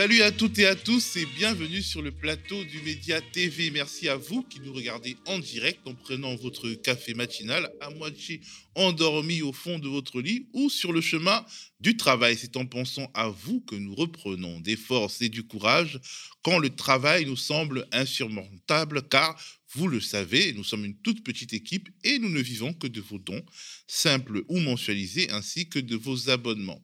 Salut 0.00 0.22
à 0.22 0.32
toutes 0.32 0.58
et 0.58 0.64
à 0.64 0.76
tous 0.76 1.16
et 1.16 1.26
bienvenue 1.26 1.82
sur 1.82 2.00
le 2.00 2.10
plateau 2.10 2.64
du 2.64 2.80
Média 2.80 3.20
TV. 3.20 3.70
Merci 3.70 4.08
à 4.08 4.16
vous 4.16 4.42
qui 4.42 4.58
nous 4.60 4.72
regardez 4.72 5.14
en 5.26 5.38
direct 5.38 5.80
en 5.86 5.94
prenant 5.94 6.34
votre 6.36 6.70
café 6.70 7.12
matinal 7.12 7.70
à 7.82 7.90
moitié 7.90 8.40
endormi 8.74 9.42
au 9.42 9.52
fond 9.52 9.78
de 9.78 9.88
votre 9.88 10.22
lit 10.22 10.48
ou 10.54 10.70
sur 10.70 10.94
le 10.94 11.02
chemin 11.02 11.44
du 11.80 11.98
travail. 11.98 12.38
C'est 12.40 12.56
en 12.56 12.64
pensant 12.64 13.10
à 13.12 13.28
vous 13.28 13.60
que 13.60 13.74
nous 13.74 13.94
reprenons 13.94 14.60
des 14.60 14.76
forces 14.76 15.20
et 15.20 15.28
du 15.28 15.42
courage 15.42 16.00
quand 16.42 16.58
le 16.58 16.70
travail 16.70 17.26
nous 17.26 17.36
semble 17.36 17.86
insurmontable 17.92 19.02
car 19.02 19.38
vous 19.74 19.86
le 19.86 20.00
savez, 20.00 20.54
nous 20.54 20.64
sommes 20.64 20.86
une 20.86 20.96
toute 20.96 21.22
petite 21.22 21.52
équipe 21.52 21.90
et 22.04 22.18
nous 22.18 22.30
ne 22.30 22.40
vivons 22.40 22.72
que 22.72 22.86
de 22.86 23.02
vos 23.02 23.18
dons, 23.18 23.44
simples 23.86 24.44
ou 24.48 24.60
mensualisés, 24.60 25.30
ainsi 25.30 25.68
que 25.68 25.78
de 25.78 25.94
vos 25.94 26.30
abonnements 26.30 26.82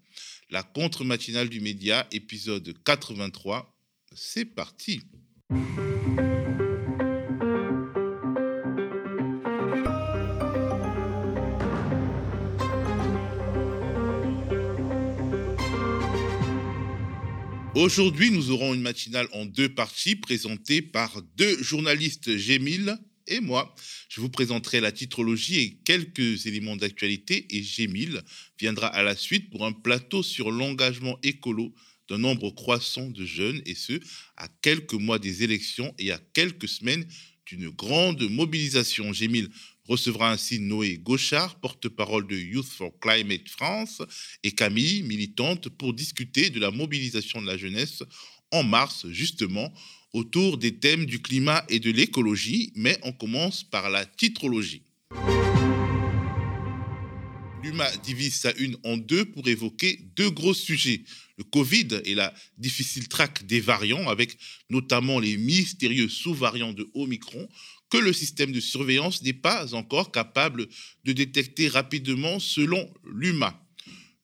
la 0.50 0.62
contre-matinale 0.62 1.48
du 1.48 1.60
média, 1.60 2.06
épisode 2.12 2.74
83. 2.84 3.74
C'est 4.14 4.44
parti. 4.44 5.02
Aujourd'hui, 17.74 18.30
nous 18.30 18.50
aurons 18.50 18.72
une 18.72 18.80
matinale 18.80 19.28
en 19.32 19.44
deux 19.44 19.68
parties 19.68 20.16
présentée 20.16 20.80
par 20.80 21.20
deux 21.36 21.62
journalistes 21.62 22.36
Gémil 22.36 22.96
et 23.26 23.40
moi. 23.40 23.74
Je 24.08 24.20
vous 24.20 24.30
présenterai 24.30 24.80
la 24.80 24.92
titrologie 24.92 25.58
et 25.60 25.78
quelques 25.84 26.46
éléments 26.46 26.76
d'actualité 26.76 27.46
et 27.50 27.62
Gémil 27.62 28.22
viendra 28.58 28.88
à 28.88 29.02
la 29.02 29.16
suite 29.16 29.50
pour 29.50 29.64
un 29.64 29.72
plateau 29.72 30.22
sur 30.22 30.50
l'engagement 30.50 31.18
écolo 31.22 31.74
d'un 32.08 32.18
nombre 32.18 32.50
croissant 32.50 33.08
de 33.08 33.24
jeunes 33.24 33.60
et 33.66 33.74
ce, 33.74 34.00
à 34.36 34.48
quelques 34.62 34.94
mois 34.94 35.18
des 35.18 35.42
élections 35.42 35.94
et 35.98 36.12
à 36.12 36.20
quelques 36.32 36.68
semaines 36.68 37.06
d'une 37.46 37.68
grande 37.68 38.22
mobilisation. 38.28 39.12
Gémil 39.12 39.48
recevra 39.84 40.32
ainsi 40.32 40.58
Noé 40.58 40.98
Gauchard, 40.98 41.60
porte-parole 41.60 42.26
de 42.26 42.36
Youth 42.36 42.66
for 42.66 42.98
Climate 43.00 43.48
France, 43.48 44.02
et 44.42 44.52
Camille, 44.52 45.02
militante, 45.02 45.68
pour 45.68 45.94
discuter 45.94 46.50
de 46.50 46.58
la 46.58 46.70
mobilisation 46.70 47.40
de 47.40 47.46
la 47.46 47.56
jeunesse 47.56 48.02
en 48.50 48.62
mars, 48.62 49.06
justement, 49.10 49.72
autour 50.16 50.56
des 50.56 50.76
thèmes 50.76 51.04
du 51.04 51.20
climat 51.20 51.62
et 51.68 51.78
de 51.78 51.90
l'écologie, 51.90 52.72
mais 52.74 52.98
on 53.02 53.12
commence 53.12 53.62
par 53.62 53.90
la 53.90 54.06
titrologie. 54.06 54.82
L'UMA 57.62 57.90
divise 58.02 58.34
sa 58.34 58.54
une 58.54 58.78
en 58.84 58.96
deux 58.96 59.26
pour 59.26 59.46
évoquer 59.46 60.00
deux 60.16 60.30
gros 60.30 60.54
sujets. 60.54 61.02
Le 61.36 61.44
Covid 61.44 62.00
et 62.06 62.14
la 62.14 62.32
difficile 62.56 63.08
traque 63.08 63.44
des 63.44 63.60
variants, 63.60 64.08
avec 64.08 64.38
notamment 64.70 65.18
les 65.18 65.36
mystérieux 65.36 66.08
sous-variants 66.08 66.72
de 66.72 66.88
Omicron, 66.94 67.46
que 67.90 67.98
le 67.98 68.14
système 68.14 68.52
de 68.52 68.60
surveillance 68.60 69.22
n'est 69.22 69.34
pas 69.34 69.74
encore 69.74 70.12
capable 70.12 70.66
de 71.04 71.12
détecter 71.12 71.68
rapidement 71.68 72.38
selon 72.38 72.88
l'UMA. 73.04 73.65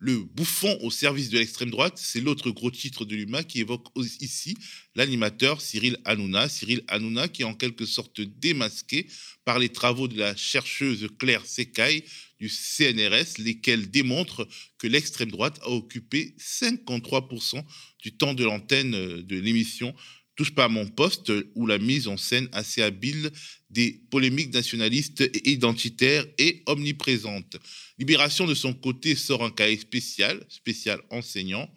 Le 0.05 0.19
bouffon 0.19 0.77
au 0.81 0.91
service 0.91 1.29
de 1.31 1.39
l'extrême 1.39 1.71
droite, 1.71 1.97
c'est 1.97 2.21
l'autre 2.21 2.51
gros 2.51 2.73
titre 2.73 3.05
de 3.05 3.15
l'UMA 3.15 3.45
qui 3.45 3.61
évoque 3.61 3.87
ici 3.95 4.59
l'animateur 4.97 5.61
Cyril 5.61 5.97
Hanouna. 6.05 6.49
Cyril 6.49 6.83
Hanouna 6.89 7.29
qui 7.29 7.43
est 7.43 7.45
en 7.45 7.55
quelque 7.55 7.87
sorte 7.87 8.21
démasqué 8.21 9.07
par 9.45 9.61
les 9.61 9.69
travaux 9.69 10.09
de 10.09 10.19
la 10.19 10.35
chercheuse 10.35 11.07
Claire 11.21 11.47
Secaille 11.47 12.03
du 12.41 12.49
CNRS, 12.49 13.39
lesquels 13.39 13.93
démontrent 13.93 14.49
que 14.77 14.89
l'extrême 14.89 15.31
droite 15.31 15.61
a 15.63 15.69
occupé 15.69 16.35
53% 16.37 17.63
du 18.03 18.17
temps 18.17 18.35
de 18.35 18.43
l'antenne 18.43 19.23
de 19.23 19.37
l'émission 19.39 19.95
Touche 20.43 20.57
pas 20.57 20.65
à 20.65 20.69
mon 20.69 20.89
poste, 20.89 21.33
où 21.55 21.69
la 21.69 21.79
mise 21.79 22.09
en 22.09 22.17
scène 22.17 22.49
assez 22.51 22.83
habile 22.83 23.31
des 23.71 24.01
polémiques 24.11 24.53
nationalistes 24.53 25.21
et 25.21 25.51
identitaires 25.51 26.27
est 26.37 26.65
omniprésente. 26.67 27.59
Libération, 27.97 28.49
de 28.49 28.55
son 28.57 28.75
côté, 28.75 29.15
sort 29.15 29.45
un 29.45 29.53
cahier 29.53 29.77
spécial, 29.77 30.45
spécial 30.49 31.01
enseignant. 31.11 31.73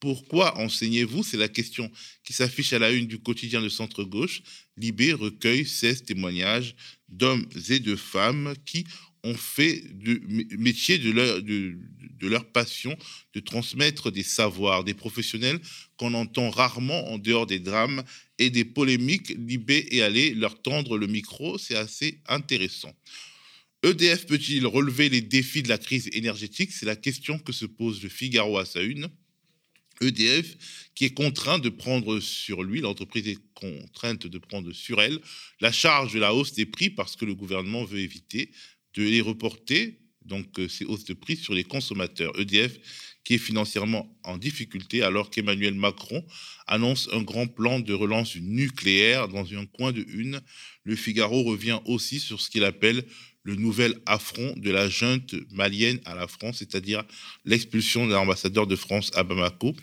Pourquoi 0.00 0.58
enseignez-vous? 0.58 1.22
C'est 1.22 1.36
la 1.36 1.46
question 1.46 1.88
qui 2.24 2.32
s'affiche 2.32 2.72
à 2.72 2.80
la 2.80 2.90
une 2.90 3.06
du 3.06 3.20
quotidien 3.20 3.62
de 3.62 3.68
centre-gauche. 3.68 4.42
Libé 4.76 5.12
recueille 5.12 5.64
16 5.64 6.02
témoignages 6.02 6.74
d'hommes 7.08 7.46
et 7.68 7.78
de 7.78 7.94
femmes 7.94 8.54
qui 8.66 8.84
ont 9.24 9.34
fait 9.34 9.82
du 9.94 10.20
métier 10.58 10.98
de 10.98 11.10
leur, 11.10 11.42
de, 11.42 11.76
leur 12.22 12.44
passion 12.46 12.96
de 13.34 13.40
transmettre 13.40 14.10
des 14.10 14.22
savoirs, 14.22 14.84
des 14.84 14.94
professionnels 14.94 15.60
qu'on 15.96 16.14
entend 16.14 16.50
rarement 16.50 17.10
en 17.10 17.18
dehors 17.18 17.46
des 17.46 17.58
drames 17.58 18.02
et 18.38 18.50
des 18.50 18.64
polémiques. 18.64 19.34
Libé 19.38 19.86
et 19.90 20.02
aller 20.02 20.34
leur 20.34 20.60
tendre 20.62 20.96
le 20.98 21.06
micro, 21.06 21.58
c'est 21.58 21.76
assez 21.76 22.20
intéressant. 22.26 22.92
EDF 23.82 24.26
peut-il 24.26 24.66
relever 24.66 25.08
les 25.08 25.20
défis 25.20 25.62
de 25.62 25.68
la 25.68 25.78
crise 25.78 26.08
énergétique? 26.12 26.72
C'est 26.72 26.86
la 26.86 26.96
question 26.96 27.38
que 27.38 27.52
se 27.52 27.66
pose 27.66 28.02
le 28.02 28.08
Figaro 28.08 28.58
à 28.58 28.64
sa 28.64 28.82
une. 28.82 29.08
EDF 30.00 30.90
qui 30.94 31.04
est 31.04 31.14
contraint 31.14 31.58
de 31.58 31.68
prendre 31.68 32.20
sur 32.20 32.62
lui, 32.62 32.80
l'entreprise 32.80 33.26
est 33.28 33.38
contrainte 33.54 34.26
de 34.26 34.38
prendre 34.38 34.72
sur 34.72 35.00
elle 35.00 35.18
la 35.60 35.72
charge 35.72 36.12
de 36.12 36.20
la 36.20 36.34
hausse 36.34 36.54
des 36.54 36.66
prix 36.66 36.90
parce 36.90 37.16
que 37.16 37.24
le 37.24 37.34
gouvernement 37.34 37.84
veut 37.84 37.98
éviter 37.98 38.50
de 38.98 39.04
les 39.04 39.20
reporter, 39.20 39.98
donc 40.24 40.58
euh, 40.58 40.68
ces 40.68 40.84
hausses 40.84 41.04
de 41.04 41.14
prix, 41.14 41.36
sur 41.36 41.54
les 41.54 41.64
consommateurs. 41.64 42.38
EDF 42.38 42.78
qui 43.24 43.34
est 43.34 43.38
financièrement 43.38 44.18
en 44.24 44.38
difficulté 44.38 45.02
alors 45.02 45.30
qu'Emmanuel 45.30 45.74
Macron 45.74 46.24
annonce 46.66 47.10
un 47.12 47.22
grand 47.22 47.46
plan 47.46 47.78
de 47.78 47.92
relance 47.92 48.36
nucléaire 48.36 49.28
dans 49.28 49.52
un 49.52 49.66
coin 49.66 49.92
de 49.92 50.04
une. 50.08 50.40
Le 50.84 50.96
Figaro 50.96 51.42
revient 51.42 51.78
aussi 51.84 52.20
sur 52.20 52.40
ce 52.40 52.48
qu'il 52.48 52.64
appelle 52.64 53.04
le 53.42 53.54
nouvel 53.54 53.94
affront 54.06 54.54
de 54.56 54.70
la 54.70 54.88
junte 54.88 55.34
malienne 55.52 56.00
à 56.06 56.14
la 56.14 56.26
France, 56.26 56.56
c'est-à-dire 56.58 57.04
l'expulsion 57.44 58.06
de 58.06 58.12
l'ambassadeur 58.12 58.66
de 58.66 58.76
France 58.76 59.10
à 59.14 59.22
Bamako, 59.22 59.74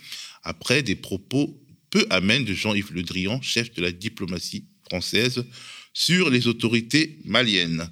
après 0.44 0.84
des 0.84 0.96
propos 0.96 1.56
peu 1.92 2.06
amènes 2.09 2.46
de 2.46 2.53
Jean-Yves 2.53 2.94
Le 2.94 3.03
Drian, 3.03 3.42
chef 3.42 3.74
de 3.74 3.82
la 3.82 3.92
diplomatie 3.92 4.66
française, 4.90 5.46
sur 5.94 6.30
les 6.30 6.47
autorités 6.47 7.20
maliennes. 7.26 7.90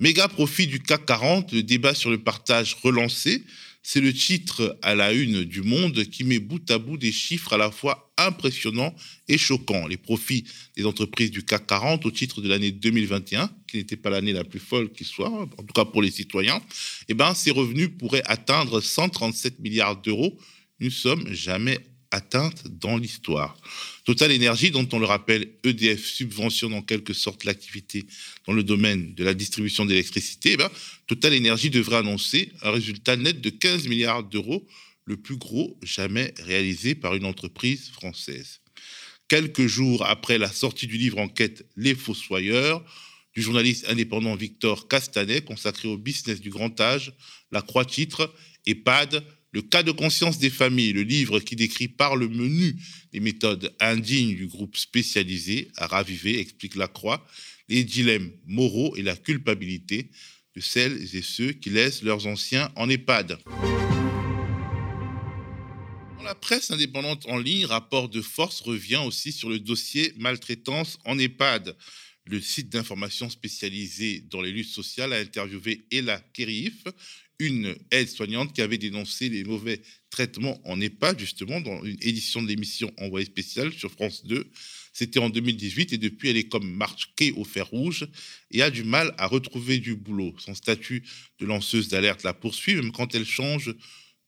Méga 0.00 0.26
profit 0.26 0.66
du 0.66 0.80
CAC 0.80 1.06
40, 1.06 1.52
le 1.52 1.62
débat 1.62 1.94
sur 1.94 2.10
le 2.10 2.18
partage 2.18 2.76
relancé. 2.82 3.44
C'est 3.86 4.00
le 4.00 4.12
titre 4.12 4.76
à 4.82 4.94
la 4.94 5.12
une 5.12 5.44
du 5.44 5.62
Monde 5.62 6.04
qui 6.04 6.24
met 6.24 6.40
bout 6.40 6.68
à 6.70 6.78
bout 6.78 6.96
des 6.96 7.12
chiffres 7.12 7.52
à 7.52 7.58
la 7.58 7.70
fois 7.70 8.12
impressionnants 8.16 8.94
et 9.28 9.38
choquants. 9.38 9.86
Les 9.86 9.96
profits 9.96 10.44
des 10.76 10.84
entreprises 10.84 11.30
du 11.30 11.44
CAC 11.44 11.66
40 11.66 12.06
au 12.06 12.10
titre 12.10 12.40
de 12.40 12.48
l'année 12.48 12.72
2021, 12.72 13.50
qui 13.68 13.76
n'était 13.76 13.96
pas 13.96 14.10
l'année 14.10 14.32
la 14.32 14.42
plus 14.42 14.58
folle 14.58 14.90
qui 14.90 15.04
soit, 15.04 15.30
en 15.30 15.46
tout 15.46 15.74
cas 15.74 15.84
pour 15.84 16.02
les 16.02 16.10
citoyens, 16.10 16.60
eh 17.08 17.14
ben, 17.14 17.32
ces 17.34 17.52
revenus 17.52 17.90
pourraient 17.96 18.24
atteindre 18.24 18.80
137 18.80 19.60
milliards 19.60 20.00
d'euros, 20.00 20.36
une 20.80 20.90
somme 20.90 21.32
jamais 21.32 21.78
atteinte 22.14 22.68
dans 22.68 22.96
l'histoire. 22.96 23.56
Total 24.04 24.30
Énergie, 24.30 24.70
dont 24.70 24.88
on 24.92 24.98
le 24.98 25.04
rappelle, 25.04 25.48
EDF 25.64 26.04
subventionne 26.04 26.72
en 26.72 26.82
quelque 26.82 27.12
sorte 27.12 27.44
l'activité 27.44 28.06
dans 28.46 28.52
le 28.52 28.62
domaine 28.62 29.14
de 29.14 29.24
la 29.24 29.34
distribution 29.34 29.84
d'électricité, 29.84 30.52
eh 30.52 30.56
ben, 30.56 30.70
Total 31.06 31.34
Énergie 31.34 31.70
devrait 31.70 31.96
annoncer 31.96 32.52
un 32.62 32.70
résultat 32.70 33.16
net 33.16 33.40
de 33.40 33.50
15 33.50 33.88
milliards 33.88 34.22
d'euros, 34.22 34.66
le 35.04 35.16
plus 35.16 35.36
gros 35.36 35.78
jamais 35.82 36.32
réalisé 36.38 36.94
par 36.94 37.14
une 37.14 37.26
entreprise 37.26 37.90
française. 37.90 38.60
Quelques 39.28 39.66
jours 39.66 40.06
après 40.06 40.38
la 40.38 40.50
sortie 40.50 40.86
du 40.86 40.96
livre 40.96 41.18
enquête 41.18 41.66
Les 41.76 41.94
Fossoyeurs, 41.94 42.84
du 43.34 43.42
journaliste 43.42 43.86
indépendant 43.88 44.36
Victor 44.36 44.86
Castanet, 44.86 45.44
consacré 45.44 45.88
au 45.88 45.98
business 45.98 46.40
du 46.40 46.50
grand 46.50 46.80
âge, 46.80 47.12
la 47.50 47.60
croix 47.60 47.84
titre 47.84 48.32
EHPAD, 48.66 49.24
le 49.54 49.62
cas 49.62 49.84
de 49.84 49.92
conscience 49.92 50.38
des 50.38 50.50
familles, 50.50 50.92
le 50.92 51.02
livre 51.02 51.38
qui 51.38 51.54
décrit 51.54 51.86
par 51.86 52.16
le 52.16 52.28
menu 52.28 52.74
les 53.12 53.20
méthodes 53.20 53.72
indignes 53.78 54.34
du 54.34 54.48
groupe 54.48 54.76
spécialisé 54.76 55.70
à 55.76 55.86
raviver, 55.86 56.40
explique 56.40 56.74
la 56.74 56.88
Croix, 56.88 57.24
les 57.68 57.84
dilemmes 57.84 58.32
moraux 58.46 58.96
et 58.96 59.02
la 59.02 59.14
culpabilité 59.14 60.10
de 60.56 60.60
celles 60.60 61.14
et 61.14 61.22
ceux 61.22 61.52
qui 61.52 61.70
laissent 61.70 62.02
leurs 62.02 62.26
anciens 62.26 62.72
en 62.74 62.90
EHPAD. 62.90 63.38
Dans 66.16 66.24
la 66.24 66.34
presse 66.34 66.72
indépendante 66.72 67.24
en 67.28 67.38
ligne, 67.38 67.66
rapport 67.66 68.08
de 68.08 68.22
force 68.22 68.60
revient 68.60 69.02
aussi 69.06 69.30
sur 69.30 69.48
le 69.48 69.60
dossier 69.60 70.14
maltraitance 70.16 70.98
en 71.04 71.16
EHPAD. 71.16 71.76
Le 72.26 72.40
site 72.40 72.70
d'information 72.70 73.30
spécialisé 73.30 74.24
dans 74.30 74.40
les 74.40 74.50
luttes 74.50 74.70
sociales 74.70 75.12
a 75.12 75.18
interviewé 75.18 75.84
Ella 75.92 76.20
Kerif, 76.32 76.82
une 77.38 77.74
aide-soignante 77.90 78.52
qui 78.52 78.62
avait 78.62 78.78
dénoncé 78.78 79.28
les 79.28 79.44
mauvais 79.44 79.80
traitements 80.10 80.60
en 80.64 80.80
EHPAD, 80.80 81.18
justement, 81.18 81.60
dans 81.60 81.82
une 81.84 81.98
édition 82.00 82.42
de 82.42 82.48
l'émission 82.48 82.92
Envoyé 82.98 83.26
spécial 83.26 83.72
sur 83.72 83.90
France 83.90 84.24
2. 84.24 84.46
C'était 84.92 85.18
en 85.18 85.28
2018 85.28 85.92
et 85.92 85.98
depuis, 85.98 86.28
elle 86.28 86.36
est 86.36 86.48
comme 86.48 86.70
marquée 86.70 87.32
au 87.32 87.44
fer 87.44 87.66
rouge 87.66 88.06
et 88.52 88.62
a 88.62 88.70
du 88.70 88.84
mal 88.84 89.12
à 89.18 89.26
retrouver 89.26 89.78
du 89.78 89.96
boulot. 89.96 90.34
Son 90.38 90.54
statut 90.54 91.02
de 91.40 91.46
lanceuse 91.46 91.88
d'alerte 91.88 92.22
la 92.22 92.32
poursuit, 92.32 92.76
même 92.76 92.92
quand 92.92 93.14
elle 93.14 93.26
change 93.26 93.74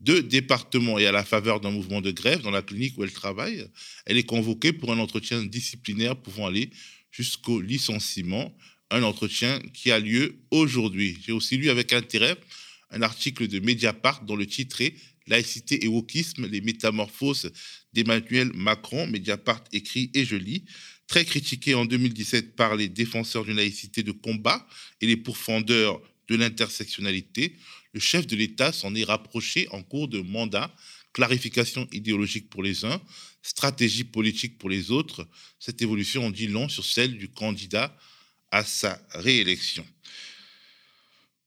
deux 0.01 0.23
départements 0.23 0.99
et 0.99 1.07
à 1.07 1.13
la 1.13 1.25
faveur 1.25 1.61
d'un 1.61 1.71
mouvement 1.71 2.01
de 2.01 2.11
grève 2.11 2.43
dans 2.43 2.51
la 2.51 2.63
clinique 2.63 2.99
où 2.99 3.05
elle 3.05 3.13
travaille, 3.13 3.67
elle 4.05 4.19
est 4.19 4.25
convoquée 4.25 4.73
pour 4.73 4.93
un 4.93 4.99
entretien 4.99 5.43
disciplinaire 5.45 6.17
pouvant 6.17 6.47
aller 6.47 6.71
jusqu'au 7.11 7.61
licenciement, 7.61 8.55
un 8.91 9.03
entretien 9.03 9.59
qui 9.73 9.91
a 9.91 9.99
lieu 9.99 10.37
aujourd'hui. 10.51 11.17
J'ai 11.25 11.33
aussi 11.33 11.57
lu 11.57 11.71
avec 11.71 11.93
intérêt 11.93 12.37
un 12.91 13.03
article 13.03 13.49
de 13.49 13.61
Mediapart 13.61 14.25
dont 14.25 14.37
le 14.37 14.47
titre 14.47 14.81
est 14.81 14.95
Laïcité 15.29 15.85
et 15.85 15.89
wokisme, 15.89 16.47
les 16.47 16.61
métamorphoses 16.61 17.51
d'Emmanuel 17.93 18.53
Macron. 18.55 19.09
Mediapart 19.09 19.65
écrit 19.73 20.11
et 20.15 20.25
je 20.25 20.37
lis 20.37 20.65
très 21.09 21.25
critiqué 21.25 21.75
en 21.75 21.85
2017 21.85 22.55
par 22.55 22.77
les 22.77 22.89
défenseurs 22.89 23.45
d'une 23.45 23.57
laïcité 23.57 24.03
de 24.03 24.13
combat 24.13 24.67
et 25.01 25.07
les 25.07 25.17
pourfendeurs 25.17 26.01
de 26.29 26.37
l'intersectionnalité, 26.37 27.57
le 27.93 28.01
chef 28.01 28.27
de 28.27 28.37
l'État 28.37 28.73
s'en 28.73 28.95
est 28.95 29.05
rapproché 29.05 29.69
en 29.71 29.83
cours 29.83 30.09
de 30.09 30.21
mandat. 30.21 30.75
Clarification 31.13 31.89
idéologique 31.93 32.51
pour 32.51 32.63
les 32.63 32.85
uns, 32.85 33.01
stratégie 33.43 34.05
politique 34.05 34.59
pour 34.59 34.69
les 34.69 34.91
autres. 34.91 35.27
Cette 35.59 35.81
évolution 35.81 36.27
en 36.27 36.31
dit 36.31 36.47
long 36.47 36.69
sur 36.69 36.85
celle 36.85 37.17
du 37.17 37.29
candidat 37.29 37.97
à 38.51 38.65
sa 38.65 39.01
réélection. 39.13 39.87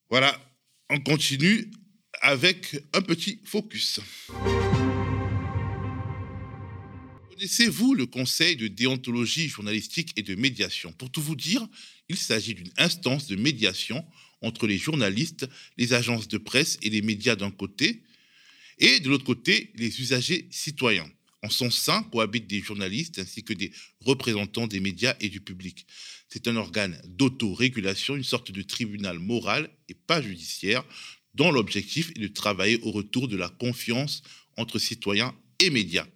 Voilà, 0.09 0.41
on 0.89 1.00
continue 1.00 1.71
avec 2.21 2.77
un 2.94 3.01
petit 3.01 3.39
focus. 3.45 4.00
Connaissez-vous 7.30 7.94
le 7.94 8.06
Conseil 8.06 8.56
de 8.56 8.68
déontologie 8.68 9.47
journalistique 9.47 10.12
et 10.18 10.24
de 10.24 10.36
médiation? 10.36 10.91
Pour 10.91 11.12
tout 11.12 11.21
vous 11.21 11.36
dire, 11.36 11.65
il 12.09 12.18
s'agit 12.18 12.56
d'une 12.56 12.71
instance 12.77 13.27
de 13.27 13.36
médiation 13.36 14.06
entre 14.41 14.68
les 14.68 14.77
journalistes, 14.77 15.47
les 15.77 15.94
agences 15.94 16.27
de 16.27 16.38
presse 16.38 16.77
et 16.81 16.89
les 16.89 17.01
médias 17.01 17.36
d'un 17.36 17.51
côté, 17.51 18.03
et 18.80 19.00
de 19.00 19.09
l'autre 19.09 19.25
côté, 19.25 19.71
les 19.75 20.01
usagers 20.01 20.47
citoyens. 20.51 21.09
En 21.41 21.50
son 21.50 21.71
sein 21.71 22.03
cohabitent 22.03 22.47
des 22.47 22.62
journalistes 22.62 23.19
ainsi 23.19 23.44
que 23.44 23.53
des 23.53 23.71
représentants 24.01 24.68
des 24.68 24.80
médias 24.80 25.15
et 25.21 25.30
du 25.30 25.39
public. 25.39 25.86
C'est 26.27 26.47
un 26.47 26.56
organe 26.57 27.01
d'autorégulation, 27.06 28.15
une 28.15 28.24
sorte 28.24 28.51
de 28.51 28.62
tribunal 28.62 29.19
moral 29.19 29.69
et 29.88 29.94
pas 29.94 30.21
judiciaire, 30.21 30.83
dont 31.36 31.51
l'objectif 31.51 32.12
est 32.12 32.19
de 32.19 32.27
travailler 32.27 32.80
au 32.81 32.91
retour 32.91 33.27
de 33.27 33.38
la 33.38 33.50
confiance 33.50 34.21
entre 34.57 34.80
citoyens 34.80 35.33
et 35.59 35.69
médias. 35.69 36.07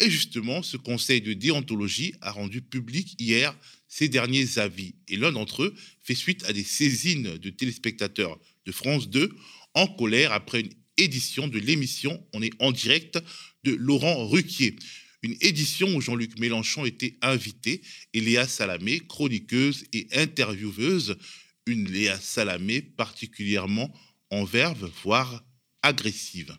Et 0.00 0.10
justement, 0.10 0.62
ce 0.62 0.78
conseil 0.78 1.20
de 1.20 1.34
déontologie 1.34 2.14
a 2.22 2.32
rendu 2.32 2.62
public 2.62 3.14
hier 3.20 3.54
ces 3.86 4.08
derniers 4.08 4.58
avis. 4.58 4.94
Et 5.08 5.16
l'un 5.16 5.32
d'entre 5.32 5.64
eux 5.64 5.74
fait 6.00 6.14
suite 6.14 6.42
à 6.44 6.54
des 6.54 6.64
saisines 6.64 7.36
de 7.36 7.50
téléspectateurs 7.50 8.38
de 8.64 8.72
France 8.72 9.10
2 9.10 9.30
en 9.74 9.86
colère 9.86 10.32
après 10.32 10.60
une 10.60 10.72
édition 10.96 11.48
de 11.48 11.58
l'émission 11.58 12.24
On 12.32 12.42
est 12.42 12.52
en 12.60 12.72
direct 12.72 13.18
de 13.64 13.74
Laurent 13.74 14.26
Ruquier. 14.26 14.76
Une 15.22 15.36
édition 15.40 15.88
où 15.94 16.00
Jean-Luc 16.00 16.38
Mélenchon 16.38 16.86
était 16.86 17.16
invité 17.20 17.82
et 18.14 18.20
Léa 18.20 18.48
Salamé, 18.48 19.00
chroniqueuse 19.00 19.84
et 19.92 20.08
intervieweuse. 20.14 21.18
Une 21.66 21.84
Léa 21.84 22.18
Salamé 22.18 22.80
particulièrement 22.80 23.92
en 24.30 24.44
verve, 24.44 24.90
voire 25.04 25.44
agressive. 25.82 26.56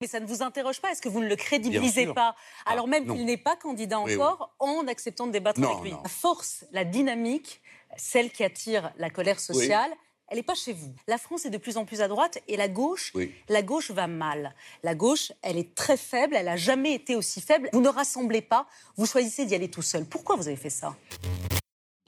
Mais 0.00 0.06
ça 0.06 0.20
ne 0.20 0.26
vous 0.26 0.42
interroge 0.42 0.80
pas? 0.80 0.92
Est-ce 0.92 1.00
que 1.00 1.08
vous 1.08 1.20
ne 1.20 1.28
le 1.28 1.36
crédibilisez 1.36 2.06
pas? 2.08 2.36
Ah, 2.66 2.72
Alors 2.72 2.88
même 2.88 3.06
qu'il 3.06 3.24
n'est 3.24 3.38
pas 3.38 3.56
candidat 3.56 3.98
encore, 3.98 4.54
en 4.58 4.86
acceptant 4.86 5.26
de 5.26 5.32
débattre 5.32 5.62
avec 5.62 5.82
lui. 5.82 5.90
La 5.90 6.08
force, 6.08 6.64
la 6.72 6.84
dynamique, 6.84 7.62
celle 7.96 8.30
qui 8.30 8.44
attire 8.44 8.92
la 8.98 9.08
colère 9.08 9.40
sociale, 9.40 9.90
elle 10.28 10.36
n'est 10.38 10.42
pas 10.42 10.54
chez 10.54 10.72
vous. 10.72 10.94
La 11.06 11.18
France 11.18 11.44
est 11.44 11.50
de 11.50 11.58
plus 11.58 11.76
en 11.76 11.84
plus 11.84 12.00
à 12.00 12.08
droite 12.08 12.38
et 12.48 12.56
la 12.56 12.68
gauche, 12.68 13.12
la 13.48 13.62
gauche 13.62 13.90
va 13.90 14.06
mal. 14.06 14.54
La 14.82 14.94
gauche, 14.94 15.32
elle 15.42 15.58
est 15.58 15.74
très 15.74 15.96
faible, 15.96 16.34
elle 16.36 16.46
n'a 16.46 16.56
jamais 16.56 16.94
été 16.94 17.14
aussi 17.14 17.40
faible. 17.40 17.68
Vous 17.72 17.80
ne 17.80 17.88
rassemblez 17.88 18.42
pas, 18.42 18.66
vous 18.96 19.06
choisissez 19.06 19.46
d'y 19.46 19.54
aller 19.54 19.70
tout 19.70 19.82
seul. 19.82 20.06
Pourquoi 20.06 20.36
vous 20.36 20.48
avez 20.48 20.56
fait 20.56 20.70
ça? 20.70 20.96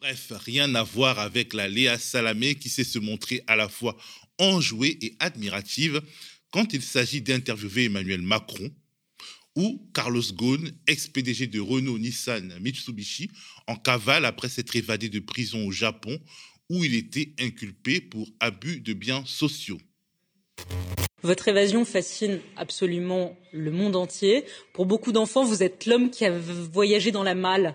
Bref, 0.00 0.32
rien 0.44 0.74
à 0.74 0.82
voir 0.82 1.18
avec 1.18 1.52
la 1.52 1.68
Léa 1.68 1.98
Salamé 1.98 2.54
qui 2.54 2.68
sait 2.68 2.84
se 2.84 2.98
montrer 2.98 3.42
à 3.46 3.56
la 3.56 3.68
fois 3.68 3.96
enjouée 4.38 4.98
et 5.00 5.16
admirative 5.20 6.02
quand 6.52 6.72
il 6.72 6.82
s'agit 6.82 7.20
d'interviewer 7.20 7.84
Emmanuel 7.84 8.22
Macron 8.22 8.70
ou 9.56 9.82
Carlos 9.94 10.23
Ghosn, 10.32 10.70
ex-PDG 10.87 11.49
de 11.49 11.61
Renault, 11.61 11.99
Nissan, 11.99 12.58
Mitsubishi, 12.61 13.31
en 13.67 13.76
cavale 13.76 14.25
après 14.25 14.49
s'être 14.49 14.76
évadé 14.76 15.08
de 15.08 15.19
prison 15.19 15.67
au 15.67 15.73
Japon 15.73 16.19
où 16.70 16.85
il 16.85 16.94
était 16.94 17.32
inculpé 17.41 18.00
pour 18.00 18.29
abus 18.41 18.81
de 18.81 18.93
biens 18.93 19.25
sociaux. 19.26 19.79
Votre 21.23 21.49
évasion 21.49 21.85
fascine 21.85 22.41
absolument 22.56 23.37
le 23.53 23.70
monde 23.70 23.97
entier. 23.97 24.44
Pour 24.75 24.87
beaucoup 24.87 25.12
d'enfants, 25.12 25.44
vous 25.44 25.62
êtes 25.62 25.87
l'homme 25.87 26.11
qui 26.11 26.25
a 26.25 26.31
voyagé 26.31 27.11
dans 27.11 27.25
la 27.25 27.35
malle 27.35 27.75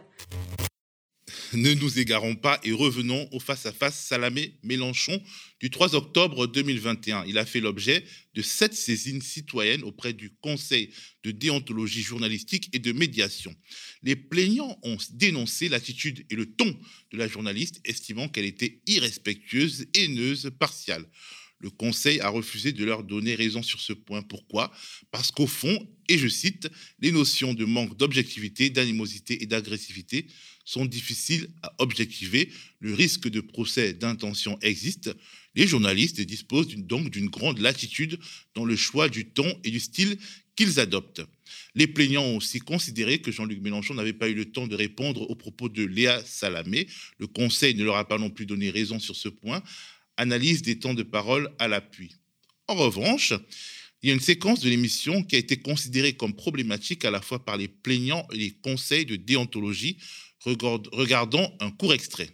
ne 1.54 1.74
nous 1.74 2.00
égarons 2.00 2.36
pas 2.36 2.60
et 2.64 2.72
revenons 2.72 3.28
au 3.32 3.40
face-à-face 3.40 4.00
Salamé-Mélenchon 4.06 5.22
du 5.60 5.70
3 5.70 5.96
octobre 5.96 6.48
2021. 6.48 7.26
Il 7.28 7.38
a 7.38 7.46
fait 7.46 7.60
l'objet 7.60 8.04
de 8.34 8.42
sept 8.42 8.74
saisines 8.74 9.22
citoyennes 9.22 9.84
auprès 9.84 10.14
du 10.14 10.32
Conseil 10.42 10.90
de 11.24 11.32
déontologie 11.32 12.02
journalistique 12.02 12.70
et 12.74 12.80
de 12.80 12.92
médiation. 12.92 13.54
Les 14.04 14.16
plaignants 14.16 14.80
ont 14.84 14.98
dénoncé 15.12 15.70
l'attitude 15.70 16.26
et 16.30 16.36
le 16.36 16.46
ton 16.46 16.78
de 17.12 17.18
la 17.18 17.28
journaliste, 17.28 17.82
estimant 17.86 18.30
qu'elle 18.30 18.46
était 18.46 18.82
irrespectueuse, 18.88 19.88
haineuse, 19.94 20.52
partiale. 20.58 21.06
Le 21.62 21.70
Conseil 21.70 22.20
a 22.22 22.30
refusé 22.30 22.72
de 22.72 22.84
leur 22.84 23.04
donner 23.04 23.36
raison 23.36 23.62
sur 23.62 23.80
ce 23.82 23.94
point. 23.94 24.24
Pourquoi? 24.24 24.72
Parce 25.12 25.30
qu'au 25.30 25.46
fond, 25.46 25.88
et 26.10 26.18
je 26.18 26.28
cite, 26.28 26.70
les 27.00 27.12
notions 27.12 27.54
de 27.54 27.66
manque 27.66 27.96
d'objectivité, 27.98 28.72
d'animosité 28.72 29.44
et 29.44 29.46
d'agressivité 29.46 30.26
sont 30.66 30.86
difficiles 30.86 31.50
à 31.64 31.74
objectiver. 31.80 32.50
Le 32.80 32.94
risque 32.94 33.28
de 33.28 33.42
procès 33.42 33.94
d'intention 33.94 34.58
existe. 34.62 35.12
Les 35.56 35.68
journalistes 35.68 36.22
disposent 36.22 36.76
donc 36.76 37.10
d'une 37.10 37.30
grande 37.30 37.60
latitude 37.60 38.20
dans 38.56 38.66
le 38.66 38.76
choix 38.76 39.10
du 39.10 39.26
ton 39.26 39.60
et 39.64 39.72
du 39.72 39.80
style 39.80 40.18
qu'ils 40.56 40.80
adoptent. 40.80 41.22
Les 41.76 41.88
plaignants 41.88 42.24
ont 42.24 42.38
aussi 42.38 42.60
considéré 42.60 43.20
que 43.20 43.32
Jean-Luc 43.32 43.62
Mélenchon 43.62 43.94
n'avait 43.94 44.14
pas 44.14 44.30
eu 44.30 44.34
le 44.34 44.52
temps 44.52 44.68
de 44.68 44.76
répondre 44.76 45.30
aux 45.30 45.36
propos 45.36 45.70
de 45.70 45.84
Léa 45.84 46.24
Salamé. 46.26 46.88
Le 47.18 47.28
Conseil 47.28 47.76
ne 47.76 47.84
leur 47.84 47.96
a 47.96 48.08
pas 48.08 48.18
non 48.18 48.30
plus 48.30 48.46
donné 48.46 48.70
raison 48.70 49.00
sur 49.00 49.16
ce 49.16 49.30
point 49.30 49.64
analyse 50.18 50.62
des 50.62 50.78
temps 50.78 50.94
de 50.94 51.04
parole 51.04 51.50
à 51.58 51.68
l'appui. 51.68 52.16
En 52.68 52.76
revanche, 52.76 53.34
il 54.02 54.10
y 54.10 54.12
a 54.12 54.14
une 54.14 54.22
séquence 54.22 54.62
de 54.62 54.70
l'émission 54.70 55.24
qui 55.24 55.36
a 55.36 55.40
été 55.40 55.58
considérée 55.58 56.14
comme 56.14 56.36
problématique 56.36 57.06
à 57.06 57.12
la 57.12 57.22
fois 57.22 57.44
par 57.44 57.58
les 57.58 57.68
plaignants 57.68 58.28
et 58.32 58.38
les 58.38 58.52
conseils 58.52 59.06
de 59.06 59.16
déontologie. 59.16 59.98
Regardons 60.46 61.52
un 61.60 61.72
court 61.72 61.94
extrait. 61.94 62.30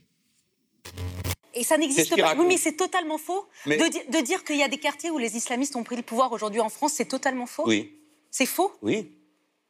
Et 1.53 1.63
ça 1.63 1.77
n'existe 1.77 2.15
pas. 2.15 2.35
Oui, 2.35 2.45
mais 2.47 2.57
c'est 2.57 2.77
totalement 2.77 3.17
faux. 3.17 3.47
De, 3.65 4.23
dire 4.23 4.43
qu'il 4.43 4.57
y 4.57 4.63
a 4.63 4.67
des 4.67 4.77
quartiers 4.77 5.09
où 5.09 5.17
les 5.17 5.35
islamistes 5.35 5.75
ont 5.75 5.83
pris 5.83 5.95
le 5.95 6.03
pouvoir 6.03 6.31
aujourd'hui 6.31 6.61
en 6.61 6.69
France, 6.69 6.93
c'est 6.95 7.07
totalement 7.07 7.47
faux. 7.47 7.67
Oui. 7.67 7.91
C'est 8.29 8.45
faux? 8.45 8.71
Oui. 8.81 9.11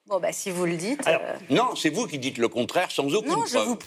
Bon, 0.06 0.20
bah, 0.20 0.34
si 0.34 0.52
vous 0.52 0.66
le 0.66 0.76
dites. 0.76 1.06
Euh, 1.08 1.36
non, 1.50 1.76
c'est 1.76 1.90
vous 1.90 2.08
qui 2.08 2.20
dites 2.20 2.38
le 2.38 2.50
contraire 2.50 2.92
sans 2.92 3.14
aucune 3.14 3.32
non, 3.32 3.44
preuve. 3.44 3.68
Vous... 3.68 3.78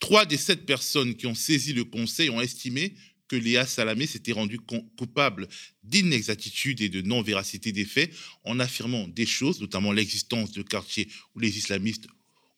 Trois 0.00 0.26
des 0.26 0.36
sept 0.36 0.66
personnes 0.66 1.14
qui 1.14 1.26
ont 1.26 1.34
saisi 1.34 1.72
le 1.72 1.84
Conseil 1.84 2.28
ont 2.30 2.40
estimé 2.40 2.94
que 3.28 3.36
Léa 3.36 3.66
Salamé 3.66 4.06
s'était 4.06 4.32
rendue 4.32 4.58
coupable 4.98 5.48
d'inexactitude 5.82 6.82
et 6.82 6.90
de 6.90 7.00
non-véracité 7.00 7.72
des 7.72 7.86
faits 7.86 8.12
en 8.44 8.60
affirmant 8.60 9.08
des 9.08 9.24
choses, 9.24 9.60
notamment 9.60 9.92
l'existence 9.92 10.52
de 10.52 10.60
quartiers 10.60 11.08
où 11.34 11.38
les 11.38 11.56
islamistes 11.56 12.06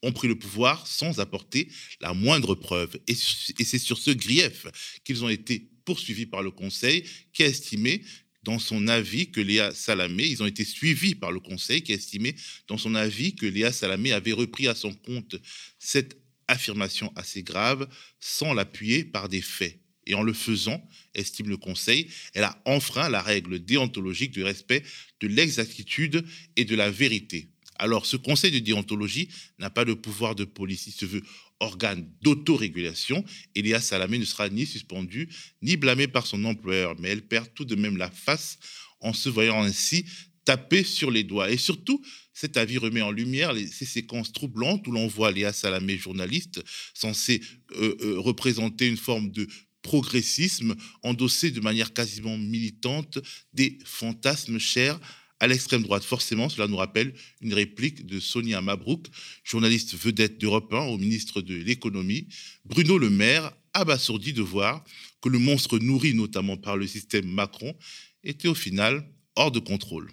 ont 0.04 0.12
pris 0.12 0.28
le 0.28 0.38
pouvoir 0.38 0.86
sans 0.86 1.20
apporter 1.20 1.68
la 2.00 2.14
moindre 2.14 2.54
preuve. 2.54 2.98
Et, 3.08 3.14
c'est 3.14 3.78
sur 3.78 3.98
ce 3.98 4.10
grief 4.10 4.66
qu'ils 5.04 5.24
ont 5.24 5.28
été 5.28 5.70
poursuivis 5.84 6.26
par 6.26 6.42
le 6.42 6.50
Conseil 6.50 7.04
qui 7.32 7.42
a 7.42 7.46
estimé 7.46 8.02
dans 8.42 8.58
son 8.58 8.88
avis 8.88 9.30
que 9.30 9.40
Léa 9.40 9.72
Salamé, 9.74 10.26
ils 10.26 10.42
ont 10.42 10.46
été 10.46 10.64
suivis 10.64 11.14
par 11.14 11.32
le 11.32 11.40
Conseil 11.40 11.82
qui 11.82 11.92
a 11.92 11.94
estimé 11.94 12.36
dans 12.68 12.76
son 12.76 12.94
avis 12.94 13.34
que 13.34 13.46
Léa 13.46 13.72
Salamé 13.72 14.12
avait 14.12 14.32
repris 14.32 14.68
à 14.68 14.74
son 14.74 14.92
compte 14.92 15.36
cette 15.78 16.18
affirmation 16.46 17.10
assez 17.16 17.42
grave 17.42 17.88
sans 18.20 18.52
l'appuyer 18.52 19.04
par 19.04 19.30
des 19.30 19.40
faits. 19.40 19.80
Et 20.06 20.14
en 20.14 20.22
le 20.22 20.34
faisant, 20.34 20.86
estime 21.14 21.48
le 21.48 21.56
Conseil, 21.56 22.08
elle 22.34 22.44
a 22.44 22.60
enfreint 22.66 23.08
la 23.08 23.22
règle 23.22 23.64
déontologique 23.64 24.32
du 24.32 24.42
respect 24.42 24.82
de 25.20 25.28
l'exactitude 25.28 26.26
et 26.56 26.66
de 26.66 26.76
la 26.76 26.90
vérité. 26.90 27.53
Alors, 27.76 28.06
ce 28.06 28.16
Conseil 28.16 28.50
de 28.50 28.58
déontologie 28.58 29.28
n'a 29.58 29.70
pas 29.70 29.84
de 29.84 29.94
pouvoir 29.94 30.34
de 30.34 30.44
police, 30.44 30.86
il 30.86 30.92
se 30.92 31.06
veut 31.06 31.22
organe 31.60 32.08
d'autorégulation. 32.22 33.24
Elia 33.54 33.80
Salamé 33.80 34.18
ne 34.18 34.24
sera 34.24 34.48
ni 34.48 34.66
suspendu 34.66 35.28
ni 35.62 35.76
blâmé 35.76 36.08
par 36.08 36.26
son 36.26 36.44
employeur, 36.44 36.94
mais 36.98 37.10
elle 37.10 37.22
perd 37.22 37.52
tout 37.54 37.64
de 37.64 37.74
même 37.74 37.96
la 37.96 38.10
face 38.10 38.58
en 39.00 39.12
se 39.12 39.28
voyant 39.28 39.62
ainsi 39.62 40.04
taper 40.44 40.84
sur 40.84 41.10
les 41.10 41.24
doigts. 41.24 41.50
Et 41.50 41.56
surtout, 41.56 42.02
cet 42.32 42.56
avis 42.56 42.78
remet 42.78 43.02
en 43.02 43.10
lumière 43.10 43.54
ces 43.70 43.86
séquences 43.86 44.32
troublantes 44.32 44.86
où 44.86 44.92
l'on 44.92 45.06
voit 45.06 45.30
Léa 45.30 45.52
Salamé, 45.52 45.96
journaliste, 45.96 46.62
censée 46.92 47.40
euh, 47.76 47.96
euh, 48.00 48.18
représenter 48.18 48.88
une 48.88 48.96
forme 48.96 49.30
de 49.30 49.46
progressisme, 49.82 50.74
endosser 51.02 51.50
de 51.50 51.60
manière 51.60 51.92
quasiment 51.92 52.36
militante 52.36 53.18
des 53.52 53.78
fantasmes 53.84 54.58
chers 54.58 54.98
à 55.40 55.46
l'extrême 55.46 55.82
droite. 55.82 56.04
Forcément, 56.04 56.48
cela 56.48 56.68
nous 56.68 56.76
rappelle 56.76 57.14
une 57.40 57.54
réplique 57.54 58.06
de 58.06 58.20
Sonia 58.20 58.60
Mabrouk, 58.60 59.06
journaliste 59.42 59.94
vedette 59.94 60.38
d'Europe 60.38 60.72
1 60.72 60.86
au 60.86 60.98
ministre 60.98 61.42
de 61.42 61.54
l'économie. 61.54 62.28
Bruno 62.64 62.98
Le 62.98 63.10
Maire, 63.10 63.52
abasourdi 63.72 64.32
de 64.32 64.42
voir 64.42 64.84
que 65.20 65.28
le 65.28 65.38
monstre 65.38 65.78
nourri 65.78 66.14
notamment 66.14 66.56
par 66.56 66.76
le 66.76 66.86
système 66.86 67.26
Macron 67.26 67.74
était 68.22 68.48
au 68.48 68.54
final 68.54 69.06
hors 69.36 69.50
de 69.50 69.58
contrôle. 69.58 70.12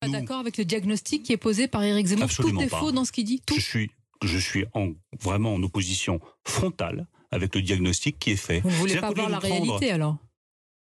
Pas 0.00 0.08
d'accord 0.08 0.38
avec 0.38 0.56
le 0.58 0.64
diagnostic 0.64 1.22
qui 1.22 1.32
est 1.32 1.38
posé 1.38 1.68
par 1.68 1.82
Éric 1.82 2.06
Zemmour 2.06 2.28
Tout 2.28 2.60
est 2.60 2.68
faux 2.68 2.92
dans 2.92 3.04
ce 3.04 3.12
qu'il 3.12 3.24
dit. 3.24 3.40
Tout. 3.44 3.54
Je 3.56 3.60
suis, 3.60 3.90
je 4.22 4.38
suis 4.38 4.64
en, 4.74 4.92
vraiment 5.20 5.54
en 5.54 5.62
opposition 5.62 6.20
frontale 6.44 7.06
avec 7.30 7.54
le 7.54 7.62
diagnostic 7.62 8.18
qui 8.18 8.30
est 8.30 8.36
fait. 8.36 8.60
Vous 8.60 8.70
ne 8.70 8.74
voulez 8.74 8.96
pas 8.96 9.12
voir 9.12 9.28
la 9.28 9.38
réalité 9.38 9.90
alors? 9.90 10.18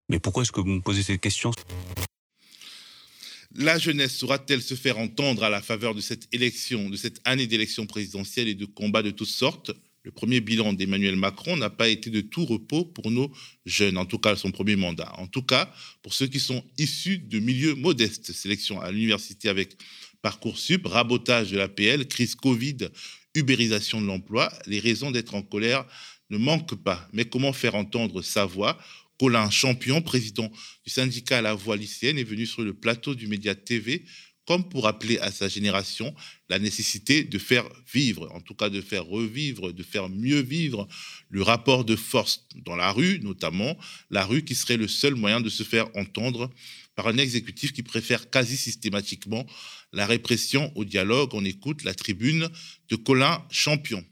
Mais 0.09 0.21
pourquoi 0.21 0.43
est-ce 0.43 0.53
que 0.53 0.61
vous 0.61 0.69
me 0.69 0.81
posez 0.81 1.03
cette 1.03 1.21
question? 1.21 1.51
La 3.59 3.79
jeunesse 3.79 4.17
saura-t-elle 4.17 4.63
se 4.63 4.75
faire 4.75 4.99
entendre 4.99 5.43
à 5.43 5.51
la 5.51 5.63
faveur 5.63 5.95
de 5.95 6.01
cette 6.01 6.29
élection, 6.33 6.89
de 6.89 6.97
cette 6.97 7.21
année 7.25 7.47
d'élection 7.47 7.87
présidentielle 7.87 8.49
et 8.49 8.55
de 8.55 8.65
combats 8.67 9.03
de 9.03 9.11
toutes 9.11 9.29
sortes? 9.29 9.73
Le 10.03 10.13
premier 10.13 10.41
bilan 10.41 10.73
d'Emmanuel 10.73 11.17
Macron 11.17 11.57
n'a 11.57 11.69
pas 11.69 11.89
été 11.89 12.11
de 12.11 12.21
tout 12.21 12.45
repos 12.45 12.85
pour 12.85 13.11
nos 13.11 13.33
jeunes, 13.65 13.99
en 13.99 14.07
tout 14.07 14.19
cas 14.19 14.37
son 14.37 14.53
premier 14.53 14.77
mandat. 14.77 15.13
En 15.19 15.27
tout 15.27 15.43
cas, 15.43 15.73
pour 16.03 16.15
ceux 16.15 16.29
qui 16.29 16.39
sont 16.39 16.65
issus 16.79 17.19
de 17.19 17.41
milieux 17.41 17.75
modestes, 17.75 18.33
sélection 18.33 18.81
à 18.81 18.93
l'université 18.93 19.49
avec 19.49 19.77
Parcoursup, 20.23 20.87
rabotage 20.87 21.51
de 21.51 21.59
l'APL, 21.59 22.07
crise 22.07 22.37
Covid, 22.37 22.89
ubérisation 23.35 24.01
de 24.01 24.07
l'emploi, 24.07 24.53
les 24.67 24.79
raisons 24.79 25.11
d'être 25.11 25.35
en 25.35 25.43
colère 25.43 25.85
ne 26.31 26.39
manquent 26.39 26.83
pas. 26.83 27.09
Mais 27.13 27.25
comment 27.25 27.53
faire 27.53 27.75
entendre 27.75 28.23
sa 28.23 28.45
voix? 28.45 28.79
Colin 29.19 29.51
Champion, 29.51 30.03
président 30.03 30.51
du 30.85 30.91
syndicat 30.91 31.41
La 31.43 31.55
Voix 31.55 31.77
lycéenne, 31.77 32.19
est 32.19 32.25
venu 32.25 32.47
sur 32.47 32.63
le 32.63 32.75
plateau 32.75 33.15
du 33.15 33.27
Média 33.27 33.55
TV 33.55 34.05
comme 34.47 34.69
pour 34.69 34.85
rappeler 34.85 35.19
à 35.19 35.33
sa 35.33 35.49
génération 35.49 36.15
la 36.49 36.59
nécessité 36.59 37.25
de 37.25 37.39
faire 37.39 37.65
vivre, 37.93 38.31
en 38.33 38.41
tout 38.41 38.55
cas 38.55 38.71
de 38.71 38.81
faire 38.81 39.05
revivre, 39.05 39.73
de 39.73 39.83
faire 39.83 40.09
mieux 40.09 40.41
vivre 40.41 40.87
le 41.29 41.43
rapport 41.43 41.85
de 41.85 41.97
force 41.97 42.47
dans 42.65 42.77
la 42.77 42.93
rue, 42.93 43.19
notamment 43.21 43.77
la 44.11 44.25
rue 44.25 44.45
qui 44.45 44.55
serait 44.55 44.77
le 44.77 44.89
seul 44.89 45.17
moyen 45.17 45.41
de 45.41 45.49
se 45.49 45.65
faire 45.65 45.89
entendre 45.97 46.51
par 46.95 47.09
un 47.09 47.19
exécutif 47.19 47.73
qui 47.73 47.83
préfère 47.83 48.31
quasi 48.31 48.57
systématiquement 48.57 49.45
la 49.93 50.07
répression 50.07 50.73
au 50.77 50.85
dialogue. 50.85 51.35
On 51.35 51.45
écoute 51.45 51.83
la 51.83 51.95
tribune 51.95 52.49
de 52.89 52.97
Colin 52.97 53.45
Champion. 53.51 54.05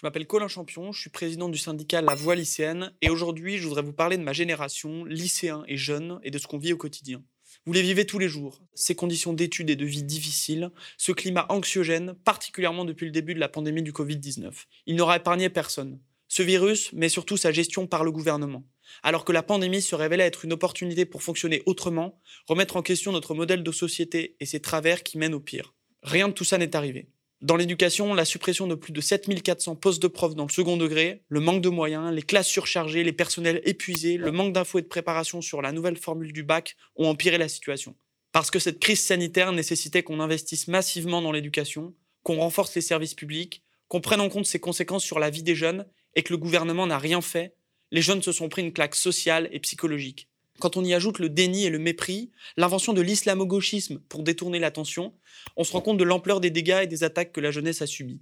Je 0.00 0.06
m'appelle 0.06 0.26
Colin 0.26 0.48
Champion, 0.48 0.92
je 0.92 1.00
suis 1.02 1.10
président 1.10 1.50
du 1.50 1.58
syndicat 1.58 2.00
La 2.00 2.14
Voix 2.14 2.34
lycéenne 2.34 2.90
et 3.02 3.10
aujourd'hui 3.10 3.58
je 3.58 3.68
voudrais 3.68 3.82
vous 3.82 3.92
parler 3.92 4.16
de 4.16 4.22
ma 4.22 4.32
génération, 4.32 5.04
lycéens 5.04 5.62
et 5.68 5.76
jeunes, 5.76 6.18
et 6.22 6.30
de 6.30 6.38
ce 6.38 6.46
qu'on 6.46 6.56
vit 6.56 6.72
au 6.72 6.78
quotidien. 6.78 7.22
Vous 7.66 7.74
les 7.74 7.82
vivez 7.82 8.06
tous 8.06 8.18
les 8.18 8.26
jours, 8.26 8.62
ces 8.72 8.94
conditions 8.94 9.34
d'études 9.34 9.68
et 9.68 9.76
de 9.76 9.84
vie 9.84 10.02
difficiles, 10.02 10.70
ce 10.96 11.12
climat 11.12 11.44
anxiogène, 11.50 12.14
particulièrement 12.24 12.86
depuis 12.86 13.04
le 13.04 13.12
début 13.12 13.34
de 13.34 13.40
la 13.40 13.50
pandémie 13.50 13.82
du 13.82 13.92
Covid-19. 13.92 14.50
Il 14.86 14.96
n'aura 14.96 15.18
épargné 15.18 15.50
personne. 15.50 16.00
Ce 16.28 16.42
virus, 16.42 16.94
mais 16.94 17.10
surtout 17.10 17.36
sa 17.36 17.52
gestion 17.52 17.86
par 17.86 18.02
le 18.02 18.10
gouvernement. 18.10 18.64
Alors 19.02 19.26
que 19.26 19.32
la 19.32 19.42
pandémie 19.42 19.82
se 19.82 19.94
révélait 19.94 20.24
être 20.24 20.46
une 20.46 20.54
opportunité 20.54 21.04
pour 21.04 21.22
fonctionner 21.22 21.62
autrement, 21.66 22.22
remettre 22.46 22.76
en 22.76 22.82
question 22.82 23.12
notre 23.12 23.34
modèle 23.34 23.62
de 23.62 23.70
société 23.70 24.34
et 24.40 24.46
ses 24.46 24.60
travers 24.60 25.02
qui 25.02 25.18
mènent 25.18 25.34
au 25.34 25.40
pire. 25.40 25.74
Rien 26.02 26.28
de 26.28 26.32
tout 26.32 26.44
ça 26.44 26.56
n'est 26.56 26.74
arrivé. 26.74 27.10
Dans 27.42 27.56
l'éducation, 27.56 28.12
la 28.12 28.26
suppression 28.26 28.66
de 28.66 28.74
plus 28.74 28.92
de 28.92 29.00
7400 29.00 29.74
postes 29.76 30.02
de 30.02 30.08
profs 30.08 30.34
dans 30.34 30.44
le 30.44 30.52
second 30.52 30.76
degré, 30.76 31.22
le 31.28 31.40
manque 31.40 31.62
de 31.62 31.70
moyens, 31.70 32.12
les 32.12 32.20
classes 32.20 32.48
surchargées, 32.48 33.02
les 33.02 33.14
personnels 33.14 33.62
épuisés, 33.64 34.18
le 34.18 34.30
manque 34.30 34.52
d'infos 34.52 34.78
et 34.78 34.82
de 34.82 34.86
préparation 34.86 35.40
sur 35.40 35.62
la 35.62 35.72
nouvelle 35.72 35.96
formule 35.96 36.34
du 36.34 36.42
bac 36.42 36.76
ont 36.96 37.08
empiré 37.08 37.38
la 37.38 37.48
situation. 37.48 37.96
Parce 38.32 38.50
que 38.50 38.58
cette 38.58 38.78
crise 38.78 39.00
sanitaire 39.00 39.52
nécessitait 39.52 40.02
qu'on 40.02 40.20
investisse 40.20 40.68
massivement 40.68 41.22
dans 41.22 41.32
l'éducation, 41.32 41.94
qu'on 42.24 42.36
renforce 42.36 42.74
les 42.74 42.82
services 42.82 43.14
publics, 43.14 43.62
qu'on 43.88 44.02
prenne 44.02 44.20
en 44.20 44.28
compte 44.28 44.46
ses 44.46 44.60
conséquences 44.60 45.04
sur 45.04 45.18
la 45.18 45.30
vie 45.30 45.42
des 45.42 45.54
jeunes 45.54 45.86
et 46.14 46.22
que 46.22 46.34
le 46.34 46.38
gouvernement 46.38 46.86
n'a 46.86 46.98
rien 46.98 47.22
fait, 47.22 47.54
les 47.90 48.02
jeunes 48.02 48.22
se 48.22 48.32
sont 48.32 48.50
pris 48.50 48.62
une 48.62 48.72
claque 48.74 48.94
sociale 48.94 49.48
et 49.50 49.60
psychologique. 49.60 50.28
Quand 50.60 50.76
on 50.76 50.84
y 50.84 50.92
ajoute 50.92 51.18
le 51.18 51.30
déni 51.30 51.64
et 51.64 51.70
le 51.70 51.78
mépris, 51.78 52.30
l'invention 52.58 52.92
de 52.92 53.00
l'islamo-gauchisme 53.00 53.98
pour 54.10 54.22
détourner 54.22 54.58
l'attention, 54.58 55.14
on 55.56 55.64
se 55.64 55.72
rend 55.72 55.80
compte 55.80 55.96
de 55.96 56.04
l'ampleur 56.04 56.38
des 56.40 56.50
dégâts 56.50 56.80
et 56.82 56.86
des 56.86 57.02
attaques 57.02 57.32
que 57.32 57.40
la 57.40 57.50
jeunesse 57.50 57.80
a 57.80 57.86
subies. 57.86 58.20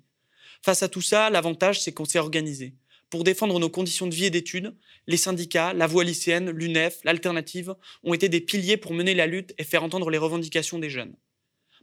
Face 0.63 0.85
à 0.85 0.89
tout 0.89 1.01
ça, 1.01 1.31
l'avantage, 1.31 1.81
c'est 1.81 1.93
qu'on 1.93 2.05
s'est 2.05 2.21
organisé. 2.21 2.75
Pour 3.11 3.25
défendre 3.25 3.59
nos 3.59 3.69
conditions 3.69 4.07
de 4.07 4.15
vie 4.15 4.27
et 4.27 4.31
d'études, 4.31 4.77
les 5.09 5.17
syndicats, 5.17 5.73
la 5.73 5.89
voie 5.89 6.05
lycéenne, 6.05 6.51
l'UNEF, 6.51 7.01
l'alternative 7.03 7.75
ont 8.05 8.15
été 8.15 8.29
des 8.29 8.41
piliers 8.41 8.77
pour 8.77 8.95
mener 8.95 9.15
la 9.15 9.27
lutte 9.27 9.53
et 9.59 9.65
faire 9.65 9.83
entendre 9.83 10.09
les 10.09 10.19
revendications 10.19 10.79
des 10.79 10.91
jeunes. 10.91 11.17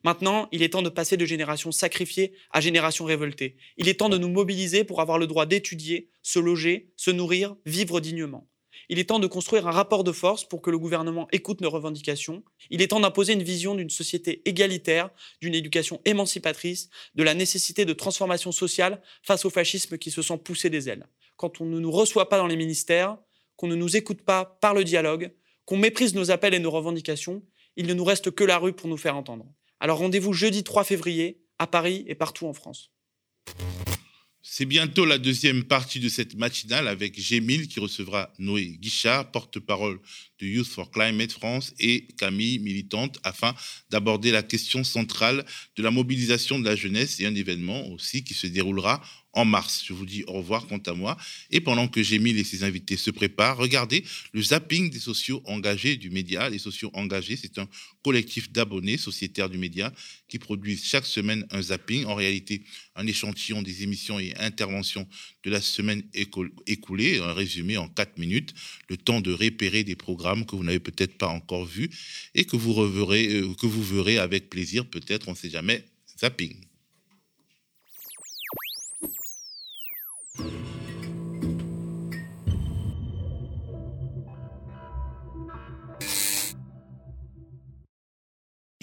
Maintenant, 0.06 0.48
il 0.54 0.64
est 0.64 0.70
temps 0.70 0.84
de 0.84 0.90
passer 0.90 1.18
de 1.18 1.26
génération 1.26 1.74
sacrifiée 1.74 2.34
à 2.52 2.62
génération 2.62 3.04
révoltée. 3.04 3.58
Il 3.76 3.90
est 3.90 3.96
temps 3.96 4.10
de 4.10 4.18
nous 4.18 4.30
mobiliser 4.30 4.86
pour 4.86 5.02
avoir 5.02 5.18
le 5.18 5.28
droit 5.28 5.48
d'étudier, 5.48 6.12
se 6.22 6.40
loger, 6.40 6.94
se 6.96 7.12
nourrir, 7.12 7.56
vivre 7.66 8.00
dignement. 8.00 8.48
Il 8.89 9.00
est 9.00 9.05
temps 9.05 9.20
de 9.20 9.27
construire 9.27 9.67
un 9.67 9.72
rapport 9.72 10.03
de 10.03 10.12
force 10.12 10.44
pour 10.44 10.62
que 10.62 10.70
le 10.70 10.77
gouvernement 10.77 11.27
écoute 11.32 11.62
nos 11.62 11.70
revendications. 11.70 12.44
Il 12.70 12.82
est 12.82 12.88
temps 12.88 13.00
d'imposer 13.00 13.34
une 13.34 13.44
vision 13.44 13.75
d'une 13.75 13.89
société 13.89 14.41
égalitaire, 14.48 15.10
d'une 15.41 15.55
éducation 15.55 16.01
émancipatrice, 16.05 16.89
de 17.15 17.24
la 17.24 17.34
nécessité 17.34 17.86
de 17.86 17.94
transformation 17.94 18.51
sociale 18.51 19.01
face 19.24 19.46
au 19.46 19.50
fascisme 19.50 19.98
qui 19.98 20.12
se 20.12 20.22
sent 20.22 20.38
pousser 20.38 20.70
des 20.70 20.89
ailes. 20.89 21.08
Quand 21.38 21.62
on 21.62 21.65
ne 21.65 21.79
nous 21.79 21.91
reçoit 21.91 22.29
pas 22.29 22.38
dans 22.38 22.48
les 22.48 22.55
ministères, 22.55 23.17
qu'on 23.55 23.67
ne 23.67 23.75
nous 23.75 23.96
écoute 23.96 24.22
pas 24.22 24.58
par 24.62 24.74
le 24.74 24.84
dialogue, 24.84 25.34
qu'on 25.65 25.77
méprise 25.77 26.15
nos 26.15 26.32
appels 26.32 26.53
et 26.53 26.60
nos 26.60 26.72
revendications, 26.72 27.44
il 27.75 27.88
ne 27.88 27.94
nous 27.94 28.05
reste 28.05 28.32
que 28.32 28.44
la 28.44 28.58
rue 28.58 28.74
pour 28.74 28.89
nous 28.89 28.98
faire 28.98 29.17
entendre. 29.17 29.46
Alors 29.79 29.98
rendez-vous 29.98 30.34
jeudi 30.34 30.63
3 30.63 30.84
février 30.84 31.41
à 31.60 31.67
Paris 31.67 32.05
et 32.08 32.15
partout 32.15 32.48
en 32.48 32.53
France. 32.53 32.91
C'est 34.48 34.66
bientôt 34.66 35.06
la 35.06 35.18
deuxième 35.18 35.64
partie 35.64 36.00
de 36.00 36.08
cette 36.08 36.36
matinale 36.36 36.88
avec 36.88 37.20
Gémile 37.20 37.68
qui 37.68 37.80
recevra 37.80 38.32
Noé 38.38 38.78
Guichard, 38.80 39.32
porte-parole 39.32 40.00
de 40.40 40.46
Youth 40.46 40.68
for 40.68 40.92
Climate 40.92 41.32
France, 41.32 41.74
et 41.80 42.06
Camille, 42.20 42.60
militante, 42.60 43.18
afin 43.24 43.56
d'aborder 43.90 44.30
la 44.30 44.44
question 44.44 44.84
centrale 44.84 45.44
de 45.75 45.82
la 45.82 45.90
mobilisation 45.90 46.60
de 46.60 46.66
la 46.66 46.75
jeunesse. 46.75 47.20
Et 47.20 47.25
un 47.25 47.34
événement 47.34 47.88
aussi 47.90 48.24
qui 48.24 48.36
se 48.36 48.46
déroulera 48.46 49.02
en 49.36 49.46
mars. 49.46 49.84
Je 49.86 49.94
vous 49.94 50.06
dis 50.06 50.24
au 50.27 50.34
revoir 50.34 50.65
quant 50.68 50.82
à 50.86 50.94
moi. 50.94 51.18
Et 51.51 51.62
pendant 51.62 51.88
que 51.88 52.01
Gémile 52.01 52.39
et 52.39 52.44
ses 52.44 52.63
invités 52.63 52.98
se 52.98 53.12
préparent, 53.12 53.58
regardez 53.58 54.04
le 54.34 54.42
zapping 54.42 54.89
des 54.89 55.00
sociaux 55.00 55.42
engagés 55.46 55.98
du 55.98 56.10
média. 56.10 56.50
Les 56.50 56.58
sociaux 56.58 56.89
engagés, 56.94 57.36
c'est 57.36 57.60
un 57.60 57.68
collectif 58.04 58.51
d'abonnés 58.51 58.98
sociétaires 58.98 59.50
du 59.50 59.58
média 59.58 59.94
qui 60.27 60.39
produisent 60.39 60.86
chaque 60.86 61.06
semaine 61.06 61.46
un 61.51 61.62
zapping. 61.62 62.06
En 62.06 62.15
réalité, 62.15 62.63
un 62.96 63.06
échantillon 63.06 63.62
des 63.62 63.84
émissions 63.84 64.20
et 64.20 64.34
interventions 64.38 65.08
de 65.44 65.50
la 65.51 65.62
semaine 65.62 66.04
écoulée, 66.65 67.20
un 67.20 67.34
résumé 67.34 67.77
en 67.77 67.88
quatre 67.88 68.18
minutes, 68.18 68.54
le 68.89 68.98
temps 68.98 69.22
de 69.22 69.32
repérer 69.32 69.84
des 69.84 69.96
programmes 69.96 70.46
que 70.46 70.56
vous 70.56 70.63
n'avez 70.63 70.80
peut-être 70.80 71.18
pas 71.18 71.27
encore 71.27 71.65
vus 71.65 71.89
et 72.34 72.46
que 72.46 72.56
vous, 72.56 72.74
reverrez, 72.74 73.27
euh, 73.27 73.54
que 73.54 73.68
vous 73.68 73.84
verrez 73.84 74.18
avec 74.18 74.50
plaisir, 74.50 74.86
peut-être, 74.86 75.27
on 75.27 75.32
ne 75.32 75.38
sait 75.38 75.50
jamais, 75.50 75.86
zapping. 76.20 76.56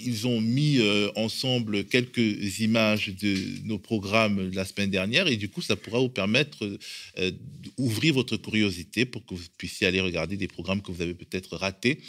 Ils 0.05 0.27
ont 0.27 0.41
mis 0.41 0.79
euh, 0.79 1.09
ensemble 1.15 1.85
quelques 1.85 2.59
images 2.59 3.09
de 3.15 3.37
nos 3.65 3.79
programmes 3.79 4.51
la 4.53 4.65
semaine 4.65 4.89
dernière 4.89 5.27
et 5.27 5.37
du 5.37 5.49
coup, 5.49 5.61
ça 5.61 5.75
pourra 5.75 5.99
vous 5.99 6.09
permettre 6.09 6.77
euh, 7.19 7.31
d'ouvrir 7.77 8.13
votre 8.13 8.35
curiosité 8.37 9.05
pour 9.05 9.25
que 9.25 9.33
vous 9.33 9.43
puissiez 9.57 9.87
aller 9.87 10.01
regarder 10.01 10.35
des 10.35 10.47
programmes 10.47 10.81
que 10.81 10.91
vous 10.91 11.01
avez 11.01 11.13
peut-être 11.13 11.55
ratés 11.55 11.99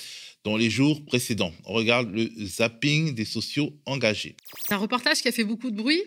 dans 0.42 0.56
les 0.56 0.70
jours 0.70 1.04
précédents. 1.04 1.54
On 1.64 1.72
regarde 1.72 2.12
le 2.12 2.28
zapping 2.44 3.14
des 3.14 3.24
sociaux 3.24 3.72
engagés. 3.86 4.36
Un 4.70 4.76
reportage 4.76 5.22
qui 5.22 5.28
a 5.28 5.32
fait 5.32 5.44
beaucoup 5.44 5.70
de 5.70 5.76
bruit 5.76 6.02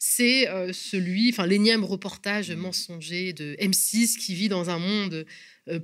c'est 0.00 0.48
euh, 0.48 0.72
celui, 0.72 1.30
enfin 1.30 1.46
l'énième 1.46 1.84
reportage 1.84 2.50
mensonger 2.50 3.32
de 3.32 3.54
M6 3.60 4.18
qui 4.18 4.34
vit 4.34 4.48
dans 4.48 4.68
un 4.68 4.80
monde 4.80 5.24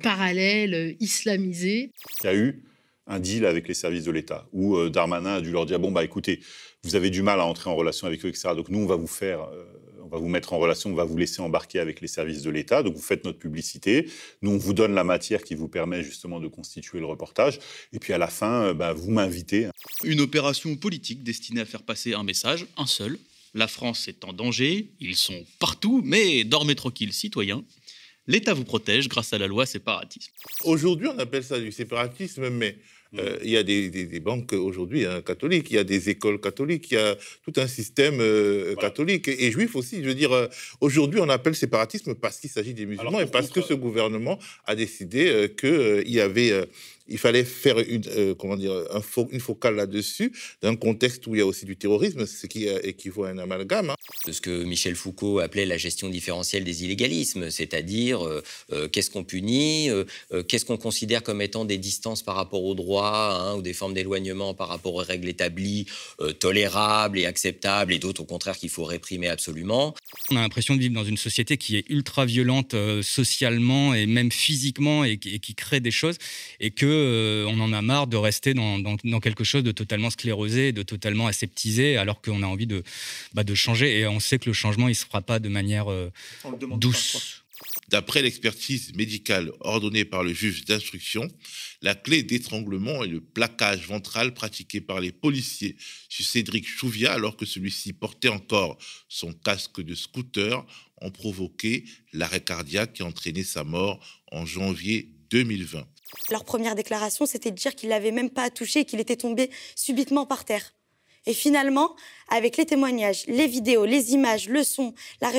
parallèle, 0.02 0.96
islamisé. 0.99 1.92
Il 2.25 2.26
y 2.26 2.28
a 2.28 2.35
eu 2.35 2.64
un 3.06 3.20
deal 3.20 3.46
avec 3.46 3.68
les 3.68 3.75
services 3.75 4.04
de 4.04 4.11
l'État, 4.11 4.49
où 4.52 4.76
euh, 4.76 4.90
Darmanin 4.90 5.35
a 5.35 5.40
dû 5.40 5.52
leur 5.52 5.66
dire 5.66 5.78
bon 5.78 5.92
bah 5.92 6.04
écoutez, 6.04 6.40
vous 6.82 6.96
avez 6.96 7.11
du 7.11 7.23
mal 7.23 7.40
à 7.40 7.44
entrer 7.46 7.70
en 7.70 7.76
relation 7.76 8.06
avec 8.06 8.25
eux, 8.25 8.28
etc. 8.28 8.50
Donc 8.56 8.68
nous 8.68 8.80
on 8.80 8.87
va 8.87 8.96
vous 8.96 9.06
faire, 9.06 9.42
euh, 9.42 9.64
on 10.02 10.08
va 10.08 10.18
vous 10.18 10.28
mettre 10.28 10.52
en 10.52 10.58
relation, 10.58 10.90
on 10.90 10.94
va 10.94 11.04
vous 11.04 11.16
laisser 11.16 11.40
embarquer 11.40 11.78
avec 11.78 12.00
les 12.00 12.08
services 12.08 12.42
de 12.42 12.50
l'État. 12.50 12.82
Donc 12.82 12.94
vous 12.94 13.02
faites 13.02 13.25
notre 13.25 13.38
publicité, 13.38 14.11
nous 14.42 14.50
on 14.50 14.58
vous 14.58 14.73
donne 14.75 14.94
la 14.94 15.04
matière 15.04 15.42
qui 15.42 15.54
vous 15.54 15.68
permet 15.68 16.02
justement 16.02 16.40
de 16.40 16.49
constituer 16.49 16.99
le 16.99 17.06
reportage, 17.06 17.61
et 17.92 17.99
puis 17.99 18.12
à 18.12 18.18
la 18.18 18.28
fin, 18.28 18.64
euh, 18.64 18.75
bah, 18.75 18.92
vous 18.92 19.11
m'invitez. 19.11 19.68
Une 20.02 20.20
opération 20.20 20.75
politique 20.76 21.23
destinée 21.23 21.61
à 21.61 21.64
faire 21.64 21.85
passer 21.85 22.14
un 22.14 22.25
message, 22.25 22.66
un 22.76 22.87
seul, 22.87 23.18
La 23.55 23.69
France 23.69 24.09
est 24.09 24.25
en 24.25 24.33
danger, 24.33 24.91
ils 25.00 25.17
sont 25.17 25.45
partout, 25.59 26.03
mais 26.05 26.45
dormez 26.45 26.75
tranquille, 26.75 27.12
citoyens. 27.12 27.65
L'État 28.26 28.55
vous 28.55 28.65
protège 28.65 29.09
grâce 29.09 29.33
à 29.33 29.38
la 29.38 29.47
loi 29.47 29.67
séparatisme. 29.67 30.33
Aujourd'hui, 30.65 31.09
on 31.09 31.19
appelle 31.19 31.45
ça 31.45 31.61
du 31.61 31.71
séparatisme, 31.71 32.49
mais 32.50 32.76
euh, 33.19 33.38
il 33.43 33.50
y 33.50 33.57
a 33.57 33.62
des, 33.62 34.21
banques 34.21 34.53
aujourd'hui 34.53 35.07
hein, 35.07 35.23
catholiques, 35.23 35.69
il 35.71 35.76
y 35.76 35.79
a 35.79 35.85
des 35.85 36.11
écoles 36.11 36.41
catholiques, 36.41 36.91
il 36.91 36.95
y 36.95 36.99
a 36.99 37.17
tout 37.45 37.53
un 37.57 37.69
système 37.69 38.19
euh, 38.21 38.75
catholique 38.75 39.29
et, 39.29 39.50
juif 39.53 39.76
aussi. 39.76 40.03
Je 40.03 40.09
veux 40.09 40.15
dire, 40.15 40.33
euh, 40.33 40.49
aujourd'hui, 40.81 41.21
on 41.21 41.29
appelle 41.29 41.55
séparatisme 41.55 42.15
parce 42.15 42.41
qu'il 42.41 42.50
s'agit 42.50 42.75
des 42.75 42.87
musulmans 42.87 43.21
et 43.21 43.26
parce 43.26 43.49
que 43.49 43.62
ce 43.62 43.75
gouvernement 43.75 44.38
a 44.65 44.75
décidé 44.75 45.53
qu'il 45.59 46.11
y 46.11 46.21
avait 46.21 46.67
il 47.08 47.18
fallait 47.18 47.44
faire 47.44 47.78
une, 47.78 48.02
euh, 48.08 48.34
comment 48.34 48.56
dire, 48.56 48.72
un 48.90 49.02
une 49.30 49.40
focale 49.40 49.76
là-dessus, 49.76 50.32
dans 50.62 50.68
un 50.68 50.76
contexte 50.76 51.26
où 51.26 51.34
il 51.34 51.38
y 51.38 51.40
a 51.40 51.46
aussi 51.46 51.64
du 51.64 51.76
terrorisme, 51.76 52.26
ce 52.26 52.46
qui 52.46 52.66
équivaut 52.66 53.25
à 53.25 53.30
un 53.30 53.38
amalgame. 53.38 53.90
Hein. 53.90 53.96
Ce 54.30 54.40
que 54.40 54.64
Michel 54.64 54.94
Foucault 54.94 55.38
appelait 55.38 55.64
la 55.64 55.78
gestion 55.78 56.08
différentielle 56.08 56.64
des 56.64 56.84
illégalismes, 56.84 57.50
c'est-à-dire 57.50 58.26
euh, 58.26 58.42
euh, 58.72 58.88
qu'est-ce 58.88 59.10
qu'on 59.10 59.25
punit, 59.25 59.88
qu'est-ce 60.48 60.64
qu'on 60.64 60.76
considère 60.76 61.22
comme 61.22 61.40
étant 61.40 61.64
des 61.64 61.78
distances 61.78 62.22
par 62.22 62.34
rapport 62.34 62.64
au 62.64 62.75
droit, 62.75 63.40
hein, 63.40 63.56
ou 63.56 63.62
des 63.62 63.72
formes 63.72 63.94
d'éloignement 63.94 64.54
par 64.54 64.68
rapport 64.68 64.94
aux 64.94 65.02
règles 65.02 65.28
établies, 65.28 65.86
tolérables 66.38 67.18
et 67.18 67.26
acceptables, 67.26 67.92
et 67.92 67.98
d'autres 67.98 68.22
au 68.22 68.25
contraire 68.25 68.56
qu'il 68.56 68.70
faut 68.70 68.84
réprimer 68.84 69.28
absolument. 69.28 69.94
On 70.30 70.36
a 70.36 70.40
l'impression 70.40 70.75
de 70.75 70.80
vivre 70.80 70.94
dans 70.94 71.04
une 71.04 71.16
société 71.16 71.56
qui 71.56 71.76
est 71.76 71.84
ultra 71.88 72.26
violente 72.26 72.75
socialement 73.02 73.94
et 73.94 74.06
même 74.06 74.32
physiquement 74.32 75.04
et 75.04 75.18
qui, 75.18 75.34
et 75.34 75.38
qui 75.38 75.54
crée 75.54 75.80
des 75.80 75.90
choses, 75.90 76.16
et 76.60 76.70
que 76.70 76.96
euh, 76.97 77.45
on 77.49 77.61
en 77.61 77.73
a 77.73 77.83
marre 77.83 78.07
de 78.07 78.17
rester 78.17 78.55
dans, 78.55 79.21
quelque 79.21 79.45
chose 79.45 79.62
de 79.62 79.73
totalement 79.73 80.11
sclérosé, 80.11 80.73
de 80.73 80.83
totalement 80.83 81.26
aseptisé, 81.26 81.97
alors 81.97 82.21
qu'on 82.21 82.43
a 82.43 82.47
envie 82.47 82.67
de, 82.67 82.83
bah, 83.35 83.45
de 83.45 83.55
changer. 83.55 83.99
Et 84.00 84.07
on 84.07 84.21
sait 84.21 84.38
que 84.38 84.49
le 84.49 84.53
changement, 84.53 84.88
il 84.88 84.93
ne 84.93 84.97
se 84.97 85.07
fera 85.07 85.23
pas 85.23 85.38
de 85.38 85.49
manière 85.49 85.91
euh, 85.91 86.11
douce. 86.76 87.43
D'après 87.88 88.21
l'expertise 88.21 88.95
médicale 88.95 89.50
ordonnée 89.61 90.05
par 90.05 90.23
le 90.23 90.35
juge 90.35 90.65
d'instruction, 90.65 91.29
la 91.83 91.95
clé 91.95 92.23
d'étranglement 92.23 93.05
et 93.05 93.09
le 93.09 93.21
plaquage 93.21 93.87
ventral 93.87 94.35
pratiqué 94.35 94.81
par 94.81 95.00
les 95.00 95.12
policiers 95.12 95.76
sur 96.09 96.25
Cédric 96.25 96.67
Chouvia 96.67 97.12
alors 97.12 97.37
que 97.37 97.47
celui-ci 97.47 97.93
portait 97.93 98.29
encore 98.29 98.76
son 99.09 99.33
casque 99.33 99.81
de 99.81 99.95
scooter 99.95 100.67
ont 101.00 101.11
provoqué 101.11 101.85
l'arrêt 102.12 102.41
cardiaque 102.41 102.95
qui 102.95 103.03
a 103.03 103.07
entraîné 103.07 103.45
sa 103.45 103.65
mort 103.65 104.00
en 104.33 104.45
janvier 104.45 105.11
2020. 105.31 105.87
Leur 106.30 106.44
première 106.44 106.75
déclaration, 106.75 107.26
c'était 107.26 107.50
de 107.50 107.56
dire 107.56 107.75
qu'il 107.75 107.88
n'avait 107.90 108.12
même 108.12 108.30
pas 108.30 108.50
touché 108.50 108.80
et 108.80 108.84
qu'il 108.84 109.00
était 109.00 109.16
tombé 109.16 109.50
subitement 109.75 110.26
par 110.26 110.44
terre. 110.44 110.72
Et 111.26 111.34
finalement, 111.34 111.96
avec 112.28 112.56
les 112.56 112.66
témoignages, 112.66 113.25
les 113.26 113.48
vidéos, 113.48 113.84
les 113.84 114.12
images, 114.12 114.48
le 114.48 114.62
son, 114.62 114.94
la, 115.20 115.30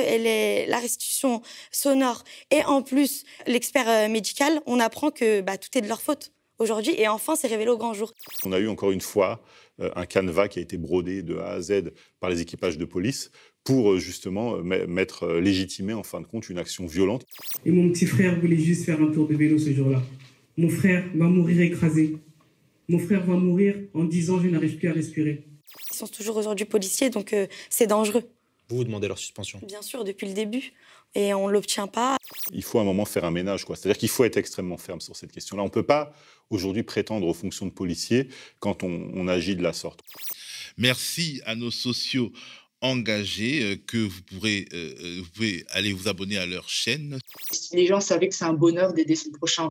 restitution 0.78 1.40
sonore 1.72 2.24
et 2.50 2.62
en 2.64 2.82
plus 2.82 3.24
l'expert 3.46 3.88
euh, 3.88 4.08
médical, 4.08 4.60
on 4.66 4.80
apprend 4.80 5.10
que 5.10 5.40
bah, 5.40 5.56
tout 5.56 5.76
est 5.76 5.80
de 5.80 5.88
leur 5.88 6.02
faute 6.02 6.32
aujourd'hui. 6.58 6.94
Et 6.98 7.08
enfin, 7.08 7.36
c'est 7.36 7.48
révélé 7.48 7.70
au 7.70 7.78
grand 7.78 7.94
jour. 7.94 8.12
On 8.44 8.52
a 8.52 8.58
eu 8.58 8.68
encore 8.68 8.90
une 8.90 9.00
fois 9.00 9.42
euh, 9.80 9.90
un 9.96 10.04
canevas 10.04 10.48
qui 10.48 10.58
a 10.58 10.62
été 10.62 10.76
brodé 10.76 11.22
de 11.22 11.38
A 11.38 11.52
à 11.52 11.60
Z 11.62 11.92
par 12.20 12.28
les 12.28 12.42
équipages 12.42 12.76
de 12.76 12.84
police 12.84 13.30
pour 13.64 13.92
euh, 13.92 13.98
justement 13.98 14.58
mettre 14.58 15.26
légitimé 15.38 15.94
en 15.94 16.02
fin 16.02 16.20
de 16.20 16.26
compte 16.26 16.50
une 16.50 16.58
action 16.58 16.84
violente. 16.86 17.24
Et 17.64 17.70
mon 17.70 17.90
petit 17.90 18.06
frère 18.06 18.38
voulait 18.38 18.58
juste 18.58 18.84
faire 18.84 19.00
un 19.00 19.10
tour 19.10 19.26
de 19.26 19.34
vélo 19.34 19.58
ce 19.58 19.72
jour-là. 19.72 20.02
Mon 20.58 20.70
frère 20.70 21.04
va 21.14 21.26
mourir 21.26 21.60
écrasé. 21.60 22.16
Mon 22.88 22.98
frère 22.98 23.24
va 23.24 23.34
mourir 23.34 23.76
en 23.94 24.02
disant 24.02 24.40
je 24.42 24.48
n'arrive 24.48 24.76
plus 24.76 24.88
à 24.88 24.92
respirer. 24.92 25.44
Ils 25.92 25.96
sont 25.96 26.08
toujours 26.08 26.36
aujourd'hui 26.36 26.64
policiers, 26.64 27.10
donc 27.10 27.32
euh, 27.32 27.46
c'est 27.70 27.86
dangereux. 27.86 28.24
Vous, 28.68 28.78
vous 28.78 28.84
demandez 28.84 29.06
leur 29.06 29.20
suspension 29.20 29.60
Bien 29.64 29.82
sûr, 29.82 30.02
depuis 30.02 30.26
le 30.26 30.34
début. 30.34 30.72
Et 31.14 31.32
on 31.32 31.46
ne 31.46 31.52
l'obtient 31.52 31.86
pas. 31.86 32.16
Il 32.52 32.64
faut 32.64 32.78
à 32.78 32.82
un 32.82 32.84
moment 32.84 33.04
faire 33.04 33.24
un 33.24 33.30
ménage. 33.30 33.64
C'est-à-dire 33.68 33.96
qu'il 33.96 34.08
faut 34.08 34.24
être 34.24 34.36
extrêmement 34.36 34.78
ferme 34.78 35.00
sur 35.00 35.14
cette 35.14 35.30
question-là. 35.30 35.62
On 35.62 35.66
ne 35.66 35.70
peut 35.70 35.84
pas 35.84 36.12
aujourd'hui 36.50 36.82
prétendre 36.82 37.28
aux 37.28 37.34
fonctions 37.34 37.66
de 37.66 37.70
policier 37.70 38.26
quand 38.58 38.82
on, 38.82 39.28
agit 39.28 39.54
de 39.54 39.62
la 39.62 39.72
sorte. 39.72 40.00
Merci 40.76 41.40
à 41.46 41.54
nos 41.54 41.70
sociaux 41.70 42.32
engagés 42.80 43.62
euh, 43.62 43.76
que 43.86 43.98
vous 43.98 44.22
pourrez, 44.22 44.66
euh, 44.72 45.20
vous 45.22 45.30
pouvez 45.30 45.64
aller 45.70 45.92
vous 45.92 46.08
abonner 46.08 46.36
à 46.36 46.46
leur 46.46 46.68
chaîne. 46.68 47.20
Les 47.72 47.86
gens 47.86 48.00
savaient 48.00 48.28
que 48.28 48.34
c'est 48.34 48.44
un 48.44 48.54
bonheur 48.54 48.92
d'aider 48.92 49.14
son 49.14 49.30
prochain. 49.30 49.68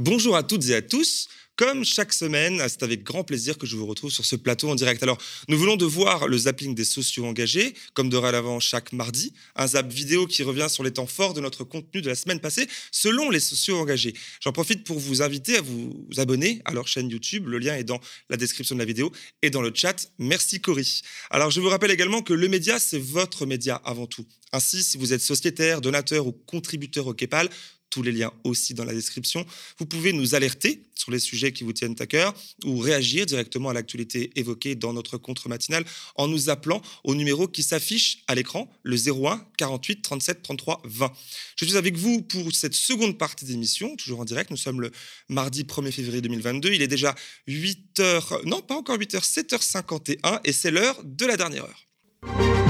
Bonjour 0.00 0.34
à 0.34 0.42
toutes 0.42 0.66
et 0.70 0.74
à 0.74 0.80
tous. 0.80 1.28
Comme 1.56 1.84
chaque 1.84 2.14
semaine, 2.14 2.58
c'est 2.68 2.82
avec 2.82 3.02
grand 3.02 3.22
plaisir 3.22 3.58
que 3.58 3.66
je 3.66 3.76
vous 3.76 3.84
retrouve 3.84 4.10
sur 4.10 4.24
ce 4.24 4.34
plateau 4.34 4.70
en 4.70 4.74
direct. 4.74 5.02
Alors, 5.02 5.18
nous 5.48 5.58
venons 5.58 5.76
de 5.76 5.84
voir 5.84 6.26
le 6.26 6.38
zapping 6.38 6.74
des 6.74 6.86
sociaux 6.86 7.26
engagés, 7.26 7.74
comme 7.92 8.08
dorénavant 8.08 8.60
chaque 8.60 8.94
mardi, 8.94 9.34
un 9.56 9.66
zap 9.66 9.92
vidéo 9.92 10.26
qui 10.26 10.42
revient 10.42 10.68
sur 10.70 10.82
les 10.84 10.90
temps 10.90 11.06
forts 11.06 11.34
de 11.34 11.42
notre 11.42 11.64
contenu 11.64 12.00
de 12.00 12.08
la 12.08 12.14
semaine 12.14 12.40
passée, 12.40 12.66
selon 12.90 13.28
les 13.28 13.40
sociaux 13.40 13.76
engagés. 13.76 14.14
J'en 14.40 14.52
profite 14.52 14.84
pour 14.84 14.98
vous 14.98 15.20
inviter 15.20 15.58
à 15.58 15.60
vous 15.60 16.06
abonner 16.16 16.62
à 16.64 16.72
leur 16.72 16.88
chaîne 16.88 17.10
YouTube. 17.10 17.48
Le 17.48 17.58
lien 17.58 17.76
est 17.76 17.84
dans 17.84 18.00
la 18.30 18.38
description 18.38 18.76
de 18.76 18.80
la 18.80 18.86
vidéo 18.86 19.12
et 19.42 19.50
dans 19.50 19.60
le 19.60 19.70
chat. 19.74 20.08
Merci 20.18 20.62
Cory. 20.62 21.02
Alors, 21.28 21.50
je 21.50 21.60
vous 21.60 21.68
rappelle 21.68 21.90
également 21.90 22.22
que 22.22 22.32
le 22.32 22.48
média, 22.48 22.78
c'est 22.78 22.98
votre 22.98 23.44
média 23.44 23.76
avant 23.84 24.06
tout. 24.06 24.24
Ainsi, 24.52 24.82
si 24.82 24.96
vous 24.96 25.12
êtes 25.12 25.20
sociétaire, 25.20 25.82
donateur 25.82 26.26
ou 26.26 26.32
contributeur 26.32 27.06
au 27.06 27.12
KEPAL, 27.12 27.50
tous 27.90 28.02
les 28.02 28.12
liens 28.12 28.32
aussi 28.44 28.72
dans 28.74 28.84
la 28.84 28.94
description. 28.94 29.44
Vous 29.78 29.86
pouvez 29.86 30.12
nous 30.12 30.34
alerter 30.34 30.82
sur 30.94 31.10
les 31.10 31.18
sujets 31.18 31.52
qui 31.52 31.64
vous 31.64 31.72
tiennent 31.72 31.96
à 31.98 32.06
cœur 32.06 32.34
ou 32.64 32.78
réagir 32.78 33.26
directement 33.26 33.70
à 33.70 33.72
l'actualité 33.72 34.30
évoquée 34.36 34.74
dans 34.74 34.92
notre 34.92 35.18
contre 35.18 35.48
matinal 35.48 35.84
en 36.14 36.28
nous 36.28 36.50
appelant 36.50 36.82
au 37.04 37.14
numéro 37.14 37.48
qui 37.48 37.62
s'affiche 37.62 38.22
à 38.28 38.34
l'écran, 38.34 38.70
le 38.82 38.96
01 38.96 39.44
48 39.56 40.02
37 40.02 40.42
33 40.42 40.82
20. 40.84 41.12
Je 41.56 41.64
suis 41.64 41.76
avec 41.76 41.96
vous 41.96 42.22
pour 42.22 42.52
cette 42.52 42.74
seconde 42.74 43.18
partie 43.18 43.44
d'émission, 43.44 43.96
toujours 43.96 44.20
en 44.20 44.24
direct. 44.24 44.50
Nous 44.50 44.56
sommes 44.56 44.80
le 44.80 44.92
mardi 45.28 45.64
1er 45.64 45.90
février 45.90 46.20
2022. 46.20 46.72
Il 46.72 46.82
est 46.82 46.88
déjà 46.88 47.14
8h, 47.48 48.46
non 48.46 48.60
pas 48.60 48.76
encore 48.76 48.96
8h, 48.96 49.20
7h51 49.20 50.40
et 50.44 50.52
c'est 50.52 50.70
l'heure 50.70 51.00
de 51.04 51.26
la 51.26 51.36
dernière 51.36 51.64
heure. 51.64 52.69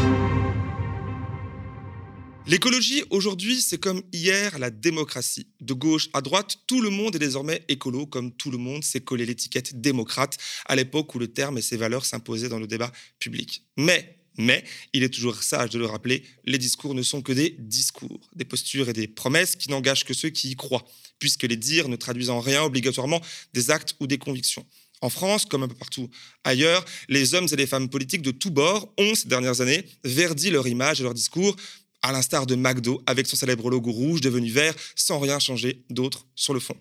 L'écologie, 2.50 3.04
aujourd'hui, 3.10 3.60
c'est 3.60 3.78
comme 3.78 4.02
hier 4.12 4.58
la 4.58 4.70
démocratie. 4.70 5.46
De 5.60 5.72
gauche 5.72 6.08
à 6.12 6.20
droite, 6.20 6.56
tout 6.66 6.80
le 6.80 6.90
monde 6.90 7.14
est 7.14 7.20
désormais 7.20 7.62
écolo, 7.68 8.06
comme 8.06 8.32
tout 8.32 8.50
le 8.50 8.58
monde 8.58 8.82
s'est 8.82 9.02
collé 9.02 9.24
l'étiquette 9.24 9.80
démocrate 9.80 10.36
à 10.66 10.74
l'époque 10.74 11.14
où 11.14 11.20
le 11.20 11.28
terme 11.28 11.58
et 11.58 11.62
ses 11.62 11.76
valeurs 11.76 12.04
s'imposaient 12.04 12.48
dans 12.48 12.58
le 12.58 12.66
débat 12.66 12.90
public. 13.20 13.62
Mais 13.76 14.16
mais 14.36 14.64
il 14.92 15.04
est 15.04 15.14
toujours 15.14 15.40
sage 15.44 15.70
de 15.70 15.78
le 15.78 15.86
rappeler, 15.86 16.24
les 16.44 16.58
discours 16.58 16.92
ne 16.92 17.02
sont 17.02 17.22
que 17.22 17.30
des 17.30 17.54
discours, 17.60 18.28
des 18.34 18.44
postures 18.44 18.88
et 18.88 18.94
des 18.94 19.06
promesses 19.06 19.54
qui 19.54 19.70
n'engagent 19.70 20.04
que 20.04 20.14
ceux 20.14 20.30
qui 20.30 20.50
y 20.50 20.56
croient, 20.56 20.84
puisque 21.20 21.44
les 21.44 21.56
dires 21.56 21.88
ne 21.88 21.94
traduisent 21.94 22.30
en 22.30 22.40
rien 22.40 22.64
obligatoirement 22.64 23.20
des 23.54 23.70
actes 23.70 23.94
ou 24.00 24.08
des 24.08 24.18
convictions. 24.18 24.66
En 25.02 25.08
France, 25.08 25.46
comme 25.46 25.62
un 25.62 25.68
peu 25.68 25.76
partout 25.76 26.10
ailleurs, 26.42 26.84
les 27.08 27.34
hommes 27.34 27.46
et 27.52 27.56
les 27.56 27.66
femmes 27.66 27.88
politiques 27.88 28.22
de 28.22 28.32
tous 28.32 28.50
bords 28.50 28.92
ont, 28.98 29.14
ces 29.14 29.28
dernières 29.28 29.60
années, 29.60 29.84
verdi 30.02 30.50
leur 30.50 30.66
image 30.66 31.00
et 31.00 31.04
leur 31.04 31.14
discours 31.14 31.56
à 32.02 32.12
l'instar 32.12 32.46
de 32.46 32.54
McDo 32.54 33.02
avec 33.06 33.26
son 33.26 33.36
célèbre 33.36 33.70
logo 33.70 33.90
rouge 33.90 34.20
devenu 34.20 34.50
vert 34.50 34.74
sans 34.94 35.18
rien 35.18 35.38
changer 35.38 35.84
d'autre 35.90 36.26
sur 36.34 36.54
le 36.54 36.60
fond. 36.60 36.76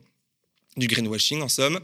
Du 0.78 0.88
greenwashing 0.88 1.42
en 1.42 1.50
somme, 1.50 1.80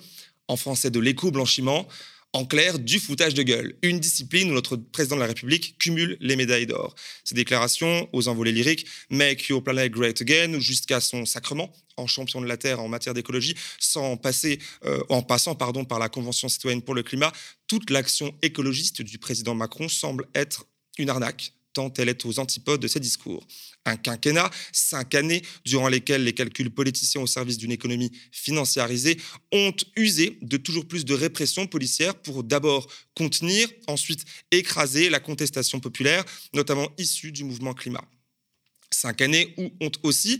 en 0.47 0.55
français 0.55 0.91
de 0.91 0.99
l'éco-blanchiment, 0.99 1.87
en 2.35 2.43
clair, 2.43 2.79
du 2.79 2.99
foutage 2.99 3.33
de 3.33 3.43
gueule, 3.43 3.77
une 3.81 3.97
discipline 3.97 4.51
où 4.51 4.53
notre 4.53 4.75
président 4.75 5.15
de 5.15 5.21
la 5.21 5.27
République 5.27 5.77
cumule 5.79 6.17
les 6.19 6.35
médailles 6.35 6.65
d'or. 6.65 6.93
Ses 7.23 7.33
déclarations 7.33 8.09
aux 8.11 8.27
envolées 8.27 8.51
lyriques, 8.51 8.85
Make 9.09 9.47
Your 9.47 9.63
Planet 9.63 9.89
Great 9.89 10.19
Again, 10.21 10.59
jusqu'à 10.59 10.99
son 10.99 11.25
sacrement 11.25 11.71
en 11.95 12.07
champion 12.07 12.41
de 12.41 12.45
la 12.45 12.57
Terre 12.57 12.81
en 12.81 12.89
matière 12.89 13.13
d'écologie, 13.13 13.55
sans 13.79 14.17
passer, 14.17 14.59
euh, 14.83 15.01
en 15.07 15.21
passant 15.21 15.55
par 15.55 15.71
la 15.97 16.09
Convention 16.09 16.49
citoyenne 16.49 16.81
pour 16.81 16.93
le 16.93 17.03
climat, 17.03 17.31
toute 17.67 17.89
l'action 17.89 18.35
écologiste 18.41 19.01
du 19.01 19.17
président 19.17 19.55
Macron 19.55 19.87
semble 19.87 20.27
être 20.35 20.65
une 20.97 21.09
arnaque, 21.09 21.53
tant 21.75 21.93
elle 21.97 22.09
est 22.09 22.25
aux 22.25 22.39
antipodes 22.39 22.81
de 22.81 22.87
ses 22.87 22.99
discours. 22.99 23.45
Un 23.85 23.97
quinquennat, 23.97 24.49
cinq 24.71 25.13
années 25.13 25.43
durant 25.63 25.89
lesquelles 25.89 26.23
les 26.23 26.33
calculs 26.33 26.71
politiciens 26.71 27.21
au 27.21 27.27
service 27.27 27.59
d'une 27.59 27.71
économie 27.71 28.11
financiarisée 28.31 29.19
ont 29.51 29.75
usé 29.95 30.39
de 30.41 30.57
toujours 30.57 30.87
plus 30.87 31.05
de 31.05 31.13
répression 31.13 31.67
policière 31.67 32.15
pour 32.15 32.43
d'abord 32.43 32.87
contenir, 33.13 33.69
ensuite 33.85 34.25
écraser 34.49 35.09
la 35.09 35.19
contestation 35.19 35.79
populaire, 35.79 36.25
notamment 36.53 36.89
issue 36.97 37.31
du 37.31 37.43
mouvement 37.43 37.73
climat. 37.73 38.03
Cinq 38.89 39.21
années 39.21 39.53
où 39.57 39.69
ont 39.81 39.91
aussi 40.03 40.39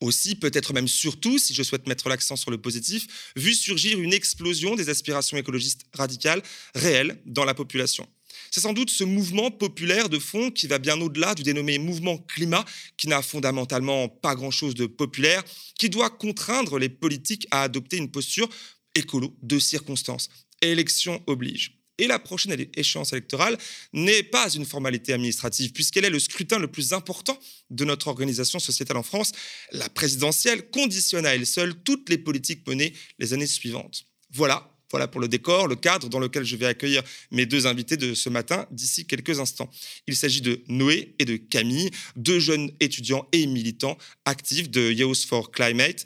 aussi, 0.00 0.34
peut-être 0.34 0.74
même 0.74 0.88
surtout, 0.88 1.38
si 1.38 1.54
je 1.54 1.62
souhaite 1.62 1.86
mettre 1.86 2.08
l'accent 2.08 2.36
sur 2.36 2.50
le 2.50 2.58
positif, 2.58 3.32
vu 3.36 3.54
surgir 3.54 3.98
une 4.00 4.12
explosion 4.12 4.74
des 4.74 4.90
aspirations 4.90 5.38
écologistes 5.38 5.86
radicales 5.94 6.42
réelles 6.74 7.18
dans 7.24 7.44
la 7.44 7.54
population. 7.54 8.06
C'est 8.54 8.60
sans 8.60 8.72
doute 8.72 8.90
ce 8.90 9.02
mouvement 9.02 9.50
populaire 9.50 10.08
de 10.08 10.20
fond 10.20 10.52
qui 10.52 10.68
va 10.68 10.78
bien 10.78 11.00
au-delà 11.00 11.34
du 11.34 11.42
dénommé 11.42 11.76
mouvement 11.78 12.18
climat, 12.18 12.64
qui 12.96 13.08
n'a 13.08 13.20
fondamentalement 13.20 14.08
pas 14.08 14.36
grand-chose 14.36 14.76
de 14.76 14.86
populaire, 14.86 15.42
qui 15.76 15.90
doit 15.90 16.08
contraindre 16.08 16.78
les 16.78 16.88
politiques 16.88 17.48
à 17.50 17.62
adopter 17.62 17.96
une 17.96 18.12
posture 18.12 18.48
écolo 18.94 19.36
de 19.42 19.58
circonstance. 19.58 20.28
Élection 20.62 21.20
oblige. 21.26 21.80
Et 21.98 22.06
la 22.06 22.20
prochaine 22.20 22.54
échéance 22.76 23.12
électorale 23.12 23.58
n'est 23.92 24.22
pas 24.22 24.48
une 24.48 24.64
formalité 24.64 25.12
administrative, 25.12 25.72
puisqu'elle 25.72 26.04
est 26.04 26.10
le 26.10 26.20
scrutin 26.20 26.60
le 26.60 26.68
plus 26.68 26.92
important 26.92 27.36
de 27.70 27.84
notre 27.84 28.06
organisation 28.06 28.60
sociétale 28.60 28.98
en 28.98 29.02
France. 29.02 29.32
La 29.72 29.88
présidentielle 29.88 30.70
conditionne 30.70 31.26
à 31.26 31.34
elle 31.34 31.46
seule 31.46 31.74
toutes 31.82 32.08
les 32.08 32.18
politiques 32.18 32.64
menées 32.68 32.92
les 33.18 33.32
années 33.32 33.48
suivantes. 33.48 34.04
Voilà, 34.30 34.73
voilà 34.94 35.08
pour 35.08 35.20
le 35.20 35.26
décor, 35.26 35.66
le 35.66 35.74
cadre 35.74 36.08
dans 36.08 36.20
lequel 36.20 36.44
je 36.44 36.54
vais 36.54 36.66
accueillir 36.66 37.02
mes 37.32 37.46
deux 37.46 37.66
invités 37.66 37.96
de 37.96 38.14
ce 38.14 38.28
matin 38.28 38.64
d'ici 38.70 39.04
quelques 39.04 39.40
instants. 39.40 39.68
Il 40.06 40.14
s'agit 40.14 40.40
de 40.40 40.62
Noé 40.68 41.16
et 41.18 41.24
de 41.24 41.34
Camille, 41.34 41.90
deux 42.14 42.38
jeunes 42.38 42.70
étudiants 42.78 43.26
et 43.32 43.44
militants 43.46 43.98
actifs 44.24 44.70
de 44.70 44.92
Youth 44.92 45.24
for 45.28 45.50
Climate, 45.50 46.04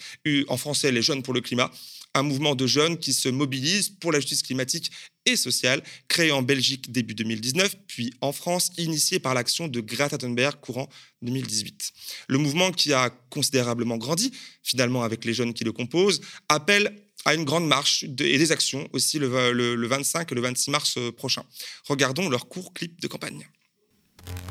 en 0.48 0.56
français 0.56 0.90
les 0.90 1.02
jeunes 1.02 1.22
pour 1.22 1.34
le 1.34 1.42
climat, 1.42 1.70
un 2.14 2.22
mouvement 2.22 2.54
de 2.54 2.66
jeunes 2.66 2.98
qui 2.98 3.12
se 3.12 3.28
mobilisent 3.28 3.90
pour 3.90 4.12
la 4.12 4.20
justice 4.20 4.42
climatique 4.42 4.90
et 5.26 5.36
sociale, 5.36 5.82
créé 6.08 6.32
en 6.32 6.42
Belgique 6.42 6.90
début 6.90 7.14
2019, 7.14 7.76
puis 7.86 8.12
en 8.20 8.32
France, 8.32 8.70
initié 8.78 9.18
par 9.18 9.34
l'action 9.34 9.68
de 9.68 9.80
Greta 9.80 10.16
Thunberg 10.16 10.56
courant 10.60 10.88
2018. 11.22 11.92
Le 12.28 12.38
mouvement 12.38 12.72
qui 12.72 12.92
a 12.92 13.10
considérablement 13.30 13.98
grandi, 13.98 14.32
finalement 14.62 15.02
avec 15.02 15.24
les 15.24 15.34
jeunes 15.34 15.52
qui 15.52 15.64
le 15.64 15.72
composent, 15.72 16.20
appelle 16.48 16.94
à 17.24 17.34
une 17.34 17.44
grande 17.44 17.66
marche 17.66 18.04
et 18.04 18.08
des 18.08 18.52
actions 18.52 18.88
aussi 18.92 19.18
le, 19.18 19.52
le 19.52 19.86
25 19.86 20.32
et 20.32 20.34
le 20.34 20.40
26 20.40 20.70
mars 20.70 20.94
euh, 20.96 21.12
prochain. 21.12 21.42
Regardons 21.88 22.28
leur 22.28 22.48
court 22.48 22.72
clip 22.72 23.00
de 23.00 23.06
campagne. 23.06 23.48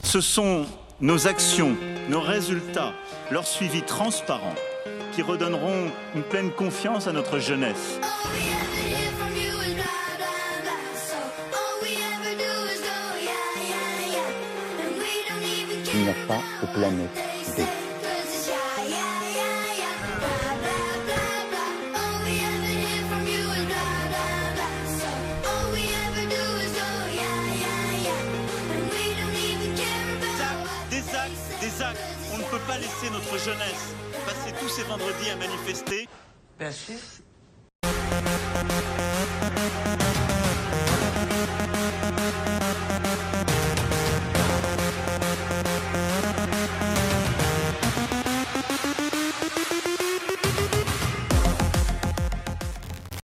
Ce 0.03 0.21
sont 0.21 0.67
nos 1.01 1.27
actions, 1.27 1.75
nos 2.09 2.21
résultats, 2.21 2.93
leur 3.31 3.47
suivi 3.47 3.81
transparent 3.83 4.55
qui 5.17 5.23
redonneront 5.23 5.89
une 6.13 6.21
pleine 6.21 6.51
confiance 6.51 7.07
à 7.07 7.11
notre 7.11 7.39
jeunesse. 7.39 7.99
Il 15.91 16.03
n'y 16.03 16.09
a 16.09 16.13
pas 16.27 16.37
de 16.61 16.67
planète 16.71 17.09
B. 17.57 17.61
Des 30.91 31.15
actes, 31.15 31.33
des 31.59 31.81
actes. 31.81 31.99
On 32.35 32.37
ne 32.37 32.43
peut 32.43 32.59
pas 32.67 32.77
laisser 32.77 33.09
notre 33.11 33.43
jeunesse 33.43 33.95
passer 34.37 34.55
tous 34.59 34.69
ces 34.69 34.83
vendredis 34.83 35.29
à 35.29 35.35
manifester. 35.35 36.07
Bien 36.59 36.71
sûr. 36.71 36.95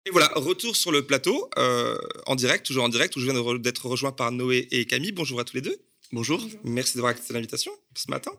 Et 0.05 0.11
voilà, 0.11 0.29
retour 0.35 0.75
sur 0.75 0.91
le 0.91 1.05
plateau, 1.05 1.49
euh, 1.57 1.97
en 2.25 2.35
direct, 2.35 2.65
toujours 2.65 2.83
en 2.83 2.89
direct, 2.89 3.15
où 3.15 3.19
je 3.19 3.29
viens 3.29 3.57
d'être 3.59 3.85
rejoint 3.85 4.11
par 4.11 4.31
Noé 4.31 4.67
et 4.71 4.85
Camille. 4.85 5.11
Bonjour 5.11 5.39
à 5.39 5.45
tous 5.45 5.55
les 5.55 5.61
deux. 5.61 5.77
Bonjour. 6.13 6.45
Merci 6.65 6.95
d'avoir 6.95 7.11
accepté 7.11 7.33
l'invitation 7.33 7.71
ce 7.95 8.11
matin. 8.11 8.31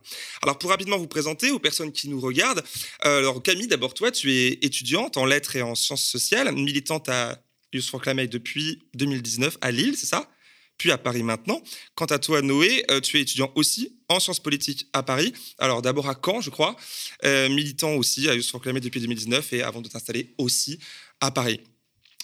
Alors, 0.42 0.58
pour 0.58 0.68
rapidement 0.68 0.98
vous 0.98 1.06
présenter 1.06 1.50
aux 1.50 1.58
personnes 1.58 1.90
qui 1.90 2.10
nous 2.10 2.20
regardent, 2.20 2.62
euh, 3.06 3.18
alors 3.18 3.42
Camille, 3.42 3.66
d'abord 3.66 3.94
toi, 3.94 4.10
tu 4.10 4.30
es 4.30 4.58
étudiante 4.60 5.16
en 5.16 5.24
lettres 5.24 5.56
et 5.56 5.62
en 5.62 5.74
sciences 5.74 6.04
sociales, 6.04 6.52
militante 6.52 7.08
à 7.08 7.42
Youth 7.72 7.86
for 7.86 8.02
Climate 8.02 8.30
depuis 8.30 8.82
2019 8.92 9.56
à 9.62 9.70
Lille, 9.70 9.96
c'est 9.96 10.06
ça? 10.06 10.28
Puis 10.76 10.90
à 10.90 10.98
Paris 10.98 11.22
maintenant. 11.22 11.62
Quant 11.94 12.04
à 12.06 12.18
toi, 12.18 12.42
Noé, 12.42 12.84
euh, 12.90 13.00
tu 13.00 13.16
es 13.16 13.22
étudiant 13.22 13.50
aussi 13.54 13.96
en 14.08 14.20
sciences 14.20 14.40
politiques 14.40 14.88
à 14.92 15.02
Paris. 15.02 15.32
Alors 15.56 15.80
d'abord 15.80 16.10
à 16.10 16.14
Caen, 16.22 16.42
je 16.42 16.50
crois, 16.50 16.76
euh, 17.24 17.48
militant 17.48 17.94
aussi 17.94 18.28
à 18.28 18.34
Youth 18.34 18.50
for 18.50 18.60
Climate 18.60 18.82
depuis 18.82 19.00
2019 19.00 19.50
et 19.54 19.62
avant 19.62 19.80
de 19.80 19.88
t'installer 19.88 20.34
aussi 20.36 20.78
à 21.20 21.30
Paris. 21.30 21.60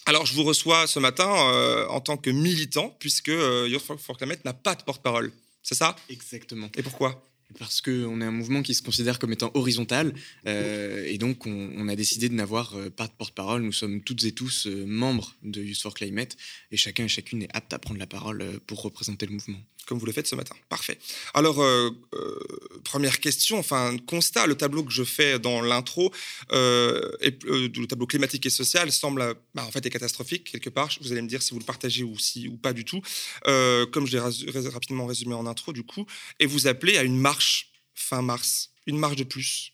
Alors, 0.08 0.24
je 0.24 0.32
vous 0.32 0.42
reçois 0.42 0.86
ce 0.86 0.98
matin 0.98 1.28
euh, 1.28 1.86
en 1.88 2.00
tant 2.00 2.16
que 2.16 2.30
militant, 2.30 2.96
puisque 2.98 3.28
euh, 3.28 3.68
Youth 3.68 3.82
for, 3.82 4.16
Climate 4.16 4.42
n'a 4.42 4.54
pas 4.54 4.74
de 4.74 4.82
porte-parole. 4.82 5.30
C'est 5.62 5.74
ça? 5.74 5.96
Exactement. 6.08 6.70
Et 6.78 6.82
pourquoi? 6.82 7.22
Parce 7.58 7.80
qu'on 7.80 8.20
est 8.20 8.24
un 8.24 8.30
mouvement 8.30 8.62
qui 8.62 8.74
se 8.74 8.82
considère 8.82 9.18
comme 9.18 9.32
étant 9.32 9.50
horizontal 9.54 10.12
euh, 10.46 11.04
et 11.06 11.18
donc 11.18 11.46
on, 11.46 11.88
a 11.88 11.96
décidé 11.96 12.28
de 12.28 12.34
n'avoir 12.34 12.74
pas 12.96 13.06
de 13.06 13.12
porte-parole. 13.12 13.62
Nous 13.62 13.72
sommes 13.72 14.02
toutes 14.02 14.24
et 14.24 14.32
tous 14.32 14.66
membres 14.66 15.34
de 15.42 15.62
Youth 15.62 15.80
for 15.80 15.94
Climate 15.94 16.36
et 16.70 16.76
chacun 16.76 17.04
et 17.04 17.08
chacune 17.08 17.42
est 17.42 17.48
apte 17.54 17.72
à 17.72 17.78
prendre 17.78 17.98
la 17.98 18.06
parole 18.06 18.44
pour 18.66 18.82
représenter 18.82 19.26
le 19.26 19.32
mouvement 19.32 19.58
comme 19.88 19.98
vous 19.98 20.06
le 20.06 20.12
faites 20.12 20.26
ce 20.26 20.34
matin. 20.34 20.54
Parfait. 20.68 20.98
Alors, 21.32 21.62
euh, 21.62 21.90
euh, 22.14 22.38
première 22.84 23.20
question, 23.20 23.58
enfin, 23.58 23.96
constat, 24.06 24.46
le 24.46 24.54
tableau 24.54 24.84
que 24.84 24.92
je 24.92 25.02
fais 25.02 25.38
dans 25.38 25.62
l'intro, 25.62 26.12
euh, 26.52 27.10
le 27.22 27.86
tableau 27.86 28.06
climatique 28.06 28.44
et 28.44 28.50
social 28.50 28.92
semble, 28.92 29.34
bah, 29.54 29.64
en 29.66 29.70
fait, 29.70 29.84
est 29.86 29.90
catastrophique 29.90 30.52
quelque 30.52 30.68
part. 30.68 30.90
Vous 31.00 31.10
allez 31.12 31.22
me 31.22 31.28
dire 31.28 31.40
si 31.40 31.52
vous 31.52 31.58
le 31.58 31.64
partagez 31.64 32.04
ou, 32.04 32.18
si, 32.18 32.48
ou 32.48 32.56
pas 32.58 32.74
du 32.74 32.84
tout. 32.84 33.00
comme 33.44 34.06
je 34.06 34.12
l'ai 34.12 34.68
rapidement 34.68 35.06
résumé 35.06 35.34
en 35.34 35.46
intro, 35.46 35.72
du 35.72 35.82
coup, 35.82 36.04
et 36.38 36.44
vous 36.44 36.66
appelez 36.66 36.98
à 36.98 37.02
une 37.02 37.18
marche 37.38 37.70
fin 37.94 38.22
mars, 38.22 38.70
une 38.86 38.98
marche 38.98 39.16
de 39.16 39.24
plus. 39.24 39.72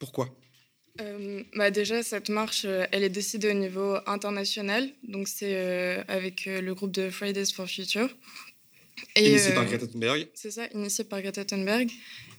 Pourquoi? 0.00 0.26
Bah 1.54 1.70
déjà, 1.70 2.02
cette 2.02 2.30
marche, 2.30 2.64
elle 2.64 3.04
est 3.04 3.10
décidée 3.10 3.50
au 3.50 3.58
niveau 3.66 3.98
international. 4.06 4.88
Donc, 5.02 5.28
c'est 5.28 6.04
avec 6.08 6.46
le 6.46 6.74
groupe 6.74 6.90
de 6.90 7.10
Fridays 7.10 7.52
for 7.54 7.68
Future. 7.68 8.08
Et, 9.14 9.30
initié 9.30 9.52
par 9.52 9.64
euh, 9.64 9.66
Greta 9.66 9.86
Thunberg. 9.86 10.28
C'est 10.34 10.50
ça, 10.50 10.66
initié 10.74 11.04
par 11.04 11.20
Greta 11.20 11.44
Thunberg. 11.44 11.90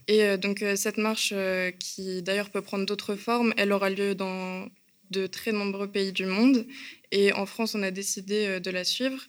Et 0.08 0.24
euh, 0.24 0.38
donc 0.38 0.64
euh, 0.64 0.76
cette 0.76 0.98
marche, 0.98 1.34
qui 1.80 2.24
d'ailleurs 2.24 2.50
peut 2.50 2.64
prendre 2.64 2.86
d'autres 2.86 3.16
formes, 3.16 3.54
elle 3.58 3.72
aura 3.72 3.90
lieu 3.90 4.16
dans 4.16 4.68
de 5.12 5.28
très 5.28 5.52
nombreux 5.52 5.90
pays 5.90 6.12
du 6.12 6.26
monde. 6.26 6.66
Et 7.12 7.32
en 7.34 7.46
France, 7.46 7.76
on 7.76 7.84
a 7.84 7.92
décidé 7.92 8.60
de 8.60 8.72
la 8.72 8.84
suivre, 8.84 9.22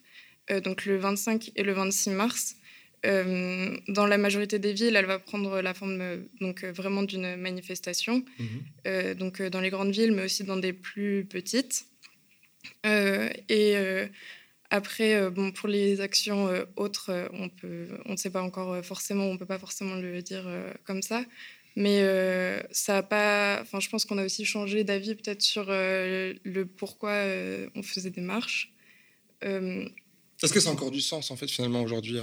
donc 0.65 0.87
le 0.87 0.97
25 0.97 1.53
et 1.55 1.63
le 1.63 1.73
26 1.73 2.11
mars. 2.11 2.57
Dans 3.05 4.07
la 4.07 4.19
majorité 4.19 4.59
des 4.59 4.73
villes, 4.73 4.97
elle 4.97 5.07
va 5.07 5.19
prendre 5.19 5.61
la 5.61 5.75
forme 5.75 6.27
donc 6.41 6.65
vraiment 6.65 7.03
d'une 7.03 7.37
manifestation, 7.37 8.25
mhm. 8.39 9.15
donc 9.15 9.43
dans 9.43 9.61
les 9.61 9.71
grandes 9.71 9.93
villes, 9.93 10.13
mais 10.13 10.25
aussi 10.25 10.45
dans 10.45 10.57
des 10.57 10.73
plus 10.73 11.25
petites. 11.25 11.87
et 12.85 14.09
après, 14.71 15.15
euh, 15.15 15.31
bon, 15.31 15.51
pour 15.51 15.69
les 15.69 16.01
actions 16.01 16.49
euh, 16.49 16.65
autres, 16.77 17.11
euh, 17.11 17.29
on 17.33 17.49
peut, 17.49 17.89
on 18.05 18.13
ne 18.13 18.17
sait 18.17 18.31
pas 18.31 18.43
encore 18.43 18.85
forcément, 18.85 19.25
on 19.25 19.39
peut 19.39 19.47
pas 19.47 19.59
forcément 19.59 19.95
le 19.95 20.21
dire 20.23 20.47
comme 20.85 21.03
ça. 21.03 21.25
Mais 21.77 22.03
ça 22.73 22.99
a 22.99 23.03
pas. 23.05 23.61
Enfin, 23.63 23.79
je 23.79 23.89
pense 23.89 24.05
qu'on 24.05 24.19
a 24.19 24.25
aussi 24.25 24.45
changé 24.45 24.83
d'avis 24.83 25.15
peut-être 25.15 25.43
sur 25.43 25.67
le 25.69 26.65
pourquoi 26.65 27.25
on 27.77 27.85
faisait 27.85 28.11
des 28.11 28.21
marches. 28.21 28.73
Est-ce 29.43 30.53
que 30.53 30.59
ça 30.59 30.71
a 30.71 30.73
encore 30.73 30.91
du 30.91 31.01
sens 31.01 31.31
en 31.31 31.37
fait 31.37 31.49
finalement 31.49 31.81
aujourd'hui 31.83 32.19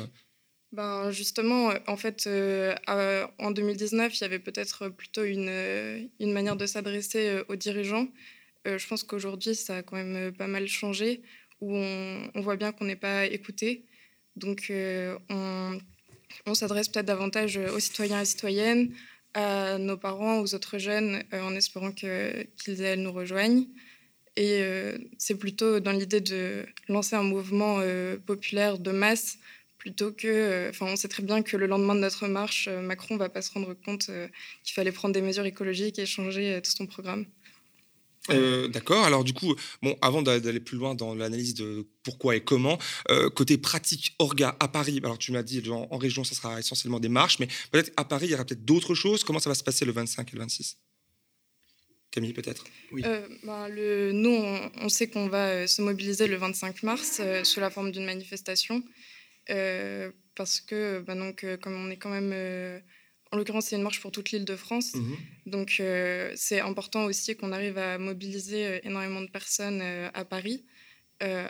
ben 0.76 1.12
justement, 1.12 1.72
en 1.88 1.98
fait, 1.98 2.28
en 2.28 3.52
2019, 3.52 4.18
il 4.18 4.22
y 4.22 4.26
avait 4.26 4.40
peut-être 4.40 4.90
plutôt 4.90 5.24
une, 5.24 6.10
une 6.20 6.34
manière 6.34 6.56
de 6.56 6.66
s'adresser 6.66 7.42
aux 7.48 7.56
dirigeants. 7.56 8.08
je 8.66 8.88
pense 8.88 9.04
qu'aujourd'hui, 9.04 9.56
ça 9.56 9.78
a 9.78 9.84
quand 9.84 9.96
même 9.96 10.34
pas 10.34 10.48
mal 10.48 10.68
changé 10.68 11.22
où 11.62 11.76
on, 11.76 12.42
voit 12.42 12.56
bien 12.56 12.72
qu'on 12.72 12.86
n'est 12.86 12.96
pas 12.96 13.26
écouté. 13.26 13.86
Donc, 14.36 14.68
euh, 14.70 15.18
on, 15.30 16.54
s'adresse 16.54 16.90
peut-être 16.90 17.06
davantage 17.06 17.58
aux 17.58 17.80
citoyens 17.80 18.22
et 18.22 18.26
citoyennes, 18.26 18.94
à 19.34 19.78
nos 19.78 19.98
parents, 19.98 20.40
aux 20.40 20.56
autres 20.56 20.78
jeunes, 20.78 21.24
euh, 21.34 21.42
en 21.42 21.56
espérant 21.56 21.92
qu'ils 21.92 22.94
nous 22.98 23.12
rejoignent. 23.12 23.68
Et 24.38 24.60
euh, 24.62 24.98
c'est 25.18 25.36
plutôt 25.36 25.80
dans 25.80 25.92
l'idée 25.92 26.22
de 26.22 26.66
lancer 26.90 27.16
un 27.16 27.24
mouvement 27.24 27.80
populaire 28.26 28.78
de 28.78 28.92
masse 28.92 29.38
plutôt 29.86 30.12
que. 30.12 30.68
Enfin, 30.72 30.88
on 30.88 30.96
sait 30.96 31.08
très 31.08 31.22
bien 31.22 31.44
que 31.44 31.56
le 31.58 31.68
lendemain 31.68 31.94
de 31.94 32.00
notre 32.00 32.28
marche, 32.28 32.68
Macron 32.68 33.14
ne 33.14 33.20
va 33.20 33.30
pas 33.30 33.44
se 33.44 33.52
rendre 33.52 33.76
compte 33.86 34.10
qu'il 34.64 34.74
fallait 34.74 34.92
prendre 34.92 35.14
des 35.14 35.22
mesures 35.22 35.46
écologiques 35.46 36.00
et 36.00 36.08
changer 36.08 36.60
tout 36.64 36.72
son 36.72 36.88
programme. 36.88 37.28
Euh, 38.32 38.68
d'accord. 38.68 39.06
Alors 39.06 39.24
du 39.24 39.34
coup, 39.34 39.56
bon, 39.82 39.96
avant 40.02 40.22
d'aller 40.22 40.60
plus 40.60 40.78
loin 40.78 40.96
dans 40.96 41.14
l'analyse 41.14 41.54
de 41.54 41.88
pourquoi 42.04 42.36
et 42.36 42.42
comment, 42.42 42.80
euh, 43.10 43.30
côté 43.30 43.58
pratique 43.58 44.16
orga 44.20 44.56
à 44.60 44.68
Paris. 44.68 45.00
Alors 45.04 45.18
tu 45.18 45.32
m'as 45.32 45.44
dit 45.44 45.64
en, 45.70 45.98
région, 45.98 46.24
ça 46.24 46.36
sera 46.36 46.60
essentiellement 46.60 47.00
des 47.00 47.10
marches, 47.10 47.40
mais 47.40 47.48
peut-être 47.72 47.92
à 47.98 48.06
Paris, 48.06 48.28
il 48.28 48.32
y 48.32 48.34
aura 48.34 48.46
peut-être 48.46 48.66
d'autres 48.66 48.96
choses. 48.96 49.24
Comment 49.24 49.40
ça 49.40 49.50
va 49.50 49.56
se 49.56 49.64
passer 49.64 49.86
le 49.86 49.92
25 49.92 50.30
et 50.30 50.32
le 50.34 50.40
26 50.40 50.78
Camille, 52.12 52.34
peut-être? 52.34 52.64
Oui. 52.94 53.02
Euh, 53.06 53.28
ben, 53.44 53.68
le, 53.68 54.12
nous, 54.14 54.32
on, 54.32 54.90
sait 54.90 55.08
qu'on 55.08 55.28
va 55.28 55.68
se 55.68 55.82
mobiliser 55.82 56.28
le 56.28 56.38
25 56.38 56.84
mars 56.84 57.22
sous 57.44 57.60
la 57.60 57.70
forme 57.70 57.92
d'une 57.92 58.06
manifestation. 58.06 58.84
Parce 59.48 60.60
que, 60.62 61.00
bah, 61.00 61.16
donc, 61.16 61.46
comme 61.62 61.76
on 61.76 61.90
est 61.90 61.98
quand 61.98 62.10
même 62.10 62.34
en 63.36 63.38
l'occurrence, 63.38 63.66
c'est 63.68 63.76
une 63.76 63.82
marche 63.82 64.00
pour 64.00 64.12
toute 64.12 64.32
l'île 64.32 64.46
de 64.46 64.56
France. 64.56 64.96
Mhm. 64.96 65.18
Donc, 65.46 65.78
euh, 65.80 66.32
c'est 66.36 66.62
important 66.62 67.06
aussi 67.06 67.36
qu'on 67.36 67.52
arrive 67.52 67.78
à 67.78 67.98
mobiliser 67.98 68.66
euh, 68.66 68.80
énormément 68.84 69.22
de 69.22 69.30
personnes 69.30 69.82
euh, 69.82 70.10
à 70.14 70.26
Paris. 70.26 70.64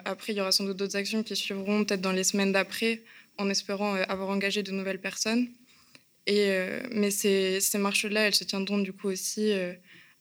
après, 0.05 0.34
il 0.34 0.38
y 0.38 0.41
aura 0.41 0.51
sans 0.51 0.63
doute 0.63 0.77
d'autres 0.77 0.95
actions 0.95 1.23
qui 1.23 1.36
suivront 1.36 1.84
peut-être 1.84 2.01
dans 2.01 2.12
les 2.12 2.23
semaines 2.23 2.51
d'après, 2.51 3.01
en 3.38 3.49
espérant 3.49 3.95
avoir 3.95 4.29
engagé 4.29 4.63
de 4.63 4.71
nouvelles 4.71 5.01
personnes. 5.01 5.47
Et, 6.27 6.47
mais 6.91 7.12
ces, 7.12 7.60
ces 7.60 7.79
marches-là, 7.79 8.27
elles 8.27 8.36
se 8.36 8.43
tiendront 8.43 8.77
du 8.77 8.93
coup 8.93 9.10
aussi 9.10 9.51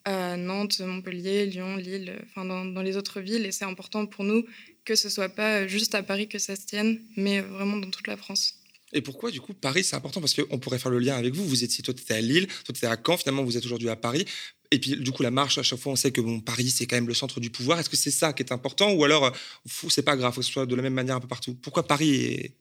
à 0.04 0.36
Nantes, 0.38 0.80
Montpellier, 0.80 1.44
Lyon, 1.44 1.76
Lille, 1.76 2.14
enfin 2.24 2.46
dans, 2.46 2.64
dans 2.64 2.82
les 2.82 2.96
autres 2.96 3.20
villes. 3.20 3.44
Et 3.44 3.52
c'est 3.52 3.66
important 3.66 4.06
pour 4.06 4.24
nous 4.24 4.44
que 4.84 4.94
ce 4.94 5.08
soit 5.08 5.28
pas 5.28 5.66
juste 5.66 5.94
à 5.94 6.02
Paris 6.02 6.28
que 6.28 6.38
ça 6.38 6.56
se 6.56 6.66
tienne, 6.66 7.00
mais 7.16 7.40
vraiment 7.40 7.76
dans 7.76 7.90
toute 7.90 8.06
la 8.06 8.16
France. 8.16 8.54
Et 8.92 9.00
pourquoi, 9.00 9.30
du 9.30 9.40
coup, 9.40 9.54
Paris, 9.54 9.82
c'est 9.82 9.96
important? 9.96 10.20
Parce 10.20 10.34
qu'on 10.34 10.58
pourrait 10.58 10.78
faire 10.78 10.92
le 10.92 11.00
lien 11.00 11.16
avec 11.16 11.34
vous. 11.34 11.44
Vous 11.44 11.64
étiez, 11.64 11.82
toi, 11.82 11.92
tu 11.92 12.02
étais 12.02 12.14
à 12.14 12.20
Lille, 12.20 12.46
toi, 12.46 12.72
tu 12.72 12.78
étais 12.78 12.86
à 12.86 12.96
Caen, 13.04 13.16
finalement, 13.16 13.42
vous 13.42 13.56
êtes 13.56 13.64
aujourd'hui 13.64 13.88
à 13.88 13.96
Paris. 13.96 14.24
Et 14.70 14.78
puis, 14.78 14.96
du 14.96 15.10
coup, 15.10 15.22
la 15.22 15.32
marche, 15.32 15.58
à 15.58 15.62
chaque 15.62 15.80
fois, 15.80 15.92
on 15.92 15.96
sait 15.96 16.12
que 16.12 16.20
bon, 16.20 16.40
Paris, 16.40 16.70
c'est 16.70 16.86
quand 16.86 16.96
même 16.96 17.08
le 17.08 17.14
centre 17.14 17.40
du 17.40 17.50
pouvoir. 17.50 17.80
Est-ce 17.80 17.90
que 17.90 17.96
c'est 17.96 18.12
ça 18.12 18.32
qui 18.32 18.42
est 18.42 18.52
important? 18.52 18.92
Ou 18.92 19.04
alors, 19.04 19.26
euh, 19.26 19.30
c'est 19.88 20.02
pas 20.02 20.16
grave, 20.16 20.32
faut 20.32 20.40
que 20.40 20.46
ce 20.46 20.52
soit 20.52 20.66
de 20.66 20.74
la 20.74 20.82
même 20.82 20.94
manière 20.94 21.16
un 21.16 21.20
peu 21.20 21.28
partout? 21.28 21.54
Pourquoi 21.54 21.86
Paris 21.86 22.14
est, 22.14 22.54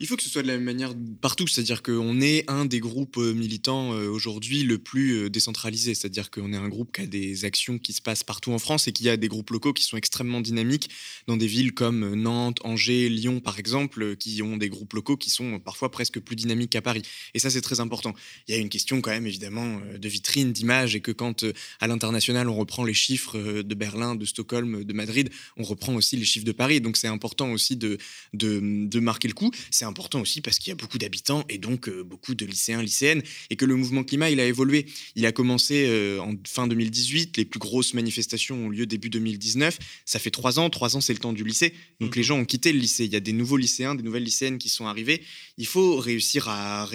Il 0.00 0.06
faut 0.06 0.16
que 0.16 0.22
ce 0.22 0.28
soit 0.28 0.42
de 0.42 0.48
la 0.48 0.54
même 0.54 0.64
manière 0.64 0.94
partout, 1.20 1.46
c'est-à-dire 1.46 1.82
qu'on 1.82 2.20
est 2.20 2.48
un 2.50 2.64
des 2.64 2.80
groupes 2.80 3.18
euh, 3.18 3.34
militants 3.34 3.92
euh, 3.92 4.08
aujourd'hui 4.08 4.62
le 4.62 4.78
plus 4.78 5.12
euh, 5.12 5.30
décentralisé, 5.30 5.94
c'est-à-dire 5.94 6.30
qu'on 6.30 6.52
est 6.52 6.56
un 6.56 6.68
groupe 6.68 6.92
qui 6.92 7.02
a 7.02 7.06
des 7.06 7.44
actions 7.44 7.78
qui 7.78 7.92
se 7.92 8.02
passent 8.02 8.24
partout 8.24 8.52
en 8.52 8.58
France 8.58 8.88
et 8.88 8.92
qui 8.92 9.08
a 9.08 9.16
des 9.16 9.28
groupes 9.28 9.50
locaux 9.50 9.72
qui 9.72 9.84
sont 9.84 9.96
extrêmement 9.96 10.40
dynamiques 10.40 10.90
dans 11.26 11.36
des 11.36 11.46
villes 11.46 11.72
comme 11.74 12.14
Nantes, 12.14 12.58
Angers, 12.64 13.08
Lyon 13.08 13.40
par 13.40 13.58
exemple, 13.58 14.16
qui 14.16 14.42
ont 14.42 14.56
des 14.56 14.68
groupes 14.68 14.92
locaux 14.92 15.16
qui 15.16 15.30
sont 15.30 15.58
parfois 15.58 15.90
presque 15.90 16.20
plus 16.20 16.36
dynamiques 16.36 16.70
qu'à 16.70 16.82
Paris. 16.82 17.02
Et 17.34 17.38
ça 17.38 17.50
c'est 17.50 17.60
très 17.60 17.80
important. 17.80 18.14
Il 18.48 18.54
y 18.54 18.58
a 18.58 18.60
une 18.60 18.68
question 18.68 19.00
quand 19.00 19.10
même 19.10 19.26
évidemment 19.26 19.80
de 19.96 20.08
vitrine, 20.08 20.52
d'image 20.52 20.96
et 20.96 21.00
que 21.00 21.12
quand 21.12 21.44
à 21.80 21.86
l'international 21.86 22.48
on 22.48 22.56
reprend 22.56 22.84
les 22.84 22.94
chiffres 22.94 23.38
de 23.38 23.74
Berlin, 23.74 24.14
de 24.14 24.24
Stockholm, 24.24 24.84
de 24.84 24.92
Madrid, 24.92 25.30
on 25.56 25.62
reprend 25.62 25.94
aussi 25.94 26.16
les 26.16 26.24
chiffres 26.24 26.46
de 26.46 26.52
Paris. 26.52 26.80
Donc 26.80 26.96
c'est 26.96 27.08
important 27.08 27.50
aussi 27.52 27.76
de, 27.76 27.98
de, 28.32 28.60
de 28.86 29.00
marquer 29.00 29.28
le 29.28 29.33
coup 29.34 29.50
c'est 29.70 29.84
important 29.84 30.20
aussi 30.20 30.40
parce 30.40 30.58
qu'il 30.58 30.70
y 30.70 30.72
a 30.72 30.76
beaucoup 30.76 30.98
d'habitants 30.98 31.44
et 31.48 31.58
donc 31.58 31.88
euh, 31.88 32.02
beaucoup 32.02 32.34
de 32.34 32.46
lycéens, 32.46 32.82
lycéennes, 32.82 33.22
et 33.50 33.56
que 33.56 33.64
le 33.64 33.76
mouvement 33.76 34.04
climat, 34.04 34.30
il 34.30 34.40
a 34.40 34.46
évolué. 34.46 34.86
Il 35.16 35.26
a 35.26 35.32
commencé 35.32 35.86
euh, 35.88 36.20
en 36.20 36.34
fin 36.46 36.66
2018, 36.66 37.36
les 37.36 37.44
plus 37.44 37.60
grosses 37.60 37.94
manifestations 37.94 38.66
ont 38.66 38.68
lieu 38.68 38.86
début 38.86 39.10
2019. 39.10 39.78
Ça 40.04 40.18
fait 40.18 40.30
trois 40.30 40.58
ans, 40.58 40.70
trois 40.70 40.96
ans, 40.96 41.00
c'est 41.00 41.12
le 41.12 41.18
temps 41.18 41.32
du 41.32 41.44
lycée. 41.44 41.74
Donc 42.00 42.14
mmh. 42.14 42.18
les 42.18 42.22
gens 42.22 42.38
ont 42.38 42.44
quitté 42.44 42.72
le 42.72 42.78
lycée. 42.78 43.04
Il 43.04 43.12
y 43.12 43.16
a 43.16 43.20
des 43.20 43.32
nouveaux 43.32 43.56
lycéens, 43.56 43.94
des 43.94 44.02
nouvelles 44.02 44.24
lycéennes 44.24 44.58
qui 44.58 44.68
sont 44.68 44.86
arrivés. 44.86 45.22
Il 45.58 45.66
faut 45.66 45.96
réussir 45.96 46.48
à, 46.48 46.88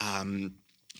à 0.00 0.24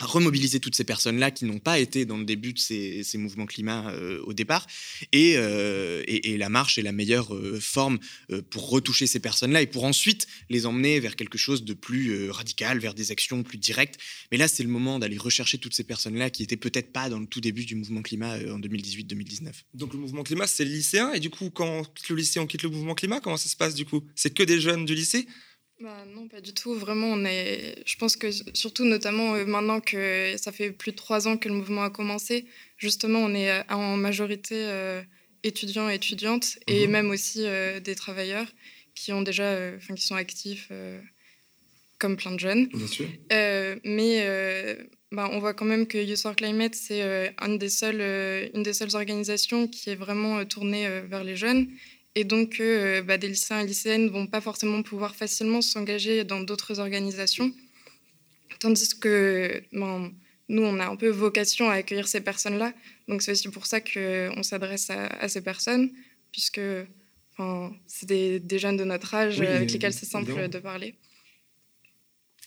remobiliser 0.01 0.59
toutes 0.59 0.75
ces 0.75 0.85
personnes-là 0.85 1.31
qui 1.31 1.45
n'ont 1.45 1.61
pas 1.61 1.79
été 1.79 2.05
dans 2.05 2.17
le 2.17 2.25
début 2.25 2.53
de 2.53 2.59
ces, 2.59 3.05
mouvements 3.15 3.47
climat 3.47 3.91
euh, 3.91 4.21
au 4.25 4.33
départ. 4.33 4.67
Euh, 5.15 6.03
et, 6.07 6.37
la 6.37 6.49
marche 6.49 6.79
est 6.79 6.83
la 6.83 6.93
meilleure 6.93 7.35
euh, 7.35 7.61
forme 7.61 7.99
pour 8.51 8.71
retoucher 8.71 9.07
ces 9.07 9.21
personnes-là 9.21 9.63
et 9.63 9.67
pour 9.67 9.85
ensuite 9.85 10.27
les 10.51 10.67
emmener 10.67 10.99
vers 10.99 11.15
quelque 11.15 11.39
chose 11.39 11.65
de 11.65 11.75
plus 11.75 12.31
radical, 12.31 12.79
vers 12.79 12.95
des 12.95 13.13
actions 13.13 13.43
plus 13.43 13.59
directes. 13.59 13.99
Mais 14.33 14.39
là, 14.39 14.49
c'est 14.49 14.65
le 14.65 14.69
moment 14.69 14.99
d'aller 14.99 15.17
rechercher 15.17 15.59
toutes 15.59 15.75
ces 15.75 15.85
personnes-là 15.85 16.31
qui 16.31 16.43
étaient 16.43 16.57
peut-être 16.57 16.93
pas 16.93 17.09
dans 17.09 17.21
le 17.21 17.27
tout 17.27 17.41
début 17.41 17.65
du 17.65 17.77
mouvement 17.77 18.03
climat 18.03 18.35
en 18.35 18.59
2018-2019. 18.59 19.53
Donc 19.75 19.93
le 19.93 20.01
mouvement 20.01 20.25
climat, 20.25 20.47
c'est 20.47 20.65
le 20.65 20.71
lycéen. 20.71 21.13
Et 21.13 21.21
du 21.21 21.31
coup, 21.31 21.51
quand 21.51 21.67
on 21.67 21.85
quitte 21.85 22.09
le 22.09 22.17
lycée, 22.17 22.41
on 22.41 22.47
quitte 22.47 22.65
le 22.65 22.71
mouvement 22.71 22.95
climat. 22.95 23.21
Comment 23.21 23.37
ça 23.37 23.49
se 23.49 23.57
passe 23.57 23.75
du 23.75 23.85
coup? 23.85 24.03
C'est 24.17 24.35
que 24.35 24.43
des 24.43 24.61
jeunes 24.61 24.85
du 24.85 24.95
lycée? 24.95 25.27
Bah, 25.81 26.05
non, 26.15 26.29
pas 26.29 26.41
du 26.41 26.55
tout. 26.55 26.75
Vraiment, 26.75 27.09
on 27.09 27.25
est. 27.25 27.83
Je 27.85 27.97
pense 27.97 28.17
que 28.17 28.31
surtout, 28.55 28.85
notamment 28.85 29.35
euh, 29.35 29.45
maintenant 29.45 29.81
que 29.81 30.35
ça 30.37 30.53
fait 30.53 30.71
plus 30.71 30.93
de 30.93 30.97
trois 30.97 31.27
ans 31.27 31.37
que 31.37 31.49
le 31.49 31.55
mouvement 31.55 31.83
a 31.83 31.91
commencé, 31.91 32.47
justement, 32.79 33.19
on 33.19 33.35
est 33.35 33.51
euh, 33.51 33.63
en 33.71 33.97
majorité 33.97 34.55
euh, 34.55 35.03
étudiants 35.43 35.91
et 35.91 35.95
étudiantes, 35.95 36.59
et 36.69 36.87
mhm. 36.87 36.93
même 36.93 37.11
aussi 37.11 37.45
des 37.85 37.95
travailleurs 37.97 38.47
qui 38.95 39.13
ont 39.13 39.23
déjà, 39.23 39.75
enfin, 39.77 39.95
qui 39.95 40.07
sont 40.07 40.15
actifs, 40.15 40.71
comme 41.99 42.17
plein 42.17 42.33
de 42.33 42.41
jeunes. 42.41 42.69
Bien 42.69 42.87
sûr. 42.87 43.09
mais 43.85 44.79
bah, 45.13 45.29
on 45.33 45.39
voit 45.39 45.53
quand 45.53 45.67
même 45.67 45.87
que 45.87 45.99
Youth 45.99 46.21
for 46.21 46.35
Climate, 46.35 46.75
c'est 46.75 47.03
une 47.43 47.59
des 47.59 47.69
seules, 47.69 48.51
une 48.55 48.63
des 48.63 48.73
seules 48.73 48.95
organisations 48.95 49.69
qui 49.69 49.91
est 49.91 49.97
vraiment 49.97 50.45
tournée 50.47 50.89
vers 51.09 51.25
les 51.25 51.37
jeunes 51.37 51.69
et 52.15 52.25
donc 52.25 52.61
euh, 52.61 53.03
bah, 53.03 53.19
des 53.19 53.29
lycéens 53.29 53.61
et 53.61 53.67
lycéennes 53.67 54.07
ne 54.07 54.11
vont 54.11 54.27
pas 54.27 54.41
forcément 54.41 54.83
pouvoir 54.83 55.15
facilement 55.15 55.61
s'engager 55.61 56.25
dans 56.25 56.41
d'autres 56.41 56.81
organisations. 56.81 57.53
Tandis 58.61 58.99
que 58.99 59.63
ben, 59.73 60.13
nous, 60.49 60.63
on 60.63 60.79
a 60.79 60.87
un 60.87 60.97
peu 60.97 61.09
vocation 61.09 61.71
à 61.71 61.75
accueillir 61.75 62.07
ces 62.07 62.21
personnes-là. 62.21 62.73
Donc 63.09 63.23
c'est 63.23 63.33
aussi 63.33 63.49
pour 63.49 63.67
ça 63.67 63.81
qu'on 63.81 64.43
s'adresse 64.43 64.91
à, 64.91 65.29
ces 65.29 65.41
personnes, 65.41 65.91
puisque 66.33 66.61
c'est 67.87 68.07
des, 68.07 68.59
jeunes 68.59 68.77
de 68.77 68.85
notre 68.85 69.15
âge 69.15 69.41
avec 69.41 69.73
lesquels 69.73 69.93
c'est 69.93 70.07
simple 70.07 70.49
de 70.49 70.59
parler. 70.59 70.95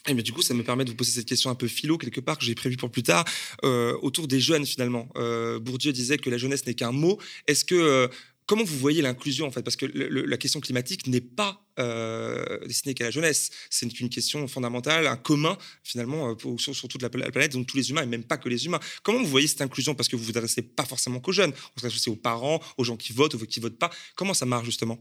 Et 0.07 0.13
mais 0.13 0.23
du 0.23 0.31
coup, 0.31 0.41
ça 0.41 0.53
me 0.53 0.63
permet 0.63 0.85
de 0.85 0.91
vous 0.91 0.95
poser 0.95 1.11
cette 1.11 1.27
question 1.27 1.49
un 1.49 1.55
peu 1.55 1.67
philo, 1.67 1.97
quelque 1.97 2.21
part, 2.21 2.37
que 2.37 2.45
j'ai 2.45 2.55
prévu 2.55 2.77
pour 2.77 2.89
plus 2.89 3.03
tard, 3.03 3.25
euh, 3.65 3.97
autour 4.01 4.27
des 4.27 4.39
jeunes, 4.39 4.65
finalement. 4.65 5.09
Euh, 5.17 5.59
Bourdieu 5.59 5.91
disait 5.91 6.17
que 6.17 6.29
la 6.29 6.37
jeunesse 6.37 6.65
n'est 6.65 6.75
qu'un 6.75 6.93
mot. 6.93 7.19
Est-ce 7.47 7.65
que 7.65 8.09
Comment 8.47 8.63
vous 8.63 8.77
voyez 8.77 9.01
l'inclusion 9.01 9.47
en 9.47 9.51
Parce 9.51 9.75
que 9.75 9.85
la 9.85 10.37
question 10.37 10.61
climatique 10.61 11.05
n'est 11.07 11.19
pas 11.21 11.65
euh, 11.79 12.65
destinée 12.65 12.93
qu'à 12.95 13.03
la 13.03 13.11
jeunesse. 13.11 13.51
C'est 13.69 13.99
une 13.99 14.09
question 14.09 14.47
fondamentale, 14.47 15.05
un 15.05 15.17
commun 15.17 15.57
finalement 15.83 16.31
euh, 16.31 16.57
sur, 16.57 16.87
toute 16.87 17.01
la, 17.01 17.09
planète, 17.09 17.51
donc 17.51 17.67
tous 17.67 17.75
les 17.75 17.89
humains 17.89 18.03
et 18.03 18.05
même 18.05 18.23
pas 18.23 18.37
que 18.37 18.47
les 18.47 18.65
humains. 18.65 18.79
Comment 19.03 19.19
vous 19.19 19.27
voyez 19.27 19.47
cette 19.47 19.61
inclusion? 19.61 19.95
Parce 19.95 20.07
que 20.07 20.15
vous 20.15 20.23
vous 20.23 20.37
adressez 20.37 20.61
pas 20.61 20.85
forcément 20.85 21.19
qu'aux 21.19 21.33
jeunes, 21.33 21.51
vous 21.51 21.81
vous 21.81 21.85
adressez 21.85 22.09
aux 22.09 22.15
parents, 22.15 22.61
aux 22.77 22.85
gens 22.85 22.95
qui 22.95 23.11
votent, 23.11 23.35
aux 23.35 23.39
qui 23.39 23.59
votent 23.59 23.77
pas. 23.77 23.91
Comment 24.15 24.33
ça 24.33 24.45
marche 24.45 24.65
justement? 24.65 24.97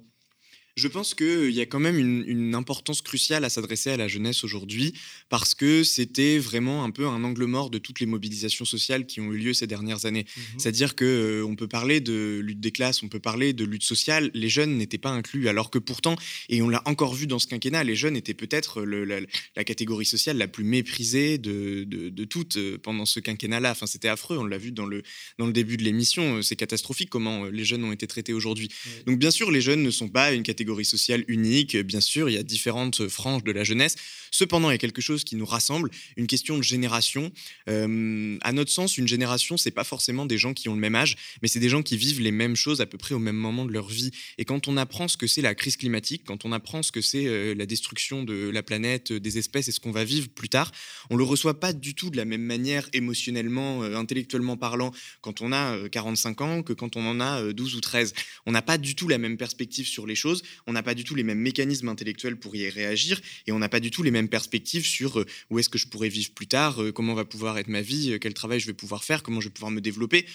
Je 0.77 0.89
pense 0.89 1.15
qu'il 1.15 1.51
y 1.53 1.61
a 1.63 1.67
quand 1.67 1.81
même 1.81 1.99
une, 1.99 2.55
importance 2.55 3.03
cruciale 3.03 3.45
à 3.45 3.49
s'adresser 3.49 3.91
à 3.91 3.97
la 3.97 4.09
jeunesse 4.09 4.45
aujourd'hui 4.45 4.95
parce 5.29 5.55
que 5.55 5.85
c'était 5.85 6.39
vraiment 6.39 6.85
un 6.85 6.91
peu 6.91 7.07
un 7.07 7.23
angle 7.25 7.45
mort 7.45 7.71
de 7.71 7.79
toutes 7.79 8.01
les 8.01 8.07
mobilisations 8.07 8.65
sociales 8.65 9.07
qui 9.07 9.21
ont 9.21 9.33
eu 9.33 9.39
lieu 9.39 9.55
ces 9.55 9.67
dernières 9.67 10.07
années. 10.07 10.25
Mmh 10.25 10.41
C'est-à-dire 10.59 10.95
que 10.95 11.05
euh, 11.05 11.47
on 11.47 11.57
peut 11.57 11.67
parler 11.67 12.01
de 12.01 12.41
lutte 12.43 12.61
des 12.61 12.73
classes, 12.73 13.03
on 13.03 13.09
peut 13.09 13.21
parler 13.21 13.53
de 13.53 13.65
lutte 13.65 13.83
sociale, 13.83 14.31
les 14.35 14.49
jeunes 14.49 14.77
n'étaient 14.77 14.99
pas 14.99 15.11
inclus, 15.11 15.49
alors 15.49 15.71
que 15.71 15.79
pourtant, 15.79 16.17
et 16.49 16.63
on 16.63 16.69
l'a 16.69 16.83
encore 16.85 17.15
vu 17.15 17.27
dans 17.27 17.39
ce 17.39 17.47
quinquennat, 17.47 17.85
les 17.85 17.97
jeunes 17.97 18.17
étaient 18.17 18.35
peut-être 18.35 18.83
la, 18.83 19.65
catégorie 19.65 20.07
sociale 20.07 20.37
la 20.37 20.49
plus 20.49 20.65
méprisée 20.65 21.39
de, 21.39 21.85
de, 21.85 22.25
toutes 22.25 22.57
euh, 22.57 22.79
pendant 22.79 23.07
ce 23.07 23.21
quinquennat-là. 23.21 23.71
Enfin, 23.71 23.87
c'était 23.87 24.09
affreux, 24.09 24.39
on 24.39 24.45
l'a 24.45 24.59
vu 24.59 24.73
dans 24.73 24.87
le, 24.87 25.03
dans 25.39 25.47
le 25.47 25.53
début 25.53 25.77
de 25.77 25.85
l'émission, 25.85 26.43
c'est 26.43 26.57
catastrophique 26.57 27.11
comment 27.11 27.47
euh, 27.47 27.51
les 27.51 27.65
jeunes 27.65 27.85
ont 27.85 27.93
été 27.93 28.07
traités 28.07 28.33
aujourd'hui. 28.33 28.69
Donc 29.07 29.19
bien 29.19 29.31
sûr, 29.31 29.51
les 29.51 29.61
jeunes 29.61 29.83
ne 29.83 29.91
sont 29.91 30.09
pas 30.09 30.33
une 30.33 30.43
catégorie 30.43 30.66
catégorie 30.67 30.85
sociale 30.85 31.25
unique. 31.29 31.77
Bien 31.77 32.01
sûr, 32.01 32.29
il 32.29 32.33
y 32.33 32.39
a 32.39 32.43
différentes 32.43 33.07
franges 33.07 33.45
de 33.45 33.53
la 33.53 33.63
jeunesse. 33.63 33.95
Cependant, 34.33 34.69
il 34.71 34.75
y 34.75 34.75
a 34.75 34.79
quelque 34.79 35.01
chose 35.01 35.23
qui 35.23 35.37
nous 35.37 35.47
rassemble, 35.47 35.91
une 36.17 36.27
question 36.27 36.59
de 36.59 36.63
génération. 36.65 37.31
Euh, 37.69 38.37
à 38.43 38.53
notre 38.53 38.73
sens, 38.73 38.99
une 38.99 39.07
génération, 39.07 39.57
c'est 39.57 39.71
pas 39.71 39.85
forcément 39.85 40.27
des 40.27 40.39
gens 40.39 40.55
qui 40.55 40.69
ont 40.69 40.75
le 40.75 40.81
même 40.81 40.97
âge, 40.97 41.17
mais 41.41 41.49
c'est 41.49 41.61
des 41.61 41.69
gens 41.69 41.83
qui 41.83 41.97
vivent 41.97 42.21
les 42.21 42.33
mêmes 42.33 42.57
choses 42.57 42.81
à 42.81 42.87
peu 42.87 42.99
près 42.99 43.15
au 43.15 43.21
même 43.21 43.37
moment 43.37 43.65
de 43.65 43.73
leur 43.73 43.87
vie. 43.87 44.11
Et 44.39 44.45
quand 44.45 44.67
on 44.67 44.77
apprend 44.77 45.07
ce 45.07 45.17
que 45.17 45.29
c'est 45.29 45.41
la 45.41 45.55
crise 45.55 45.77
climatique, 45.77 46.23
quand 46.27 46.45
on 46.45 46.51
apprend 46.51 46.83
ce 46.83 46.91
que 46.91 47.01
c'est 47.01 47.27
euh, 47.27 47.55
la 47.55 47.65
destruction 47.65 48.25
de 48.25 48.51
la 48.51 48.63
planète, 48.65 49.13
euh, 49.13 49.21
des 49.21 49.39
espèces 49.39 49.69
et 49.69 49.73
ce 49.73 49.79
qu'on 49.79 49.93
va 49.93 50.03
vivre 50.03 50.29
plus 50.29 50.49
tard, 50.49 50.73
on 51.11 51.17
le 51.17 51.25
reçoit 51.25 51.61
pas 51.61 51.73
du 51.73 51.95
tout 51.95 52.11
de 52.11 52.17
la 52.17 52.25
même 52.25 52.43
manière 52.43 52.89
émotionnellement, 52.93 53.83
intellectuellement 53.83 54.57
parlant, 54.57 54.93
quand 55.21 55.41
on 55.41 55.53
a 55.53 55.89
45 55.89 56.41
ans 56.41 56.63
que 56.63 56.73
quand 56.73 56.97
on 56.97 57.07
en 57.07 57.21
a 57.21 57.53
12 57.53 57.77
ou 57.77 57.81
13. 57.81 58.13
On 58.47 58.53
n'a 58.53 58.63
pas 58.63 58.79
du 58.79 58.97
tout 58.97 59.07
la 59.09 59.19
même 59.19 59.37
perspective 59.37 59.87
sur 59.87 60.07
les 60.07 60.15
choses, 60.15 60.43
on 60.67 60.73
n'a 60.73 60.83
pas 60.83 60.95
du 60.95 61.05
tout 61.05 61.15
les 61.15 61.23
mêmes 61.23 61.39
mécanismes 61.39 61.89
intellectuels 61.89 62.37
pour 62.37 62.55
y 62.57 62.69
réagir 62.69 63.21
et 63.47 63.53
on 63.53 63.59
n'a 63.59 63.69
pas 63.69 63.81
du 63.81 63.91
tout 63.91 64.03
les 64.03 64.11
mêmes 64.11 64.29
perspectives 64.29 64.87
sur 64.87 65.21
euh, 65.21 65.27
où 65.51 65.59
est-ce 65.59 65.69
que 65.69 65.79
je 65.79 65.87
pourrais 65.87 66.09
vivre 66.09 66.31
plus 66.33 66.47
tard, 66.47 66.83
euh, 66.83 66.93
comment 66.93 67.15
va 67.15 67.25
pouvoir 67.25 67.59
être 67.59 67.69
ma 67.69 67.83
vie, 67.83 68.13
euh, 68.13 68.19
quel 68.19 68.35
travail 68.35 68.61
je 68.61 68.67
vais 68.67 68.73
pouvoir 68.73 69.05
faire, 69.05 69.23
comment 69.23 69.41
je 69.41 69.49
vais 69.49 69.53
pouvoir 69.55 69.71
me 69.71 69.81
développer 69.81 70.27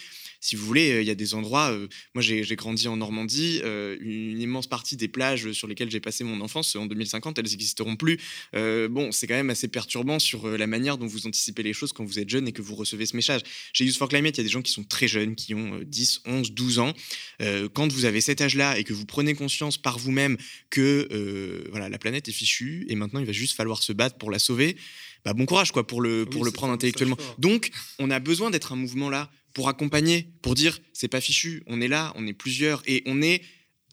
si 0.41 0.55
vous 0.55 0.65
voulez, 0.65 0.99
il 1.01 1.07
y 1.07 1.11
a 1.11 1.15
des 1.15 1.33
endroits. 1.33 1.71
moi, 2.13 2.21
j'ai 2.21 2.55
grandi 2.55 2.87
en 2.87 2.97
Normandie. 2.97 3.61
une 3.99 4.41
immense 4.41 4.67
partie 4.67 4.97
des 4.97 5.07
plages 5.07 5.51
sur 5.53 5.67
lesquelles 5.67 5.91
j'ai 5.91 5.99
passé 5.99 6.23
mon 6.23 6.41
enfance 6.41 6.75
en 6.75 6.85
2050, 6.87 7.39
elles 7.39 7.45
n'existeront 7.45 7.95
plus. 7.95 8.19
bon, 8.53 9.11
c'est 9.11 9.27
quand 9.27 9.35
même 9.35 9.49
assez 9.49 9.67
perturbant 9.67 10.19
sur 10.19 10.47
la 10.47 10.67
manière 10.67 10.97
dont 10.97 11.07
vous 11.07 11.27
anticipez 11.27 11.63
les 11.63 11.73
choses 11.73 11.93
quand 11.93 12.03
vous 12.03 12.19
êtes 12.19 12.29
jeune 12.29 12.47
et 12.47 12.51
que 12.51 12.61
vous 12.61 12.75
recevez 12.75 13.05
ce 13.05 13.15
message. 13.15 13.41
Chez 13.73 13.85
Youth 13.85 13.97
for 13.97 14.09
Climate, 14.09 14.37
il 14.37 14.39
y 14.39 14.41
a 14.41 14.45
des 14.45 14.49
gens 14.49 14.61
qui 14.61 14.71
sont 14.71 14.83
très 14.83 15.07
jeunes, 15.07 15.35
qui 15.35 15.53
ont 15.53 15.79
10, 15.85 16.21
11, 16.25 16.51
12 16.51 16.79
ans. 16.79 16.93
quand 17.73 17.91
vous 17.91 18.05
avez 18.05 18.19
cet 18.21 18.41
âge-là 18.41 18.77
et 18.77 18.83
que 18.83 18.93
vous 18.93 19.05
prenez 19.05 19.35
conscience 19.35 19.77
par 19.77 19.99
vous-même 19.99 20.37
que 20.69 21.67
voilà, 21.69 21.87
la 21.87 21.97
planète 21.99 22.27
est 22.27 22.33
fichue 22.33 22.85
et 22.89 22.95
maintenant 22.95 23.19
il 23.19 23.25
va 23.25 23.31
juste 23.31 23.55
falloir 23.55 23.83
se 23.83 23.93
battre 23.93 24.17
pour 24.17 24.31
la 24.31 24.39
sauver, 24.39 24.75
bah, 25.23 25.33
bon 25.33 25.45
courage 25.45 25.71
quoi 25.71 25.85
pour 25.85 26.01
le, 26.01 26.25
pour 26.25 26.43
le 26.43 26.51
prendre 26.51 26.73
intellectuellement. 26.73 27.17
Donc, 27.37 27.69
on 27.99 28.09
a 28.09 28.19
besoin 28.19 28.49
d'être 28.49 28.71
un 28.73 28.75
mouvement 28.75 29.09
là 29.09 29.29
pour 29.53 29.69
accompagner, 29.69 30.29
pour 30.41 30.55
dire 30.55 30.79
c'est 30.93 31.07
pas 31.07 31.21
fichu, 31.21 31.63
on 31.67 31.81
est 31.81 31.87
là, 31.87 32.13
on 32.15 32.27
est 32.27 32.33
plusieurs 32.33 32.83
et 32.87 33.03
on 33.05 33.21
est 33.21 33.41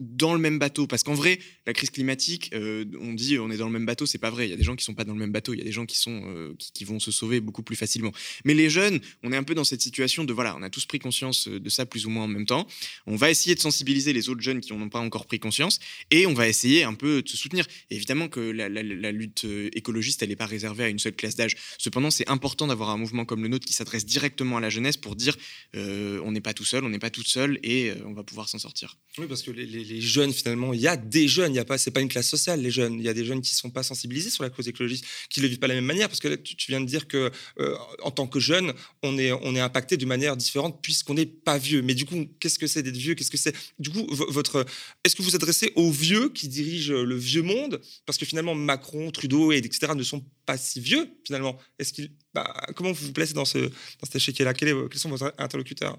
dans 0.00 0.34
le 0.34 0.40
même 0.40 0.58
bateau. 0.58 0.86
Parce 0.86 1.02
qu'en 1.02 1.14
vrai, 1.14 1.38
la 1.66 1.72
crise 1.72 1.90
climatique, 1.90 2.50
euh, 2.54 2.84
on 3.00 3.12
dit 3.12 3.38
on 3.38 3.50
est 3.50 3.56
dans 3.56 3.66
le 3.66 3.72
même 3.72 3.86
bateau, 3.86 4.06
c'est 4.06 4.18
pas 4.18 4.30
vrai. 4.30 4.46
Il 4.46 4.50
y 4.50 4.54
a 4.54 4.56
des 4.56 4.64
gens 4.64 4.76
qui 4.76 4.84
sont 4.84 4.94
pas 4.94 5.04
dans 5.04 5.12
le 5.12 5.18
même 5.18 5.32
bateau, 5.32 5.54
il 5.54 5.58
y 5.58 5.60
a 5.60 5.64
des 5.64 5.72
gens 5.72 5.86
qui, 5.86 5.98
sont, 5.98 6.22
euh, 6.26 6.54
qui, 6.74 6.84
vont 6.84 7.00
se 7.00 7.10
sauver 7.10 7.40
beaucoup 7.40 7.62
plus 7.62 7.76
facilement. 7.76 8.12
Mais 8.44 8.54
les 8.54 8.70
jeunes, 8.70 9.00
on 9.22 9.32
est 9.32 9.36
un 9.36 9.42
peu 9.42 9.54
dans 9.54 9.64
cette 9.64 9.82
situation 9.82 10.24
de 10.24 10.32
voilà, 10.32 10.56
on 10.56 10.62
a 10.62 10.70
tous 10.70 10.86
pris 10.86 10.98
conscience 10.98 11.48
euh, 11.48 11.60
de 11.60 11.68
ça 11.68 11.86
plus 11.86 12.06
ou 12.06 12.10
moins 12.10 12.24
en 12.24 12.28
même 12.28 12.46
temps. 12.46 12.66
On 13.06 13.16
va 13.16 13.30
essayer 13.30 13.54
de 13.54 13.60
sensibiliser 13.60 14.12
les 14.12 14.28
autres 14.28 14.40
jeunes 14.40 14.60
qui 14.60 14.72
n'en 14.72 14.82
ont 14.82 14.88
pas 14.88 15.00
encore 15.00 15.26
pris 15.26 15.38
conscience 15.38 15.78
et 16.10 16.26
on 16.26 16.34
va 16.34 16.48
essayer 16.48 16.84
un 16.84 16.94
peu 16.94 17.22
de 17.22 17.28
se 17.28 17.36
soutenir. 17.36 17.66
évidemment 17.90 18.28
que 18.28 18.40
la, 18.40 18.68
lutte 19.12 19.46
écologiste, 19.72 20.22
elle 20.22 20.28
n'est 20.28 20.36
pas 20.36 20.46
réservée 20.46 20.84
à 20.84 20.88
une 20.88 20.98
seule 20.98 21.14
classe 21.14 21.36
d'âge. 21.36 21.56
Cependant, 21.78 22.10
c'est 22.10 22.28
important 22.28 22.66
d'avoir 22.66 22.90
un 22.90 22.96
mouvement 22.96 23.24
comme 23.24 23.42
le 23.42 23.48
nôtre 23.48 23.66
qui 23.66 23.72
s'adresse 23.72 24.04
directement 24.04 24.58
à 24.58 24.60
la 24.60 24.70
jeunesse 24.70 24.96
pour 24.96 25.16
dire 25.16 25.36
on 25.74 26.32
n'est 26.32 26.40
pas 26.40 26.54
tout 26.54 26.64
seul, 26.64 26.84
on 26.84 26.88
n'est 26.88 26.98
pas 26.98 27.10
toute 27.10 27.26
seule 27.26 27.58
et 27.62 27.92
on 28.04 28.12
va 28.12 28.22
pouvoir 28.22 28.48
s'en 28.48 28.58
sortir. 28.58 28.96
Oui, 29.18 29.26
parce 29.26 29.42
que 29.42 29.50
les, 29.50 29.66
les 29.66 29.87
jeunes, 30.00 30.32
finalement, 30.32 30.72
il 30.72 30.80
y 30.80 30.88
a 30.88 30.96
des 30.96 31.28
jeunes, 31.28 31.52
il 31.52 31.56
y 31.56 31.60
a 31.60 31.64
pas, 31.64 31.78
c'est 31.78 31.90
pas 31.90 32.00
une 32.00 32.08
classe 32.08 32.28
sociale, 32.28 32.60
les 32.60 32.70
jeunes. 32.70 32.94
Il 32.94 33.04
y 33.04 33.08
a 33.08 33.14
des 33.14 33.24
jeunes 33.24 33.40
qui 33.40 33.54
sont 33.54 33.70
pas 33.70 33.82
sensibilisés 33.82 34.30
sur 34.30 34.42
la 34.42 34.50
cause 34.50 34.68
écologiste, 34.68 35.04
qui 35.30 35.40
ne 35.40 35.44
le 35.44 35.48
vivent 35.50 35.58
pas 35.58 35.66
de 35.66 35.72
la 35.72 35.76
même 35.76 35.84
manière, 35.84 36.08
parce 36.08 36.20
que 36.20 36.34
tu, 36.34 36.56
viens 36.68 36.80
de 36.80 36.86
dire 36.86 37.08
que 37.08 37.30
euh, 37.60 37.76
en 38.02 38.10
tant 38.10 38.26
que 38.26 38.40
jeune, 38.40 38.72
on 39.02 39.18
est, 39.18 39.32
on 39.32 39.54
est 39.54 39.60
impacté 39.60 39.96
de 39.96 40.06
manière 40.06 40.36
différente 40.36 40.80
puisqu'on 40.82 41.14
n'est 41.14 41.26
pas 41.26 41.58
vieux. 41.58 41.82
Mais 41.82 41.94
du 41.94 42.04
coup, 42.04 42.26
qu'est-ce 42.40 42.58
que 42.58 42.66
c'est 42.66 42.82
d'être 42.82 42.96
vieux? 42.96 43.14
Qu'est-ce 43.14 43.30
que 43.30 43.36
c'est? 43.36 43.54
Du 43.78 43.90
coup, 43.90 44.06
votre, 44.10 44.64
est-ce 45.04 45.16
que 45.16 45.22
vous 45.22 45.30
vous 45.30 45.36
adressez 45.36 45.72
aux 45.76 45.90
vieux 45.90 46.30
qui 46.30 46.48
dirigent 46.48 46.94
le 46.94 47.16
vieux 47.16 47.42
monde? 47.42 47.80
Parce 48.06 48.18
que 48.18 48.26
finalement, 48.26 48.54
Macron, 48.54 49.10
Trudeau, 49.10 49.52
et 49.52 49.58
etc. 49.58 49.92
ne 49.94 50.02
sont 50.02 50.24
pas 50.46 50.56
si 50.56 50.80
vieux 50.80 51.08
finalement. 51.24 51.58
Est-ce 51.78 51.92
qu'il, 51.92 52.10
bah, 52.34 52.54
comment 52.74 52.92
vous 52.92 53.06
vous 53.06 53.12
placez 53.12 53.34
dans 53.34 53.44
ce, 53.44 53.58
dans 53.58 54.04
cet 54.04 54.16
échiquier-là 54.16 54.54
Quels 54.54 54.88
sont 54.94 55.10
vos 55.10 55.24
interlocuteurs? 55.38 55.98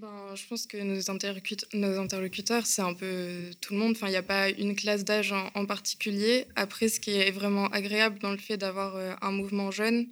Ben, 0.00 0.34
je 0.36 0.46
pense 0.46 0.66
que 0.66 0.76
nos, 0.76 1.10
interlocuteurs, 1.10 1.68
nos 1.72 1.98
interlocuteurs, 1.98 2.66
c'est 2.66 2.82
un 2.82 2.94
peu 2.94 3.50
tout 3.60 3.74
le 3.74 3.80
monde. 3.80 3.92
Enfin, 3.96 4.06
il 4.06 4.10
n'y 4.10 4.16
a 4.16 4.22
pas 4.22 4.48
une 4.48 4.76
classe 4.76 5.04
d'âge 5.04 5.32
en, 5.32 5.66
particulier. 5.66 6.46
Après, 6.54 6.88
ce 6.88 7.00
qui 7.00 7.10
est 7.10 7.32
vraiment 7.32 7.66
agréable 7.68 8.20
dans 8.20 8.30
le 8.30 8.38
fait 8.38 8.56
d'avoir 8.56 8.94
euh, 8.94 9.14
un 9.22 9.32
mouvement 9.32 9.72
jeune, 9.72 10.06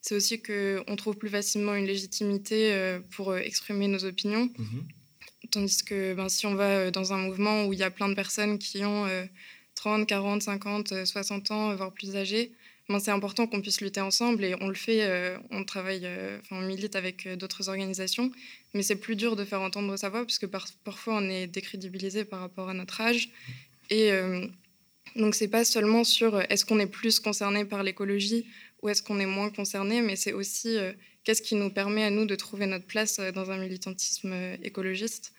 c'est 0.00 0.14
aussi 0.14 0.40
qu'on 0.40 0.96
trouve 0.96 1.16
plus 1.16 1.28
facilement 1.28 1.74
une 1.74 1.84
légitimité 1.84 2.72
euh, 2.72 3.00
pour 3.10 3.32
euh, 3.32 3.38
exprimer 3.38 3.88
nos 3.88 4.04
opinions. 4.06 4.48
Mhm. 4.58 4.88
Tandis 5.50 5.84
que 5.84 6.14
ben, 6.14 6.30
si 6.30 6.46
on 6.46 6.54
va 6.54 6.90
dans 6.90 7.12
un 7.12 7.18
mouvement 7.18 7.66
où 7.66 7.74
il 7.74 7.78
y 7.78 7.82
a 7.82 7.90
plein 7.90 8.08
de 8.08 8.14
personnes 8.14 8.58
qui 8.58 8.84
ont 8.84 9.06
30, 9.74 10.06
40, 10.06 10.42
50, 10.42 11.04
60 11.04 11.50
ans, 11.50 11.76
voire 11.76 11.92
plus 11.92 12.16
âgées, 12.16 12.52
ben, 12.88 12.98
c'est 12.98 13.12
important 13.12 13.46
qu'on 13.46 13.60
puisse 13.60 13.80
lutter 13.80 14.00
ensemble 14.00 14.44
et 14.44 14.56
on 14.60 14.66
le 14.66 14.74
fait, 14.74 15.38
on 15.50 15.62
travaille, 15.62 16.08
enfin, 16.40 16.56
on 16.56 16.62
milite 16.62 16.96
avec 16.96 17.28
d'autres 17.36 17.68
organisations 17.68 18.32
mais 18.76 18.82
c'est 18.82 18.96
plus 18.96 19.16
dur 19.16 19.34
de 19.34 19.44
faire 19.44 19.60
entendre 19.62 19.96
sa 19.96 20.08
voix, 20.08 20.24
puisque 20.24 20.46
parfois 20.46 21.16
on 21.16 21.28
est 21.28 21.46
décrédibilisé 21.46 22.24
par 22.24 22.40
rapport 22.40 22.68
à 22.68 22.74
notre 22.74 23.00
âge. 23.00 23.30
Et 23.90 24.12
euh, 24.12 24.46
donc 25.16 25.34
c'est 25.34 25.48
pas 25.48 25.64
seulement 25.64 26.04
sur 26.04 26.36
euh, 26.36 26.42
est-ce 26.50 26.64
qu'on 26.64 26.78
est 26.78 26.86
plus 26.86 27.18
concerné 27.18 27.64
par 27.64 27.82
l'écologie 27.82 28.46
ou 28.82 28.88
est-ce 28.88 29.02
qu'on 29.02 29.18
est 29.18 29.26
moins 29.26 29.50
concerné, 29.50 30.02
mais 30.02 30.16
c'est 30.16 30.32
aussi 30.32 30.76
euh, 30.76 30.92
qu'est-ce 31.24 31.42
qui 31.42 31.54
nous 31.54 31.70
permet 31.70 32.04
à 32.04 32.10
nous 32.10 32.26
de 32.26 32.34
trouver 32.34 32.66
notre 32.66 32.86
place 32.86 33.18
dans 33.34 33.50
un 33.50 33.58
militantisme 33.58 34.34
écologiste. 34.62 35.32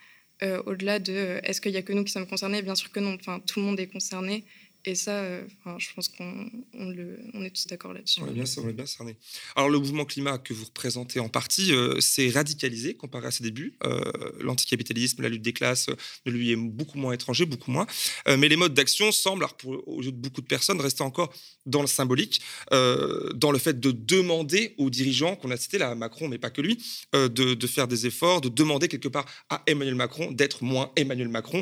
Au-delà 0.67 1.00
de 1.00 1.39
est-ce 1.43 1.60
qu'il 1.62 1.71
n'y 1.71 1.80
a 1.80 1.82
que 1.82 1.93
nous 1.93 2.04
qui 2.04 2.12
sommes 2.12 2.28
concernés? 2.28 2.62
Bien 2.62 2.76
sûr 2.76 2.91
que 2.91 3.00
non, 3.00 3.15
enfin, 3.19 3.39
tout 3.39 3.60
le 3.60 3.65
monde 3.65 3.80
est 3.80 3.88
concerné. 3.88 4.43
Et 4.88 4.95
ça, 4.95 5.19
euh, 5.19 5.43
je 5.80 5.93
pense 5.93 6.08
qu'on 6.08 6.50
on 6.73 7.43
est 7.43 7.50
tous 7.50 7.67
d'accord 7.67 7.91
là-dessus. 7.91 8.21
On 8.21 8.28
est 8.30 8.32
bien, 8.32 8.45
on 8.56 8.69
est 8.69 8.73
bien 8.73 8.86
cerné. 8.86 9.17
Alors, 9.58 9.69
le 9.69 9.80
mouvement 9.80 10.06
climat 10.06 10.38
que 10.38 10.54
vous 10.54 10.63
représentez 10.63 11.19
en 11.19 11.28
partie 11.28 11.73
euh, 11.73 12.00
s'est 12.00 12.30
radicalisé 12.30 12.93
comparé 12.93 13.28
à 13.28 13.32
ses 13.32 13.43
débuts. 13.43 13.76
Euh, 13.84 14.00
l'anticapitalisme, 14.39 15.21
la 15.21 15.28
lutte 15.28 15.41
des 15.41 15.52
classes, 15.52 15.89
ne 16.26 16.32
lui 16.32 16.54
est 16.54 16.56
beaucoup 16.56 16.97
moins 16.97 17.12
étranger, 17.12 17.45
beaucoup 17.45 17.69
moins. 17.69 17.86
mais 18.28 18.47
les 18.47 18.56
modes 18.56 18.73
d'action 18.73 19.12
semblent, 19.12 19.43
alors 19.43 19.58
pour, 19.58 20.02
de 20.02 20.10
beaucoup 20.12 20.39
de 20.39 20.47
personnes, 20.47 20.80
rester 20.80 21.04
encore 21.04 21.34
dans 21.65 21.82
le 21.82 21.88
symbolique, 21.88 22.39
dans 22.71 23.52
le 23.52 23.58
fait 23.58 23.82
de 23.82 23.91
demander 23.91 24.73
aux 24.78 24.89
dirigeants, 24.89 25.36
qu'on 25.36 25.52
a 25.52 25.58
cité 25.58 25.78
là, 25.78 25.95
Macron, 25.95 26.30
mais 26.30 26.38
pas 26.38 26.50
que 26.50 26.62
lui, 26.62 26.82
de, 27.13 27.67
faire 27.67 27.89
des 27.89 28.06
efforts, 28.06 28.39
de 28.39 28.50
demander 28.50 28.88
quelque 28.88 29.10
part 29.10 29.26
à 29.50 29.63
Emmanuel 29.67 29.95
Macron 29.95 30.32
d'être 30.32 30.63
moins 30.63 30.93
Emmanuel 30.95 31.28
Macron. 31.28 31.62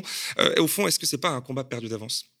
au 0.58 0.68
fond, 0.68 0.86
est-ce 0.86 1.00
que 1.00 1.06
c'est 1.06 1.18
pas 1.18 1.30
un 1.30 1.40
combat 1.40 1.64
perdu 1.64 1.88
d'avance? 1.88 2.35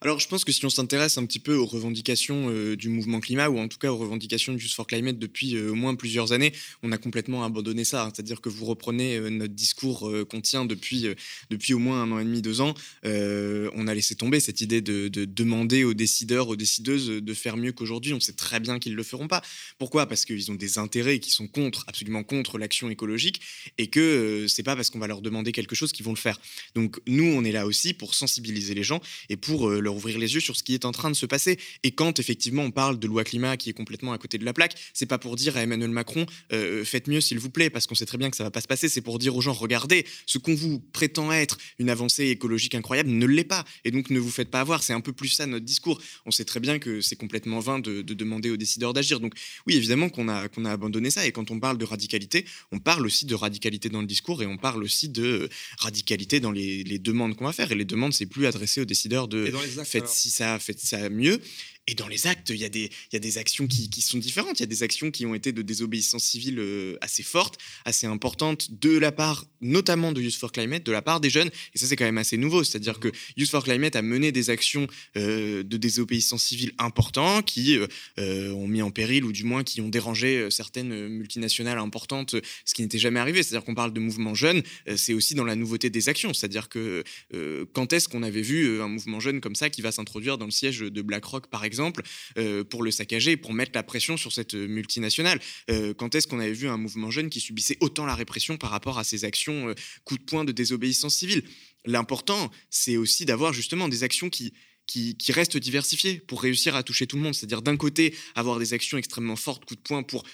Alors, 0.00 0.20
je 0.20 0.28
pense 0.28 0.44
que 0.44 0.52
si 0.52 0.64
on 0.64 0.70
s'intéresse 0.70 1.18
un 1.18 1.26
petit 1.26 1.40
peu 1.40 1.56
aux 1.56 1.66
revendications 1.66 2.50
euh, 2.50 2.76
du 2.76 2.88
mouvement 2.88 3.18
climat, 3.18 3.48
ou 3.48 3.58
en 3.58 3.66
tout 3.66 3.78
cas 3.78 3.90
aux 3.90 3.96
revendications 3.96 4.52
du 4.52 4.60
Just 4.60 4.76
for 4.76 4.86
Climate 4.86 5.18
depuis 5.18 5.56
euh, 5.56 5.72
au 5.72 5.74
moins 5.74 5.96
plusieurs 5.96 6.30
années, 6.30 6.52
on 6.84 6.92
a 6.92 6.98
complètement 6.98 7.44
abandonné 7.44 7.82
ça. 7.82 8.04
Hein. 8.04 8.12
C'est-à-dire 8.14 8.40
que 8.40 8.48
vous 8.48 8.64
reprenez 8.64 9.16
euh, 9.16 9.28
notre 9.28 9.54
discours 9.54 10.08
qu'on 10.28 10.40
tient 10.40 10.64
depuis, 10.64 11.06
depuis 11.50 11.74
au 11.74 11.80
moins 11.80 12.02
un 12.02 12.12
an 12.12 12.20
et 12.20 12.24
demi, 12.24 12.42
deux 12.42 12.60
ans. 12.60 12.74
on 13.04 13.88
a 13.88 13.94
laissé 13.94 14.14
tomber 14.14 14.38
cette 14.40 14.60
idée 14.60 14.80
de, 14.80 15.08
demander 15.08 15.84
aux 15.84 15.94
décideurs, 15.94 16.48
aux 16.48 16.56
décideuses 16.56 17.08
de 17.08 17.34
faire 17.34 17.56
mieux 17.56 17.72
qu'aujourd'hui. 17.72 18.14
On 18.14 18.20
sait 18.20 18.32
très 18.32 18.60
bien 18.60 18.78
qu'ils 18.78 18.92
ne 18.92 18.96
le 18.96 19.02
feront 19.02 19.26
pas. 19.26 19.42
Pourquoi? 19.78 20.06
Parce 20.06 20.24
qu'ils 20.24 20.50
ont 20.50 20.54
des 20.54 20.78
intérêts 20.78 21.18
qui 21.18 21.30
sont 21.30 21.48
contre, 21.48 21.84
absolument 21.88 22.22
contre 22.22 22.58
l'action 22.58 22.88
écologique, 22.88 23.40
et 23.78 23.88
que 23.88 24.46
c'est 24.48 24.62
pas 24.62 24.76
parce 24.76 24.90
qu'on 24.90 24.98
va 24.98 25.06
leur 25.06 25.22
demander 25.22 25.52
quelque 25.52 25.74
chose 25.74 25.92
qu'ils 25.92 26.04
vont 26.04 26.14
le 26.14 26.18
faire. 26.18 26.40
Donc, 26.74 27.00
nous, 27.06 27.24
on 27.24 27.44
est 27.44 27.52
là 27.52 27.66
aussi 27.66 27.94
pour 27.94 28.14
sensibiliser 28.14 28.74
les 28.74 28.84
gens 28.84 29.00
et 29.28 29.36
pour 29.36 29.68
leur 29.88 29.96
ouvrir 29.96 30.18
les 30.18 30.34
yeux 30.34 30.40
sur 30.40 30.54
ce 30.54 30.62
qui 30.62 30.74
est 30.74 30.84
en 30.84 30.92
train 30.92 31.10
de 31.10 31.16
se 31.16 31.26
passer. 31.26 31.58
Et 31.82 31.92
quand 31.92 32.18
effectivement 32.20 32.62
on 32.62 32.70
parle 32.70 32.98
de 32.98 33.06
loi 33.06 33.24
climat 33.24 33.56
qui 33.56 33.70
est 33.70 33.72
complètement 33.72 34.12
à 34.12 34.18
côté 34.18 34.36
de 34.36 34.44
la 34.44 34.52
plaque, 34.52 34.74
c'est 34.92 35.06
pas 35.06 35.18
pour 35.18 35.34
dire 35.34 35.56
à 35.56 35.62
Emmanuel 35.62 35.90
Macron 35.90 36.26
euh, 36.52 36.84
faites 36.84 37.08
mieux 37.08 37.20
s'il 37.20 37.38
vous 37.38 37.50
plaît, 37.50 37.70
parce 37.70 37.86
qu'on 37.86 37.94
sait 37.94 38.06
très 38.06 38.18
bien 38.18 38.30
que 38.30 38.36
ça 38.36 38.44
va 38.44 38.50
pas 38.50 38.60
se 38.60 38.66
passer. 38.66 38.88
C'est 38.88 39.00
pour 39.00 39.18
dire 39.18 39.34
aux 39.34 39.40
gens 39.40 39.52
regardez, 39.52 40.04
ce 40.26 40.38
qu'on 40.38 40.54
vous 40.54 40.78
prétend 40.92 41.32
être 41.32 41.56
une 41.78 41.90
avancée 41.90 42.26
écologique 42.26 42.74
incroyable 42.74 43.08
ne 43.08 43.26
l'est 43.26 43.44
pas. 43.44 43.64
Et 43.84 43.90
donc 43.90 44.10
ne 44.10 44.18
vous 44.18 44.30
faites 44.30 44.50
pas 44.50 44.60
avoir. 44.60 44.82
C'est 44.82 44.92
un 44.92 45.00
peu 45.00 45.12
plus 45.12 45.28
ça 45.28 45.46
notre 45.46 45.64
discours. 45.64 46.00
On 46.26 46.30
sait 46.30 46.44
très 46.44 46.60
bien 46.60 46.78
que 46.78 47.00
c'est 47.00 47.16
complètement 47.16 47.60
vain 47.60 47.78
de, 47.78 48.02
demander 48.02 48.50
aux 48.50 48.56
décideurs 48.56 48.92
d'agir. 48.92 49.20
Donc 49.20 49.34
oui, 49.66 49.76
évidemment 49.76 50.08
qu'on 50.08 50.28
a, 50.28 50.48
qu'on 50.48 50.64
a 50.64 50.72
abandonné 50.72 51.10
ça. 51.10 51.26
Et 51.26 51.32
quand 51.32 51.50
on 51.50 51.60
parle 51.60 51.78
de 51.78 51.84
radicalité, 51.84 52.44
on 52.72 52.78
parle 52.78 53.06
aussi 53.06 53.24
de 53.24 53.34
radicalité 53.34 53.88
dans 53.88 54.00
le 54.00 54.06
discours 54.06 54.42
et 54.42 54.46
on 54.46 54.58
parle 54.58 54.82
aussi 54.82 55.08
de 55.08 55.48
radicalité 55.78 56.40
dans 56.40 56.50
les, 56.50 56.82
les 56.84 56.98
demandes 56.98 57.36
qu'on 57.36 57.44
va 57.44 57.52
faire. 57.52 57.72
Et 57.72 57.74
les 57.74 57.84
demandes, 57.84 58.12
c'est 58.12 58.26
plus 58.26 58.46
adressé 58.46 58.80
aux 58.80 58.84
décideurs 58.84 59.28
de 59.28 59.50
faites 59.84 60.08
si 60.08 60.30
ça, 60.30 60.58
faites 60.58 60.80
ça 60.80 61.08
mieux. 61.08 61.40
Et 61.90 61.94
dans 61.94 62.06
les 62.06 62.26
actes, 62.26 62.50
il 62.50 62.60
y 62.60 62.66
a 62.66 62.68
des, 62.68 63.38
actions 63.38 63.66
qui, 63.66 64.02
sont 64.02 64.18
différentes. 64.18 64.60
Il 64.60 64.62
y 64.62 64.64
a 64.64 64.66
des 64.66 64.82
actions 64.82 65.10
qui 65.10 65.24
ont 65.24 65.34
été 65.34 65.52
de 65.52 65.62
désobéissance 65.62 66.22
civile 66.22 66.58
euh, 66.58 66.98
assez 67.00 67.22
fortes, 67.22 67.56
assez 67.86 68.06
importantes, 68.06 68.78
de 68.78 68.98
la 68.98 69.10
part 69.10 69.46
notamment 69.62 70.12
de 70.12 70.20
Youth 70.20 70.34
for 70.34 70.52
Climate, 70.52 70.84
de 70.84 70.92
la 70.92 71.00
part 71.00 71.18
des 71.18 71.30
jeunes. 71.30 71.48
Et 71.74 71.78
ça, 71.78 71.86
c'est 71.86 71.96
quand 71.96 72.04
même 72.04 72.18
assez 72.18 72.36
nouveau. 72.36 72.62
C'est-à-dire 72.62 73.00
que 73.00 73.08
Youth 73.38 73.48
for 73.48 73.64
Climate 73.64 73.96
a 73.96 74.02
mené 74.02 74.32
des 74.32 74.50
actions 74.50 74.86
euh, 75.16 75.62
de 75.62 75.76
désobéissance 75.78 76.44
civile 76.44 76.72
importantes 76.76 77.46
qui 77.46 77.78
euh, 78.18 78.52
ont 78.52 78.68
mis 78.68 78.82
en 78.82 78.90
péril, 78.90 79.24
ou 79.24 79.32
du 79.32 79.44
moins 79.44 79.64
qui 79.64 79.80
ont 79.80 79.88
dérangé 79.88 80.50
certaines 80.50 81.08
multinationales 81.08 81.78
importantes, 81.78 82.36
ce 82.66 82.74
qui 82.74 82.82
n'était 82.82 82.98
jamais 82.98 83.18
arrivé. 83.18 83.42
C'est-à-dire 83.42 83.64
qu'on 83.64 83.74
parle 83.74 83.94
de 83.94 84.00
mouvement 84.00 84.34
jeune, 84.34 84.62
c'est 84.96 85.14
aussi 85.14 85.34
dans 85.34 85.44
la 85.44 85.56
nouveauté 85.56 85.88
des 85.88 86.10
actions. 86.10 86.34
C'est-à-dire 86.34 86.68
que 86.68 87.02
quand 87.72 87.94
est-ce 87.94 88.10
qu'on 88.10 88.22
avait 88.22 88.42
vu 88.42 88.82
un 88.82 88.88
mouvement 88.88 89.20
jeune 89.20 89.40
comme 89.40 89.54
ça 89.54 89.70
qui 89.70 89.80
va 89.80 89.90
s'introduire 89.90 90.36
dans 90.36 90.44
le 90.44 90.50
siège 90.50 90.80
de 90.80 91.02
BlackRock, 91.02 91.46
par 91.46 91.64
exemple? 91.64 91.77
Euh, 92.36 92.64
pour 92.64 92.82
le 92.82 92.90
saccager, 92.90 93.36
pour 93.36 93.52
mettre 93.52 93.72
la 93.74 93.82
pression 93.82 94.16
sur 94.16 94.32
cette 94.32 94.54
multinationale. 94.54 95.40
Euh, 95.70 95.94
quand 95.94 96.14
est-ce 96.14 96.26
qu'on 96.26 96.40
avait 96.40 96.52
vu 96.52 96.68
un 96.68 96.76
mouvement 96.76 97.10
jeune 97.10 97.30
qui 97.30 97.40
subissait 97.40 97.76
autant 97.80 98.06
la 98.06 98.14
répression 98.14 98.56
par 98.56 98.70
rapport 98.70 98.98
à 98.98 99.04
ses 99.04 99.24
actions 99.24 99.68
euh, 99.68 99.74
coup 100.04 100.16
de 100.18 100.22
poing 100.22 100.44
de 100.44 100.52
désobéissance 100.52 101.16
civile? 101.16 101.42
L'important, 101.84 102.50
c'est 102.70 102.96
aussi 102.96 103.24
d'avoir 103.24 103.52
justement 103.52 103.88
des 103.88 104.02
actions 104.02 104.30
qui, 104.30 104.52
qui, 104.86 105.32
restent 105.32 105.56
diversifiées 105.56 106.18
pour 106.26 106.42
réussir 106.42 106.74
à 106.74 106.82
toucher 106.82 107.06
tout 107.06 107.16
le 107.16 107.22
monde. 107.22 107.34
C'est-à-dire 107.34 107.62
d'un 107.62 107.76
côté, 107.76 108.14
avoir 108.34 108.58
des 108.58 108.72
actions 108.72 108.98
extrêmement 108.98 109.36
fortes, 109.36 109.64
coup 109.64 109.76
de 109.76 109.80
poing, 109.80 110.02
pour 110.02 110.24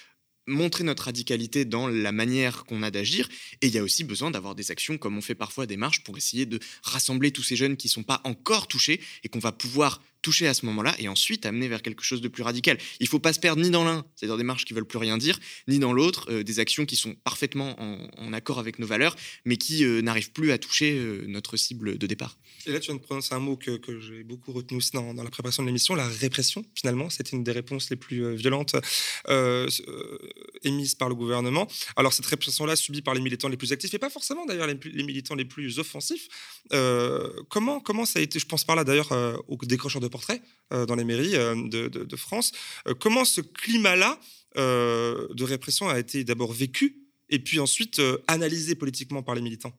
montrer 0.47 0.83
notre 0.83 1.03
radicalité 1.03 1.65
dans 1.65 1.87
la 1.87 2.11
manière 2.11 2.65
qu'on 2.65 2.83
a 2.83 2.91
d'agir. 2.91 3.27
Et 3.61 3.67
il 3.67 3.73
y 3.73 3.77
a 3.77 3.83
aussi 3.83 4.03
besoin 4.03 4.31
d'avoir 4.31 4.55
des 4.55 4.71
actions, 4.71 4.97
comme 4.97 5.17
on 5.17 5.21
fait 5.21 5.35
parfois 5.35 5.65
des 5.65 5.77
marches, 5.77 6.03
pour 6.03 6.17
essayer 6.17 6.45
de 6.45 6.59
rassembler 6.83 7.31
tous 7.31 7.43
ces 7.43 7.55
jeunes 7.55 7.77
qui 7.77 7.87
ne 7.87 7.91
sont 7.91 8.03
pas 8.03 8.21
encore 8.23 8.67
touchés 8.67 9.01
et 9.23 9.29
qu'on 9.29 9.39
va 9.39 9.51
pouvoir 9.51 10.01
toucher 10.25 10.47
à 10.47 10.55
ce 10.55 10.65
moment-là 10.65 10.95
et 10.97 11.07
ensuite 11.07 11.45
amener 11.45 11.67
vers 11.67 11.83
quelque 11.83 12.03
chose 12.03 12.19
de 12.19 12.27
plus 12.27 12.41
radical. 12.41 12.79
Il 12.99 13.03
ne 13.03 13.09
faut 13.09 13.19
pas 13.19 13.31
se 13.31 13.39
perdre 13.39 13.61
ni 13.61 13.69
dans 13.69 13.83
l'un, 13.85 14.03
c'est-à-dire 14.15 14.37
des 14.37 14.43
marches 14.43 14.65
qui 14.65 14.73
veulent 14.73 14.87
plus 14.87 14.97
rien 14.97 15.19
dire, 15.19 15.39
ni 15.67 15.77
dans 15.77 15.93
l'autre, 15.93 16.31
euh, 16.31 16.43
des 16.43 16.59
actions 16.59 16.87
qui 16.87 16.95
sont 16.95 17.13
parfaitement 17.23 17.79
en, 17.79 18.33
accord 18.33 18.57
avec 18.57 18.79
nos 18.79 18.87
valeurs, 18.87 19.15
mais 19.45 19.55
qui 19.55 19.85
euh, 19.85 20.01
n'arrivent 20.01 20.31
plus 20.31 20.51
à 20.51 20.57
toucher 20.57 20.97
euh, 20.97 21.25
notre 21.27 21.57
cible 21.57 21.99
de 21.99 22.07
départ. 22.07 22.39
Et 22.65 22.71
là, 22.71 22.79
tu 22.79 22.87
viens 22.87 22.95
de 22.95 23.01
prononcer 23.01 23.35
un 23.35 23.39
mot 23.39 23.55
que, 23.55 23.79
j'ai 23.99 24.23
beaucoup 24.23 24.51
retenu 24.51 24.77
aussi 24.77 24.91
dans, 24.93 25.13
la 25.13 25.29
préparation 25.29 25.61
de 25.61 25.67
l'émission, 25.67 25.93
la 25.93 26.07
répression. 26.07 26.65
Finalement, 26.73 27.11
c'était 27.11 27.37
une 27.37 27.43
des 27.43 27.51
réponses 27.51 27.91
les 27.91 27.95
plus 27.95 28.35
violentes 28.35 28.75
émises 30.63 30.95
par 30.95 31.07
le 31.07 31.15
gouvernement. 31.15 31.67
Alors, 31.95 32.13
cette 32.13 32.25
répression-là, 32.25 32.75
subie 32.75 33.03
par 33.03 33.13
les 33.13 33.21
militants 33.21 33.47
les 33.47 33.57
plus 33.57 33.71
actifs, 33.71 33.93
et 33.93 33.99
pas 33.99 34.09
forcément 34.09 34.45
d'ailleurs 34.47 34.67
les, 34.67 34.77
les, 34.91 35.03
militants 35.03 35.35
les 35.35 35.45
plus 35.45 35.77
offensifs. 35.77 36.27
comment, 37.49 37.79
comment 37.79 38.05
ça 38.05 38.17
a 38.17 38.21
été, 38.23 38.39
je 38.39 38.47
pense 38.47 38.63
par 38.63 38.75
là 38.75 38.83
d'ailleurs 38.83 39.11
aux 39.47 39.57
décrocheurs 39.57 40.01
de 40.01 40.07
euh, 40.73 40.87
dans 40.87 40.95
les 40.95 41.03
mairies 41.03 41.35
euh, 41.35 41.55
de, 41.67 42.15
France. 42.15 42.51
Euh, 42.87 42.95
comment 42.95 43.23
ce 43.23 43.39
climat-là 43.39 44.19
de 44.57 45.43
répression 45.43 45.89
a 45.89 45.99
été 45.99 46.23
d'abord 46.23 46.53
vécu 46.53 46.95
et 47.29 47.39
puis 47.39 47.59
ensuite 47.59 48.01
analysé 48.27 48.73
politiquement 48.73 49.21
par 49.21 49.35
les 49.35 49.41
militants? 49.41 49.73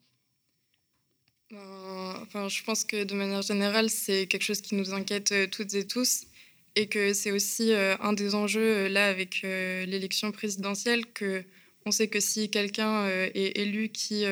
Enfin, 1.51 2.49
je 2.49 2.63
pense 2.63 2.85
que 2.85 3.03
de 3.03 3.15
manière 3.15 3.41
générale, 3.41 3.89
c'est 3.89 4.27
quelque 4.27 4.43
chose 4.43 4.61
qui 4.61 4.75
nous 4.75 4.93
inquiète 4.93 5.33
toutes 5.51 5.73
et 5.73 5.87
tous 5.87 6.27
et 6.75 6.89
que 6.89 7.15
c'est 7.15 7.33
aussi 7.33 7.73
un 7.73 8.13
des 8.13 8.35
enjeux 8.35 8.89
là 8.89 9.09
avec 9.09 9.41
l'élection 9.43 10.31
présidentielle 10.31 11.07
que 11.07 11.43
on 11.87 11.91
sait 11.91 12.09
que 12.09 12.21
si 12.21 12.51
quelqu'un 12.51 13.09
est 13.09 13.59
élu 13.59 13.89
qui 13.89 14.27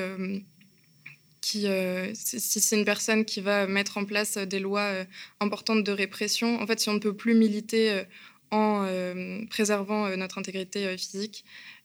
qui, 1.44 1.66
si 2.14 2.60
c'est 2.60 2.76
une 2.76 2.86
personne 2.86 3.26
qui 3.26 3.42
va 3.42 3.66
mettre 3.66 3.98
en 3.98 4.06
place 4.06 4.38
des 4.38 4.60
lois 4.60 5.04
importantes 5.40 5.84
de 5.84 5.92
répression, 5.92 6.58
en 6.60 6.66
fait, 6.66 6.80
si 6.80 6.88
on 6.88 6.94
ne 6.94 6.98
peut 6.98 7.14
plus 7.14 7.34
militer 7.34 8.04
en 8.50 8.88
préservant 9.50 10.16
notre 10.16 10.38
intégrité 10.38 10.96
physique, 10.96 11.44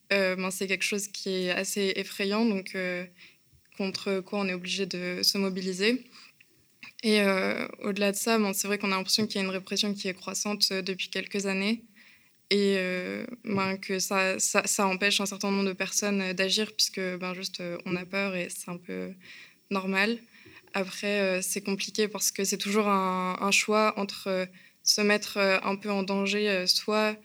ben, 0.09 0.49
c'est 0.49 0.67
quelque 0.67 0.83
chose 0.83 1.07
qui 1.09 1.29
est 1.29 1.51
assez 1.51 1.91
effrayant, 1.97 2.45
donc 2.45 2.77
contre 3.77 4.21
quoi 4.21 4.39
on 4.39 4.47
est 4.47 4.53
obligé 4.53 4.85
de 4.85 5.21
se 5.23 5.37
mobiliser. 5.37 6.05
Et 7.03 7.21
au-delà 7.79 8.13
de 8.13 8.17
ça, 8.17 8.37
ben, 8.39 8.53
c'est 8.53 8.67
vrai 8.67 8.77
qu'on 8.77 8.93
a 8.93 8.95
l'impression 8.95 9.27
qu'il 9.27 9.41
y 9.41 9.43
a 9.43 9.45
une 9.45 9.53
répression 9.53 9.93
qui 9.93 10.07
est 10.07 10.13
croissante 10.13 10.71
depuis 10.71 11.09
quelques 11.09 11.45
années 11.47 11.83
et 12.49 12.77
ben, 13.43 13.77
que 13.77 13.99
ça, 13.99 14.39
ça, 14.39 14.87
empêche 14.87 15.21
un 15.21 15.25
certain 15.25 15.51
nombre 15.51 15.67
de 15.67 15.73
personnes 15.73 16.33
d'agir 16.33 16.71
puisque 16.75 17.01
ben, 17.17 17.33
juste 17.33 17.61
on 17.85 17.95
a 17.95 18.05
peur 18.05 18.35
et 18.35 18.47
c'est 18.49 18.69
un 18.69 18.77
peu 18.77 19.13
normal. 19.71 20.17
Après, 20.73 21.41
c'est 21.41 21.61
compliqué 21.61 22.07
parce 22.07 22.31
que 22.31 22.43
c'est 22.43 22.57
toujours 22.57 22.87
un, 22.87 23.37
un, 23.41 23.51
choix 23.51 23.93
entre 23.97 24.47
se 24.83 25.01
mettre 25.01 25.37
un 25.37 25.75
peu 25.75 25.89
en 25.89 26.03
danger, 26.03 26.65
soit 26.67 27.17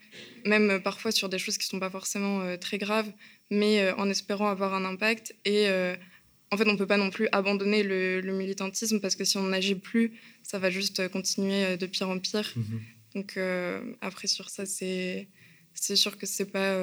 même 0.45 0.81
parfois 0.81 1.11
sur 1.11 1.29
des 1.29 1.37
choses 1.37 1.57
qui 1.57 1.67
ne 1.67 1.69
sont 1.69 1.79
pas 1.79 1.89
forcément 1.89 2.57
très 2.57 2.77
graves, 2.77 3.11
mais 3.51 3.91
en 3.93 4.09
espérant 4.09 4.47
avoir 4.49 4.73
un 4.73 4.83
impact. 4.83 5.35
Et 5.45 5.67
en 6.51 6.57
fait, 6.57 6.67
on 6.67 6.73
ne 6.73 6.77
peut 6.77 6.87
pas 6.87 6.97
non 6.97 7.11
plus 7.11 7.27
abandonner 7.31 7.83
le, 7.83 8.21
militantisme 8.33 8.99
parce 8.99 9.15
que 9.15 9.25
si 9.25 9.37
on 9.37 9.43
n'agit 9.43 9.75
plus, 9.75 10.19
ça 10.41 10.57
va 10.57 10.69
juste 10.71 11.07
continuer 11.09 11.77
de 11.77 11.85
pire 11.85 12.09
en 12.09 12.17
pire. 12.17 12.51
Mmh 12.55 12.61
Donc 13.13 13.39
après, 14.01 14.27
sur 14.27 14.49
ça, 14.49 14.65
c'est 14.65 15.27
sûr 15.75 16.17
que 16.17 16.25
ce 16.25 16.43
n'est 16.43 16.49
pas, 16.49 16.75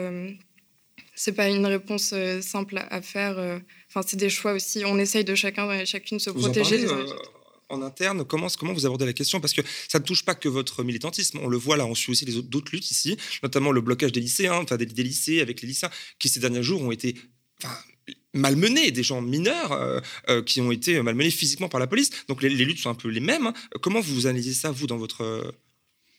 c'est 1.15 1.33
pas 1.33 1.49
une 1.49 1.67
réponse 1.67 2.15
simple 2.41 2.85
à, 2.91 3.03
faire. 3.03 3.61
Enfin, 3.89 4.07
c'est 4.07 4.17
des 4.17 4.31
choix 4.31 4.53
aussi. 4.53 4.85
On 4.85 4.99
essaye 4.99 5.25
de 5.25 5.35
chacun 5.35 5.71
et 5.73 5.87
chacune 5.87 6.19
se 6.19 6.31
protéger 6.31 6.87
en 7.73 7.83
interne 7.83 8.25
comment, 8.25 8.49
comment 8.59 8.73
vous 8.73 8.87
abordez 8.87 9.07
la 9.07 9.13
question? 9.13 9.41
Parce 9.41 9.55
que 9.55 9.63
ça 9.89 9.99
ne 9.99 10.05
touche 10.05 10.25
pas 10.25 10.35
que 10.35 10.49
votre 10.49 10.85
militantisme. 10.85 11.39
On 11.43 11.49
le 11.49 11.57
voit 11.57 11.77
là, 11.77 11.87
on 11.87 11.95
suit 11.95 12.13
aussi 12.13 12.25
les 12.25 12.41
d'autres 12.43 12.71
luttes 12.73 12.91
ici, 12.91 13.17
notamment 13.43 13.73
le 13.73 13.81
blocage 13.81 14.13
des 14.13 14.21
lycéens, 14.21 14.61
enfin 14.63 14.77
des, 14.77 14.87
lycées 14.87 15.41
avec 15.41 15.63
les 15.63 15.69
lycéens 15.69 15.91
qui 16.19 16.29
ces 16.29 16.41
derniers 16.41 16.63
jours 16.63 16.83
ont 16.83 16.93
été 16.93 17.17
malmenés, 18.35 18.91
des 18.91 19.03
gens 19.03 19.21
mineurs 19.21 19.73
euh, 19.73 20.01
euh, 20.29 20.43
qui 20.43 20.61
ont 20.61 20.73
été 20.73 21.01
malmenés 21.03 21.31
physiquement 21.31 21.69
par 21.69 21.81
la 21.81 21.87
police. 21.87 22.11
Donc 22.29 22.43
les, 22.43 22.51
luttes 22.51 22.79
sont 22.79 22.91
un 22.91 22.95
peu 22.95 23.09
les 23.09 23.21
mêmes. 23.21 23.49
Hein. 23.49 23.55
Comment 23.81 24.01
vous 24.01 24.27
analysez 24.27 24.55
ça, 24.55 24.71
vous, 24.71 24.87
dans 24.87 24.99
votre 24.99 25.55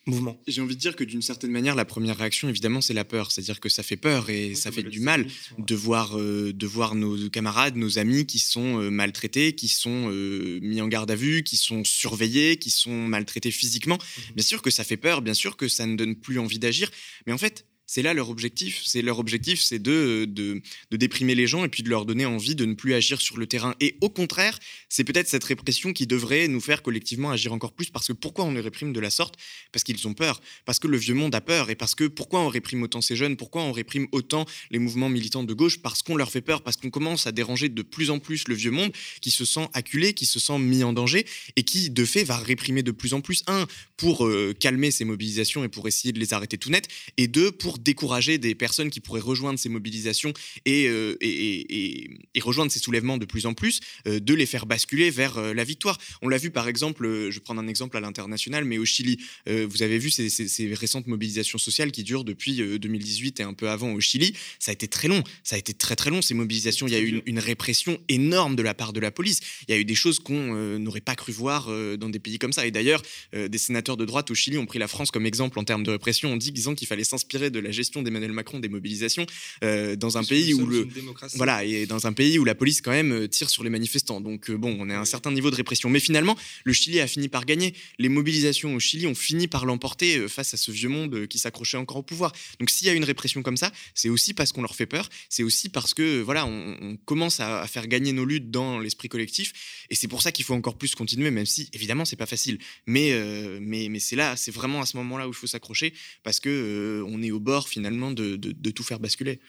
mouvement. 0.05 0.41
J'ai 0.47 0.61
envie 0.61 0.75
de 0.75 0.79
dire 0.79 0.95
que 0.95 1.03
d'une 1.03 1.21
certaine 1.21 1.51
manière, 1.51 1.75
la 1.75 1.85
première 1.85 2.17
réaction, 2.17 2.49
évidemment, 2.49 2.81
c'est 2.81 2.93
la 2.93 3.05
peur. 3.05 3.31
C'est-à-dire 3.31 3.59
que 3.59 3.69
ça 3.69 3.83
fait 3.83 3.97
peur 3.97 4.29
et 4.29 4.55
ça 4.55 4.71
fait 4.71 4.83
du 4.83 4.99
mal 4.99 5.27
de 5.57 5.75
voir, 5.75 6.17
euh, 6.17 6.51
de 6.53 6.67
voir 6.67 6.95
nos 6.95 7.29
camarades, 7.29 7.75
nos 7.75 7.99
amis 7.99 8.25
qui 8.25 8.39
sont 8.39 8.81
euh, 8.81 8.89
maltraités, 8.89 9.53
qui 9.53 9.67
sont 9.67 10.09
euh, 10.09 10.59
mis 10.61 10.81
en 10.81 10.87
garde 10.87 11.09
à 11.11 11.15
vue, 11.15 11.43
qui 11.43 11.57
sont 11.57 11.83
surveillés, 11.83 12.57
qui 12.57 12.69
sont 12.69 13.07
maltraités 13.07 13.51
physiquement. 13.51 13.95
Mmh 13.97 14.33
bien 14.35 14.43
sûr 14.43 14.61
que 14.61 14.71
ça 14.71 14.83
fait 14.83 14.97
peur, 14.97 15.21
bien 15.21 15.33
sûr 15.33 15.57
que 15.57 15.67
ça 15.67 15.85
ne 15.85 15.95
donne 15.95 16.15
plus 16.15 16.39
envie 16.39 16.59
d'agir. 16.59 16.89
Mais 17.27 17.33
en 17.33 17.37
fait, 17.37 17.65
c'est 17.93 18.01
là 18.01 18.15
leur 18.15 18.31
objectif. 18.31 18.81
C'est 18.83 19.03
leur 19.03 19.19
objectif, 19.19 19.61
c'est 19.61 19.77
de, 19.77 20.25
de, 20.25 20.63
déprimer 20.97 21.35
les 21.35 21.45
gens 21.45 21.63
et 21.63 21.69
puis 21.69 21.83
de 21.83 21.89
leur 21.89 22.05
donner 22.07 22.25
envie 22.25 22.55
de 22.55 22.65
ne 22.65 22.73
plus 22.73 22.95
agir 22.95 23.21
sur 23.21 23.37
le 23.37 23.45
terrain. 23.45 23.75
Et 23.81 23.97
au 24.01 24.09
contraire, 24.09 24.57
c'est 24.89 25.03
peut-être 25.03 25.27
cette 25.27 25.43
répression 25.43 25.93
qui 25.93 26.07
devrait 26.07 26.47
nous 26.47 26.59
faire 26.59 26.81
collectivement 26.81 27.29
agir 27.29 27.53
encore 27.53 27.71
plus. 27.71 27.91
Parce 27.91 28.07
que 28.07 28.13
pourquoi 28.13 28.45
on 28.45 28.51
les 28.51 28.61
réprime 28.61 28.93
de 28.93 28.99
la 28.99 29.11
sorte? 29.11 29.35
Parce 29.71 29.83
qu'ils 29.83 30.07
ont 30.07 30.15
peur. 30.15 30.41
Parce 30.65 30.79
que 30.79 30.87
le 30.87 30.97
vieux 30.97 31.13
monde 31.13 31.35
a 31.35 31.41
peur. 31.41 31.69
Et 31.69 31.75
parce 31.75 31.93
que 31.93 32.05
pourquoi 32.05 32.39
on 32.39 32.47
réprime 32.47 32.81
autant 32.81 33.01
ces 33.01 33.15
jeunes? 33.15 33.37
Pourquoi 33.37 33.61
on 33.61 33.71
réprime 33.71 34.07
autant 34.11 34.47
les 34.71 34.79
mouvements 34.79 35.09
militants 35.09 35.43
de 35.43 35.53
gauche? 35.53 35.79
Parce 35.79 36.01
qu'on 36.01 36.15
leur 36.15 36.31
fait 36.31 36.41
peur. 36.41 36.63
Parce 36.63 36.77
qu'on 36.77 36.89
commence 36.89 37.27
à 37.27 37.31
déranger 37.31 37.69
de 37.69 37.83
plus 37.83 38.09
en 38.09 38.17
plus 38.17 38.47
le 38.47 38.55
vieux 38.55 38.71
monde 38.71 38.91
qui 39.21 39.29
se 39.29 39.45
sent 39.45 39.67
acculé, 39.73 40.15
qui 40.15 40.25
se 40.25 40.39
sent 40.39 40.57
mis 40.57 40.83
en 40.83 40.93
danger 40.93 41.27
et 41.57 41.61
qui, 41.61 41.91
de 41.91 42.05
fait, 42.05 42.23
va 42.23 42.37
réprimer 42.37 42.81
de 42.81 42.91
plus 42.91 43.13
en 43.13 43.21
plus. 43.21 43.43
Un, 43.45 43.67
pour 43.97 44.25
euh, 44.25 44.55
calmer 44.59 44.89
ces 44.89 45.05
mobilisations 45.05 45.63
et 45.63 45.69
pour 45.69 45.87
essayer 45.87 46.11
de 46.11 46.19
les 46.19 46.33
arrêter 46.33 46.57
tout 46.57 46.71
net. 46.71 46.87
Et 47.17 47.27
deux, 47.27 47.51
pour 47.51 47.82
décourager 47.83 48.37
des 48.37 48.55
personnes 48.55 48.89
qui 48.89 48.99
pourraient 48.99 49.19
rejoindre 49.21 49.59
ces 49.59 49.69
mobilisations 49.69 50.33
et, 50.65 50.87
euh, 50.87 51.15
et, 51.21 52.09
rejoindre 52.41 52.71
ces 52.71 52.79
soulèvements 52.79 53.17
de 53.17 53.25
plus 53.25 53.45
en 53.45 53.53
plus, 53.53 53.79
euh, 54.07 54.19
de 54.19 54.33
les 54.33 54.45
faire 54.45 54.65
basculer 54.65 55.09
vers 55.09 55.37
euh, 55.37 55.53
la 55.53 55.63
victoire. 55.63 55.97
On 56.21 56.27
l'a 56.27 56.37
vu 56.37 56.51
par 56.51 56.67
exemple, 56.67 57.05
je 57.29 57.33
vais 57.33 57.39
prendre 57.39 57.61
un 57.61 57.67
exemple 57.67 57.95
à 57.95 57.99
l'international, 58.01 58.65
mais 58.65 58.77
au 58.77 58.85
Chili, 58.85 59.19
vous 59.47 59.83
avez 59.83 59.97
vu 59.97 60.09
ces, 60.09 60.29
ces, 60.29 60.73
récentes 60.73 61.07
mobilisations 61.07 61.57
sociales 61.57 61.91
qui 61.91 62.03
durent 62.03 62.23
depuis 62.23 62.57
2018 62.57 63.39
et 63.39 63.43
un 63.43 63.53
peu 63.53 63.69
avant 63.69 63.91
au 63.93 63.99
Chili. 63.99 64.35
Ça 64.59 64.71
a 64.71 64.73
été 64.73 64.87
très 64.87 65.07
long, 65.07 65.23
ça 65.43 65.55
a 65.55 65.59
été 65.59 65.73
très 65.73 65.95
très 65.95 66.09
long 66.09 66.21
ces 66.21 66.33
mobilisations. 66.33 66.87
Il 66.87 66.93
y 66.93 66.95
a 66.95 66.99
eu 66.99 67.07
une, 67.07 67.21
une 67.25 67.39
répression 67.39 67.99
énorme 68.09 68.55
de 68.55 68.63
la 68.63 68.73
part 68.73 68.93
de 68.93 68.99
la 68.99 69.11
police. 69.11 69.39
Il 69.67 69.71
y 69.71 69.77
a 69.77 69.79
eu 69.79 69.85
des 69.85 69.95
choses 69.95 70.19
qu'on 70.19 70.79
n'aurait 70.79 71.01
pas 71.01 71.15
cru 71.15 71.31
voir 71.31 71.67
dans 71.97 72.09
des 72.09 72.19
pays 72.19 72.39
comme 72.39 72.53
ça. 72.53 72.65
Et 72.65 72.71
d'ailleurs, 72.71 73.01
des 73.33 73.57
sénateurs 73.57 73.97
de 73.97 74.05
droite 74.05 74.31
au 74.31 74.35
Chili 74.35 74.57
ont 74.57 74.65
pris 74.65 74.79
la 74.79 74.87
France 74.87 75.11
comme 75.11 75.25
exemple 75.25 75.59
en 75.59 75.63
termes 75.63 75.83
de 75.83 75.91
répression, 75.91 76.33
en 76.33 76.37
disant 76.37 76.75
qu'il 76.75 76.87
fallait 76.87 77.03
s'inspirer 77.03 77.49
de 77.49 77.59
la 77.63 77.71
gestion 77.71 78.01
d'Emmanuel 78.01 78.31
Macron 78.31 78.59
des 78.59 78.69
mobilisations 78.69 79.25
euh, 79.63 79.95
dans 79.95 80.17
un 80.17 80.23
pays 80.23 80.53
où 80.53 80.65
le 80.65 80.87
voilà 81.35 81.63
et 81.63 81.85
dans 81.85 82.07
un 82.07 82.13
pays 82.13 82.37
où 82.39 82.45
la 82.45 82.55
police 82.55 82.81
quand 82.81 82.91
même 82.91 83.11
euh, 83.11 83.27
tire 83.27 83.49
sur 83.49 83.63
les 83.63 83.69
manifestants. 83.69 84.21
Donc 84.21 84.49
euh, 84.49 84.57
bon, 84.57 84.75
on 84.79 84.89
a 84.89 84.97
un 84.97 85.05
certain 85.05 85.31
niveau 85.31 85.49
de 85.49 85.55
répression, 85.55 85.89
mais 85.89 85.99
finalement 85.99 86.37
le 86.63 86.73
Chili 86.73 86.99
a 86.99 87.07
fini 87.07 87.29
par 87.29 87.45
gagner. 87.45 87.73
Les 87.99 88.09
mobilisations 88.09 88.75
au 88.75 88.79
Chili 88.79 89.07
ont 89.07 89.15
fini 89.15 89.47
par 89.47 89.65
l'emporter 89.65 90.27
face 90.27 90.53
à 90.53 90.57
ce 90.57 90.71
vieux 90.71 90.89
monde 90.89 91.27
qui 91.27 91.39
s'accrochait 91.39 91.77
encore 91.77 91.97
au 91.97 92.03
pouvoir. 92.03 92.33
Donc 92.59 92.69
s'il 92.69 92.87
y 92.87 92.89
a 92.89 92.93
une 92.93 93.03
répression 93.03 93.41
comme 93.41 93.57
ça, 93.57 93.71
c'est 93.93 94.09
aussi 94.09 94.33
parce 94.33 94.51
qu'on 94.51 94.61
leur 94.61 94.75
fait 94.75 94.85
peur, 94.85 95.09
c'est 95.29 95.43
aussi 95.43 95.69
parce 95.69 95.93
que 95.93 96.21
voilà, 96.21 96.45
on, 96.45 96.97
commence 97.05 97.39
à, 97.39 97.65
faire 97.67 97.87
gagner 97.87 98.13
nos 98.13 98.25
luttes 98.25 98.51
dans 98.51 98.79
l'esprit 98.79 99.09
collectif, 99.09 99.85
et 99.89 99.95
c'est 99.95 100.07
pour 100.07 100.21
ça 100.21 100.31
qu'il 100.31 100.45
faut 100.45 100.53
encore 100.53 100.77
plus 100.77 100.95
continuer, 100.95 101.31
même 101.31 101.45
si 101.45 101.69
évidemment 101.73 102.05
c'est 102.05 102.15
pas 102.15 102.25
facile. 102.25 102.59
Mais 102.85 103.13
mais 103.59 103.87
mais 103.89 103.99
c'est 103.99 104.15
là, 104.15 104.35
c'est 104.35 104.51
vraiment 104.51 104.81
à 104.81 104.85
ce 104.85 104.97
moment-là 104.97 105.27
où 105.27 105.31
il 105.31 105.35
faut 105.35 105.47
s'accrocher 105.47 105.93
parce 106.23 106.39
que 106.39 107.03
on 107.07 107.21
est 107.21 107.31
au 107.31 107.39
bord 107.39 107.52
finalement 107.61 108.11
de, 108.11 108.35
tout 108.71 108.83
faire 108.83 108.99
basculer. 108.99 109.39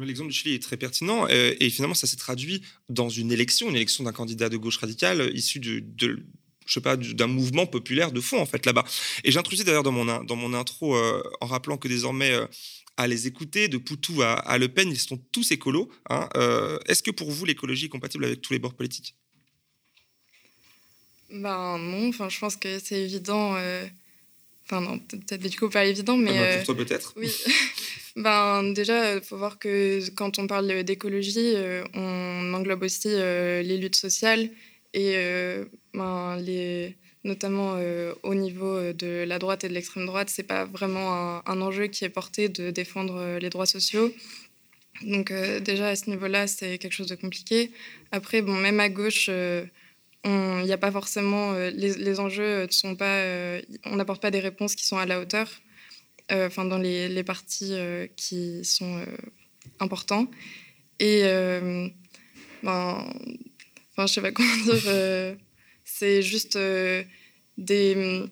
L'exemple 0.00 0.30
du 0.30 0.36
Chili 0.36 0.54
est 0.54 0.62
très 0.62 0.76
pertinent 0.76 1.26
euh, 1.30 1.54
et 1.60 1.70
finalement 1.70 1.94
ça 1.94 2.08
s'est 2.08 2.16
traduit 2.16 2.62
dans 2.88 3.08
une 3.08 3.30
élection, 3.30 3.70
une 3.70 3.76
élection 3.76 4.02
d'un 4.02 4.12
candidat 4.12 4.48
de 4.48 4.56
gauche 4.56 4.78
radicale 4.78 5.30
issu 5.34 5.60
de, 5.60 5.84
je 6.66 6.72
sais 6.72 6.80
pas, 6.80 6.96
d'un 6.96 7.28
mouvement 7.28 7.66
populaire 7.66 8.10
de 8.10 8.20
fond 8.20 8.40
en 8.40 8.46
fait 8.46 8.66
là-bas. 8.66 8.84
Et 9.22 9.30
j'introduis 9.30 9.62
d'ailleurs 9.62 9.84
dans 9.84 9.92
mon, 9.92 10.24
dans 10.24 10.36
mon 10.36 10.52
intro 10.52 10.96
euh, 10.96 11.22
en 11.40 11.46
rappelant 11.46 11.76
que 11.76 11.86
désormais 11.86 12.32
euh, 12.32 12.46
à 12.96 13.06
les 13.06 13.28
écouter, 13.28 13.68
de 13.68 13.76
Poutou 13.76 14.22
à, 14.22 14.58
Le 14.58 14.68
Pen, 14.68 14.88
ils 14.88 14.98
sont 14.98 15.16
tous 15.32 15.50
écolos. 15.50 15.90
Hein. 16.10 16.28
Est-ce 16.86 17.02
que 17.02 17.10
pour 17.10 17.28
vous 17.28 17.44
l'écologie 17.44 17.86
est 17.86 17.88
compatible 17.88 18.24
avec 18.24 18.40
tous 18.40 18.52
les 18.52 18.60
bords 18.60 18.74
politiques? 18.74 19.16
Ben 21.28 21.76
non, 21.78 22.10
enfin 22.10 22.28
je 22.28 22.38
pense 22.38 22.54
que 22.54 22.78
c'est 22.78 23.02
évident. 23.02 23.56
Enfin, 24.66 24.80
non, 24.80 24.98
peut-être 24.98 25.42
du 25.42 25.58
coup 25.58 25.68
pas 25.68 25.84
évident, 25.84 26.16
mais. 26.16 26.38
Ah 26.38 26.40
bah, 26.40 26.56
pour 26.56 26.74
toi, 26.74 26.84
peut-être 26.84 27.12
Oui. 27.16 27.30
ben, 28.16 28.72
déjà, 28.72 29.16
il 29.16 29.20
faut 29.20 29.36
voir 29.36 29.58
que 29.58 30.08
quand 30.10 30.38
on 30.38 30.46
parle 30.46 30.84
d'écologie, 30.84 31.52
euh, 31.54 31.84
on 31.92 32.54
englobe 32.54 32.82
aussi 32.82 33.08
euh, 33.10 33.62
les 33.62 33.76
luttes 33.76 33.96
sociales 33.96 34.48
et 34.94 35.16
euh, 35.16 35.64
ben, 35.92 36.36
les, 36.38 36.96
notamment 37.24 37.78
au 38.22 38.34
niveau 38.34 38.92
de 38.92 39.24
la 39.26 39.38
droite 39.38 39.64
et 39.64 39.68
de 39.68 39.74
l'extrême 39.74 40.06
droite, 40.06 40.28
c'est 40.30 40.42
pas 40.42 40.64
vraiment 40.64 41.40
un, 41.46 41.60
enjeu 41.60 41.86
qui 41.86 42.04
est 42.04 42.10
porté 42.10 42.48
de 42.48 42.70
défendre 42.70 43.38
les 43.38 43.50
droits 43.50 43.66
sociaux. 43.66 44.12
Donc, 45.02 45.32
déjà, 45.62 45.88
à 45.88 45.96
ce 45.96 46.10
niveau-là, 46.10 46.46
c'est 46.46 46.76
quelque 46.78 46.92
chose 46.92 47.08
de 47.08 47.14
compliqué. 47.14 47.70
Après, 48.12 48.42
bon, 48.42 48.52
même 48.54 48.78
à 48.78 48.90
gauche 48.90 49.30
il 50.24 50.64
n'y 50.64 50.72
a 50.72 50.78
pas 50.78 50.90
forcément 50.90 51.52
euh, 51.52 51.70
les, 51.70 52.20
enjeux 52.20 52.64
ne 52.64 52.70
sont 52.70 52.96
pas 52.96 53.18
euh, 53.18 53.60
on 53.84 53.96
n'apporte 53.96 54.22
pas 54.22 54.30
des 54.30 54.40
réponses 54.40 54.74
qui 54.74 54.86
sont 54.86 54.96
à 54.96 55.04
la 55.04 55.20
hauteur 55.20 55.50
euh, 56.32 56.46
enfin 56.46 56.64
dans 56.64 56.78
les, 56.78 57.08
les 57.08 57.24
parties 57.24 57.76
qui 58.16 58.64
sont 58.64 59.04
importants 59.80 60.26
et 60.98 61.22
ben 61.22 61.92
enfin 62.62 64.06
je 64.06 64.12
sais 64.12 64.22
pas 64.22 64.32
comment 64.32 64.56
dire 64.64 65.36
c'est 65.84 66.22
juste 66.22 66.56
des 67.58 68.22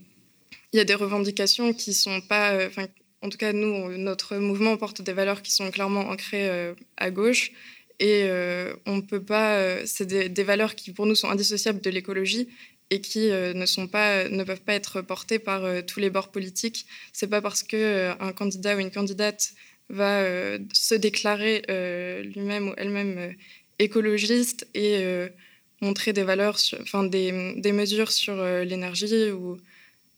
il 0.73 0.79
y 0.79 0.81
a 0.81 0.85
des 0.85 0.95
revendications 0.95 1.75
qui 1.75 1.93
sont 1.93 2.23
pas 2.23 2.67
enfin 2.67 2.87
en 3.21 3.29
tout 3.29 3.37
cas 3.37 3.53
nous 3.53 3.99
notre 3.99 4.37
mouvement 4.37 4.79
porte 4.79 5.03
des 5.03 5.13
valeurs 5.13 5.43
qui 5.43 5.53
sont 5.53 5.71
clairement 5.71 6.09
ancrées 6.09 6.75
à 6.97 7.11
gauche 7.11 7.53
et 7.99 8.25
euh, 8.25 8.75
on 8.87 9.01
peut 9.01 9.23
pas. 9.23 9.57
Euh, 9.57 9.83
c'est 9.87 10.07
des, 10.07 10.45
valeurs 10.45 10.75
qui 10.75 10.93
pour 10.93 11.07
nous 11.07 11.15
sont 11.15 11.29
indissociables 11.31 11.81
de 11.81 11.91
l'écologie 11.91 12.49
et 12.91 13.01
qui 13.01 13.31
euh, 13.31 13.55
ne 13.55 13.67
sont 13.67 13.87
pas, 13.87 14.29
ne 14.29 14.45
peuvent 14.45 14.61
pas 14.61 14.75
être 14.75 15.01
portées 15.01 15.39
par 15.39 15.63
tous 15.87 16.01
les 16.01 16.11
bords 16.11 16.31
politiques. 16.31 16.87
C'est 17.13 17.29
pas 17.29 17.41
parce 17.41 17.63
que 17.63 18.13
un 18.21 18.33
candidat 18.33 18.77
ou 18.77 18.81
une 18.81 18.91
candidate 18.91 19.53
va 19.89 20.25
se 20.73 20.95
déclarer 20.95 21.63
lui-même 22.25 22.71
ou 22.71 22.75
elle-même 22.77 23.35
écologiste 23.79 24.67
et 24.75 25.05
montrer 25.81 26.13
des 26.13 26.23
valeurs, 26.23 26.59
enfin 26.81 27.05
des, 27.05 27.55
des, 27.57 27.73
mesures 27.73 28.13
sur 28.13 28.43
l'énergie 28.65 29.31
ou 29.31 29.59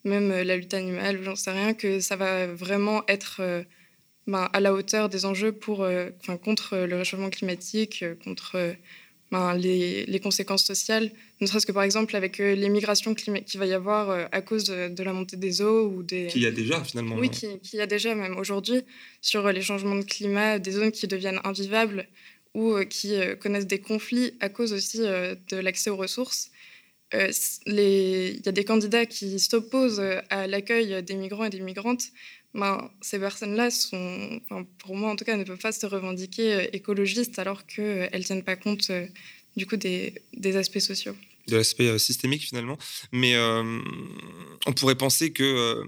même 0.05 0.31
la 0.31 0.57
lutte 0.57 0.75
animale, 0.75 1.19
ou 1.19 1.23
j'en 1.25 1.37
sais 1.37 1.51
rien, 1.51 1.75
que 1.75 1.99
ça 2.01 2.17
va 2.17 2.47
vraiment 2.47 3.03
être 3.09 3.65
ben, 4.27 4.49
à 4.53 4.61
la 4.61 4.73
hauteur 4.73 5.09
des 5.09 5.25
enjeux 5.25 5.53
pour, 5.53 5.81
enfin, 6.21 6.37
contre 6.37 6.77
le 6.77 6.97
réchauffement 6.97 7.31
climatique, 7.31 8.05
contre 8.25 8.77
ben, 9.35 9.55
les, 9.57 10.21
conséquences 10.23 10.65
sociales, 10.65 11.11
ne 11.41 11.47
serait-ce 11.47 11.67
que 11.67 11.73
par 11.73 11.83
exemple 11.83 12.15
avec 12.15 12.39
euh, 12.39 12.55
les 12.55 12.69
migrations 12.69 13.15
qu'il 13.15 13.59
va 13.59 13.67
y 13.67 13.73
avoir 13.73 14.11
euh, 14.11 14.27
à 14.31 14.41
cause 14.43 14.65
de, 14.67 15.03
la 15.03 15.13
montée 15.13 15.37
des 15.37 15.61
eaux 15.61 15.89
ou 15.89 16.05
des... 16.05 16.29
Qu'il 16.29 16.43
y 16.43 16.47
a 16.47 16.53
déjà 16.53 16.85
finalement. 16.85 17.17
Oui, 17.17 17.31
qu'il 17.31 17.59
qui 17.59 17.79
y 17.79 17.81
a 17.81 17.87
déjà 17.87 18.15
même 18.15 18.37
aujourd'hui 18.37 18.83
sur 19.21 19.51
les 19.51 19.61
changements 19.61 19.97
de 19.97 20.05
climat, 20.05 20.61
des 20.61 20.71
zones 20.71 20.93
qui 20.93 21.09
deviennent 21.09 21.41
invivables 21.43 22.07
ou 22.55 22.75
euh, 22.75 22.85
qui 22.85 23.17
connaissent 23.41 23.67
des 23.67 23.81
conflits 23.81 24.35
à 24.39 24.49
cause 24.49 24.73
aussi 24.73 24.99
de 24.99 25.57
l'accès 25.57 25.91
aux 25.91 25.97
ressources. 25.97 26.53
Il 27.13 28.41
y 28.45 28.49
a 28.49 28.53
des 28.53 28.65
candidats 28.65 29.07
qui 29.07 29.41
s'opposent 29.41 30.03
à 30.31 30.47
l'accueil 30.47 31.03
des 31.03 31.15
migrants 31.15 31.45
et 31.45 31.51
des 31.51 31.61
migrantes 31.61 32.07
ben, 32.55 32.91
ces 33.01 33.19
personnes-là 33.19 33.71
sont, 33.71 34.41
pour 34.79 34.95
moi 34.95 35.11
en 35.11 35.17
tout 35.17 35.25
cas, 35.25 35.37
ne 35.37 35.45
peuvent 35.45 35.59
pas 35.59 35.73
se 35.73 35.87
revendiquer 35.87 36.55
euh, 36.55 36.67
écologistes 36.73 37.39
alors 37.41 37.67
qu'elles 37.67 38.11
ne 38.13 38.23
tiennent 38.23 38.45
pas 38.45 38.55
compte 38.55 38.91
euh, 38.91 39.07
du 39.57 39.67
coup 39.67 39.77
des, 39.77 40.15
des 40.35 40.57
aspects 40.57 40.79
sociaux. 40.79 41.17
De 41.49 41.57
l'aspect 41.57 41.89
euh, 41.89 41.99
systémique 41.99 42.43
finalement. 42.43 42.79
Mais 43.11 43.37
on 44.67 44.73
pourrait 44.73 44.95
penser 44.95 45.33
que 45.33 45.83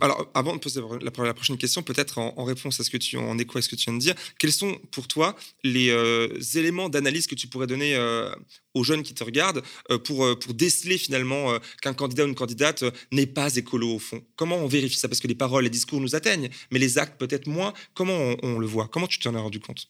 alors, 0.00 0.30
avant 0.34 0.54
de 0.54 0.60
poser 0.60 0.80
la, 1.00 1.10
prochaine 1.10 1.58
question, 1.58 1.82
peut-être 1.82 2.18
en, 2.18 2.44
réponse 2.44 2.80
à 2.80 2.84
ce 2.84 2.90
que 2.90 2.96
tu 2.96 3.16
en 3.16 3.38
écho 3.38 3.58
à 3.58 3.62
ce 3.62 3.68
que 3.68 3.76
tu 3.76 3.84
viens 3.84 3.94
de 3.94 4.00
dire, 4.00 4.14
quels 4.38 4.52
sont 4.52 4.78
pour 4.90 5.08
toi 5.08 5.36
les 5.62 5.90
euh, 5.90 6.28
éléments 6.54 6.88
d'analyse 6.88 7.26
que 7.26 7.34
tu 7.34 7.46
pourrais 7.46 7.66
donner 7.66 7.94
euh, 7.94 8.34
aux 8.74 8.84
jeunes 8.84 9.02
qui 9.02 9.14
te 9.14 9.22
regardent 9.22 9.62
euh, 9.90 9.98
pour, 9.98 10.38
pour 10.38 10.54
déceler 10.54 10.98
finalement 10.98 11.58
qu'un 11.82 11.94
candidat 11.94 12.24
ou 12.24 12.28
une 12.28 12.34
candidate 12.34 12.84
n'est 13.12 13.26
pas 13.26 13.54
écolo 13.56 13.94
au 13.94 13.98
fond? 13.98 14.22
Comment 14.36 14.56
on 14.56 14.66
vérifie 14.66 14.96
ça? 14.96 15.08
Parce 15.08 15.20
que 15.20 15.28
les 15.28 15.34
paroles, 15.34 15.64
les 15.64 15.70
discours 15.70 16.00
nous 16.00 16.14
atteignent, 16.14 16.50
mais 16.70 16.78
les 16.78 16.98
actes 16.98 17.18
peut-être 17.18 17.46
moins. 17.46 17.72
Comment 17.94 18.16
on, 18.16 18.36
on, 18.42 18.58
le 18.58 18.66
voit? 18.66 18.88
Comment 18.88 19.06
tu 19.06 19.18
t'en 19.18 19.34
as 19.34 19.40
rendu 19.40 19.60
compte? 19.60 19.88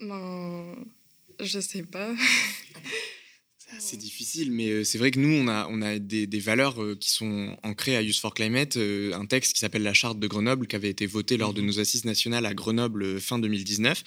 Ben, 0.00 0.76
Je 1.40 1.60
sais 1.60 1.82
pas. 1.82 2.14
C'est 3.78 3.96
difficile, 3.96 4.52
mais 4.52 4.68
euh, 4.68 4.84
c'est 4.84 4.98
vrai 4.98 5.10
que 5.10 5.18
nous, 5.18 5.34
on 5.34 5.48
a, 5.48 5.66
on 5.70 5.82
a 5.82 5.98
des, 5.98 6.26
valeurs 6.38 6.82
euh, 6.82 6.96
qui 6.98 7.10
sont 7.10 7.56
ancrées 7.62 7.96
à 7.96 8.02
Use 8.02 8.18
for 8.20 8.34
Climate, 8.34 8.76
euh, 8.76 9.12
un 9.14 9.26
texte 9.26 9.54
qui 9.54 9.60
s'appelle 9.60 9.82
la 9.82 9.94
Charte 9.94 10.18
de 10.18 10.26
Grenoble, 10.26 10.66
qui 10.66 10.76
avait 10.76 10.90
été 10.90 11.06
voté 11.06 11.36
lors 11.36 11.54
de 11.54 11.60
mhm. 11.60 11.66
nos 11.66 11.80
assises 11.80 12.04
nationales 12.04 12.46
à 12.46 12.54
Grenoble 12.54 13.20
fin 13.20 13.38
2019. 13.38 14.02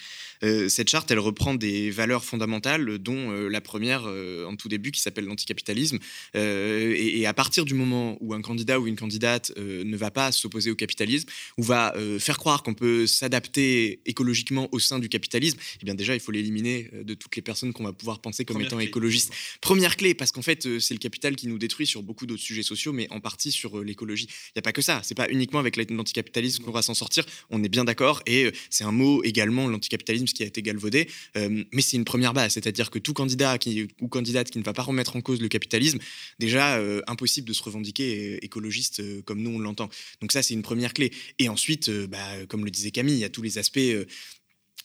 cette 0.70 0.90
charte, 0.90 1.10
elle 1.12 1.20
reprend 1.20 1.56
des 1.56 1.90
valeurs 1.90 2.24
fondamentales, 2.24 3.00
dont 3.00 3.32
la 3.32 3.62
première 3.62 4.04
en 4.04 4.56
tout 4.56 4.68
début, 4.68 4.92
qui 4.92 5.02
s'appelle 5.02 5.26
l'anticapitalisme. 5.26 6.00
Et, 6.36 7.20
et, 7.20 7.26
à 7.26 7.34
partir 7.34 7.66
du 7.66 7.74
moment 7.74 8.18
où 8.22 8.34
un 8.34 8.42
candidat 8.42 8.80
ou 8.80 8.88
une 8.88 8.96
candidate 8.96 9.52
ne 9.58 9.98
va 9.98 10.12
pas 10.12 10.32
s'opposer 10.32 10.70
au 10.70 10.76
capitalisme, 10.76 11.28
ou 11.58 11.64
va 11.64 11.94
faire 12.20 12.38
croire 12.38 12.64
qu'on 12.64 12.74
peut 12.74 13.08
s'adapter 13.08 14.00
écologiquement 14.06 14.70
au 14.72 14.80
sein 14.80 15.00
du 15.00 15.10
capitalisme, 15.10 15.58
eh 15.82 15.86
bien 15.86 15.96
déjà, 15.96 16.14
il 16.14 16.20
faut 16.20 16.32
l'éliminer 16.32 16.90
de 17.04 17.14
toutes 17.14 17.36
les 17.36 17.42
personnes 17.42 17.74
qu'on 17.74 17.84
va 17.84 17.94
pouvoir 17.94 18.20
penser 18.20 18.46
comme 18.46 18.62
étant 18.62 18.80
écologistes. 18.80 19.34
Première 19.62 19.98
clé, 19.98 20.14
parce 20.14 20.32
qu'en 20.32 20.42
fait, 20.42 20.66
euh, 20.66 20.80
c'est 20.80 20.94
le 20.94 21.00
capital 21.00 21.36
qui 21.36 21.48
nous 21.48 21.58
détruit 21.58 21.88
sur 21.88 22.04
beaucoup 22.04 22.26
d'autres 22.26 22.42
sujets 22.42 22.64
sociaux, 22.64 22.94
mais 22.94 23.08
en 23.12 23.20
partie 23.20 23.52
sur 23.52 23.78
euh, 23.78 23.84
l'écologie. 23.84 24.26
Il 24.26 24.58
n'y 24.58 24.60
a 24.60 24.62
pas 24.62 24.72
que 24.72 24.82
ça. 24.82 25.02
C'est 25.04 25.16
pas 25.16 25.30
uniquement 25.30 25.60
avec 25.60 25.78
l'anticapitalisme 25.78 26.64
qu'on 26.64 26.72
va 26.72 26.82
s'en 26.82 26.94
sortir. 26.94 27.26
On 27.50 27.64
est 27.64 27.70
bien 27.70 27.86
d'accord. 27.86 28.22
Et 28.26 28.46
euh, 28.46 28.52
c'est 28.70 28.84
un 28.84 28.92
mot 28.92 29.24
également, 29.24 29.68
l'anticapitalisme, 29.68 30.26
qui 30.26 30.44
a 30.44 30.46
été 30.46 30.62
galvaudé. 30.62 31.08
mais 31.36 31.82
c'est 31.82 31.98
une 31.98 32.06
première 32.06 32.34
base. 32.34 32.54
C'est-à-dire 32.54 32.90
que 32.90 33.00
tout 33.00 33.14
candidat 33.14 33.58
qui, 33.58 33.88
ou 34.02 34.08
candidate 34.08 34.50
qui 34.50 34.60
ne 34.60 34.64
va 34.64 34.74
pas 34.74 34.84
remettre 34.84 35.16
en 35.16 35.22
cause 35.22 35.42
le 35.42 35.48
capitalisme, 35.48 36.00
déjà, 36.40 36.82
impossible 37.08 37.48
de 37.48 37.54
se 37.54 37.64
revendiquer 37.64 38.44
écologiste 38.44 39.02
comme 39.24 39.42
nous, 39.42 39.52
on 39.52 39.60
l'entend. 39.60 39.90
Donc 40.22 40.32
ça, 40.32 40.44
c'est 40.44 40.54
une 40.54 40.62
première 40.62 40.94
clé. 40.94 41.12
Et 41.40 41.50
ensuite, 41.50 41.90
bah, 41.90 42.46
comme 42.48 42.66
le 42.66 42.72
disait 42.72 42.92
Camille, 42.92 43.16
il 43.16 43.20
y 43.20 43.26
a 43.26 43.30
tous 43.30 43.42
les 43.42 43.58
aspects 43.58 43.78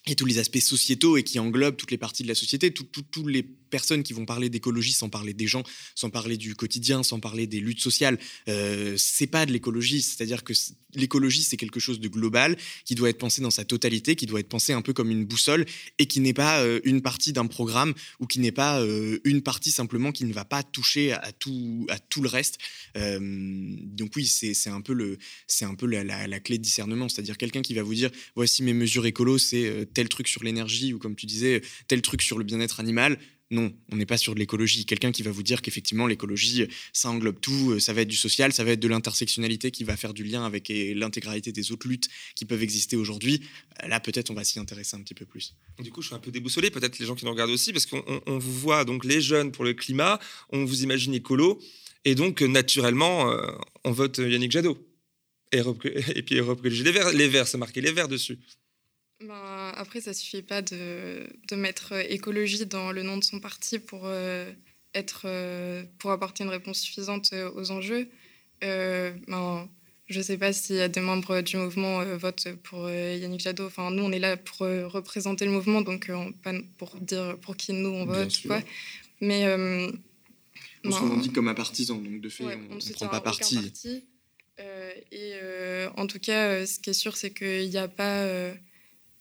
et 0.07 0.17
tous 0.17 0.27
les 0.27 0.39
aspects 0.39 0.59
sociétaux 0.59 1.17
et 1.17 1.23
qui 1.23 1.39
englobent 1.39 1.77
toutes 1.77 1.91
les 1.91 1.99
parties 1.99 2.23
de 2.23 2.29
la 2.29 2.35
société, 2.35 2.73
tous 2.73 3.27
les 3.27 3.47
personnes 3.73 4.05
qui 4.05 4.13
vont 4.13 4.27
parler 4.27 4.51
d'écologie 4.51 4.93
sans 4.93 5.09
parler 5.09 5.35
des 5.35 5.49
gens, 5.49 5.65
sans 5.97 6.11
parler 6.11 6.37
du 6.37 6.55
quotidien, 6.55 7.03
sans 7.03 7.19
parler 7.19 7.49
des 7.49 7.59
luttes 7.59 7.81
sociales, 7.81 8.19
euh, 8.49 8.95
c'est 8.97 9.27
pas 9.27 9.47
de 9.47 9.53
l'écologie. 9.53 10.03
C'est-à-dire 10.03 10.45
que 10.45 10.53
l'écologie, 10.95 11.43
c'est 11.43 11.57
quelque 11.57 11.81
chose 11.81 11.99
de 12.01 12.09
global 12.09 12.57
qui 12.85 12.95
doit 12.95 13.09
être 13.09 13.19
pensé 13.19 13.41
dans 13.41 13.51
sa 13.51 13.65
totalité, 13.65 14.15
qui 14.15 14.27
doit 14.27 14.41
être 14.41 14.49
pensé 14.49 14.73
un 14.73 14.83
peu 14.83 14.93
comme 14.93 15.11
une 15.11 15.25
boussole 15.25 15.65
et 15.99 16.07
qui 16.07 16.21
n'est 16.21 16.35
pas 16.35 16.63
euh, 16.63 16.81
une 16.85 17.01
partie 17.01 17.33
d'un 17.33 17.47
programme 17.47 17.95
ou 18.21 18.27
qui 18.27 18.41
n'est 18.41 18.53
pas 18.53 18.81
euh, 18.81 19.19
une 19.25 19.43
partie 19.43 19.73
simplement 19.73 20.13
qui 20.13 20.25
ne 20.25 20.33
va 20.33 20.45
pas 20.45 20.63
toucher 20.63 21.13
à 21.13 21.33
tout, 21.33 21.87
à 21.89 21.99
tout 21.99 22.23
le 22.23 22.29
reste. 22.29 22.59
Euh, 22.97 23.19
donc 23.21 24.13
oui, 24.17 24.27
c'est 24.27 24.71
un 24.71 24.83
peu, 24.83 24.93
le, 24.93 25.19
un 25.63 25.75
peu 25.75 25.87
la, 25.87 26.05
la, 26.05 26.41
clé 26.41 26.59
de 26.59 26.63
discernement. 26.63 27.09
C'est-à-dire 27.09 27.39
quelqu'un 27.39 27.63
qui 27.63 27.75
va 27.75 27.83
vous 27.83 27.95
dire, 27.95 28.11
voici 28.35 28.63
mes 28.63 28.75
mesures 28.75 29.07
écolo, 29.07 29.39
c'est 29.39 29.89
tel 29.95 30.09
truc 30.09 30.29
sur 30.29 30.45
l'énergie 30.45 30.93
ou 30.93 30.99
comme 30.99 31.17
tu 31.17 31.27
disais, 31.27 31.63
tel 31.89 32.03
truc 32.03 32.21
sur 32.23 32.39
le 32.39 32.45
bien-être 32.45 32.81
animal. 32.81 33.19
Non, 33.53 33.71
on 33.93 33.97
n'est 33.97 34.07
pas 34.07 34.17
sur 34.17 34.35
de 34.35 34.39
l'écologie. 34.39 34.87
Quelqu'un 34.87 35.13
qui 35.13 35.23
va 35.23 35.31
vous 35.31 35.43
dire 35.43 35.61
qu'effectivement, 35.61 36.07
l'écologie, 36.07 36.67
ça 36.95 37.11
englobe 37.11 37.39
tout, 37.39 37.73
euh, 37.73 37.81
ça 37.81 37.93
va 37.93 38.01
être 38.01 38.09
du 38.09 38.17
social, 38.17 38.51
ça 38.51 38.65
va 38.65 38.71
être 38.71 38.81
de 38.81 38.89
l'intersectionnalité 38.89 39.71
qui 39.71 39.85
va 39.85 39.95
faire 39.99 40.15
du 40.15 40.25
lien 40.25 40.47
avec 40.47 40.69
l'intégralité 40.71 41.53
des 41.53 41.71
autres 41.71 41.87
luttes 41.87 42.09
qui 42.35 42.47
peuvent 42.47 42.63
exister 42.63 42.97
aujourd'hui. 42.97 43.43
Euh, 43.83 43.89
là, 43.89 44.01
peut-être, 44.01 44.31
on 44.31 44.35
va 44.35 44.43
s'y 44.43 44.59
intéresser 44.59 44.97
un 44.97 45.01
petit 45.03 45.13
peu 45.13 45.27
plus. 45.27 45.55
Du 45.81 45.91
coup, 45.91 46.01
je 46.01 46.07
suis 46.07 46.17
un 46.17 46.19
peu 46.19 46.31
déboussolé, 46.31 46.71
peut-être 46.71 46.99
les 46.99 47.05
gens 47.05 47.15
qui 47.15 47.27
nous 47.27 47.31
regardent 47.31 47.51
aussi, 47.51 47.75
parce 47.75 47.85
qu'on 47.85 48.39
vous 48.39 48.59
voit, 48.59 48.87
donc 48.87 49.05
les 49.05 49.21
jeunes 49.21 49.53
pour 49.53 49.65
le 49.65 49.75
climat, 49.75 50.19
on 50.49 50.65
vous 50.65 50.83
imagine 50.83 51.13
écolo, 51.13 51.61
et 52.07 52.15
donc, 52.15 52.41
naturellement, 52.41 53.31
euh, 53.33 53.51
on 53.85 53.93
vote 53.93 54.17
Yannick 54.17 54.51
Jadot. 54.51 54.79
Et, 55.53 55.63
puis, 56.23 56.41
les 56.41 56.93
verts, 56.93 57.13
les 57.13 57.29
verts, 57.29 57.47
c'est 57.47 57.59
marqué 57.59 57.83
les 57.83 57.93
verts 57.93 58.09
dessus. 58.09 58.39
Ben, 59.27 59.73
après, 59.77 60.01
ça 60.01 60.15
suffit 60.15 60.43
pas 60.43 60.63
de, 60.63 61.29
de, 61.49 61.57
mettre 61.57 61.93
euh, 61.93 62.03
écologie 62.09 62.67
dans 62.67 62.93
le 62.93 63.03
nom 63.03 63.17
de 63.17 63.25
son 63.25 63.41
parti 63.41 63.79
pour, 63.79 64.03
euh, 64.05 64.51
être, 64.95 65.23
euh, 65.27 65.85
pour 65.99 66.11
apporter 66.11 66.45
une 66.45 66.51
réponse 66.51 66.81
suffisante 66.81 67.33
aux 67.55 67.71
enjeux. 67.71 68.09
Ben, 68.61 69.69
je 70.09 70.19
ne 70.19 70.23
sais 70.23 70.37
pas 70.37 70.53
s'il 70.53 70.77
y 70.77 70.81
a 70.81 70.89
des 70.89 71.01
membres 71.01 71.41
du 71.41 71.57
mouvement 71.57 72.05
votent 72.17 72.49
pour 72.65 72.91
Yannick 72.91 73.41
Jadot. 73.41 73.67
Enfin, 73.67 73.91
nous, 73.91 74.03
on 74.03 74.13
est 74.13 74.19
là 74.19 74.37
pour 74.37 74.59
représenter 74.59 75.47
le 75.47 75.53
mouvement, 75.53 75.81
donc 75.81 76.11
pas 76.43 76.53
pour 76.77 76.97
dire 77.01 77.39
pour 77.41 77.57
qui 77.57 77.73
nous 77.73 77.89
on 77.89 78.05
vote. 78.05 78.43
Quoi. 78.47 78.61
Mais 79.21 79.47
on 80.85 80.91
se 80.91 80.99
revendique 80.99 81.33
ben, 81.33 81.35
comme 81.35 81.49
un 81.49 81.55
partisan, 81.55 81.97
donc 81.97 82.21
de 82.21 82.29
fait, 82.29 82.45
on 82.45 82.75
ne 82.75 82.93
prend 82.93 83.09
pas 83.09 83.21
parti. 83.21 83.57
parti. 83.57 84.05
et 85.11 85.35
en 85.97 86.07
tout 86.07 86.19
cas, 86.19 86.67
ce 86.67 86.79
qui 86.79 86.91
est 86.91 86.95
sûr, 86.95 87.17
c'est 87.17 87.33
qu'il 87.33 87.71
n'y 87.71 87.79
a 87.79 87.89
pas 87.89 88.53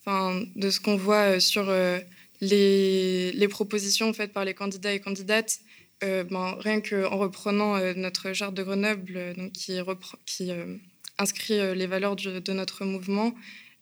de 0.05 0.69
ce 0.69 0.79
qu'on 0.79 0.95
voit 0.95 1.35
euh, 1.35 1.39
sur 1.39 1.69
euh, 1.69 1.99
les, 2.41 3.47
propositions 3.49 4.13
faites 4.13 4.33
par 4.33 4.45
les 4.45 4.53
candidats 4.53 4.93
et 4.93 4.99
candidates, 4.99 5.59
euh, 6.03 6.23
ben, 6.23 6.55
rien 6.59 6.81
qu'en 6.81 7.17
reprenant 7.17 7.79
notre 7.95 8.33
charte 8.33 8.55
de 8.55 8.63
Grenoble, 8.63 9.51
qui, 9.53 9.79
inscrit 11.17 11.75
les 11.75 11.85
valeurs 11.85 12.15
de 12.15 12.53
notre 12.53 12.85
mouvement, 12.85 13.33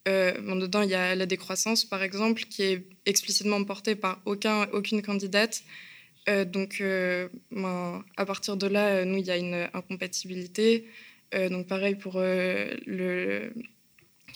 dedans, 0.05 0.82
il 0.82 0.89
y 0.89 0.95
a 0.95 1.15
la 1.15 1.26
décroissance, 1.26 1.86
par 1.86 2.03
exemple, 2.03 2.43
qui 2.49 2.63
est 2.63 2.86
explicitement 3.05 3.63
portée 3.63 3.95
par 3.95 4.22
aucun, 4.26 4.67
aucune 4.74 5.01
candidate. 5.01 5.63
donc, 6.47 6.84
ben, 7.51 8.03
à 8.17 8.26
partir 8.26 8.57
de 8.57 8.67
là, 8.67 9.05
nous, 9.05 9.20
il 9.20 9.26
y 9.26 9.32
a 9.32 9.38
une 9.38 9.70
incompatibilité. 9.74 10.89
donc, 11.34 11.67
pareil 11.67 11.95
pour 11.95 12.20
le, 12.20 13.53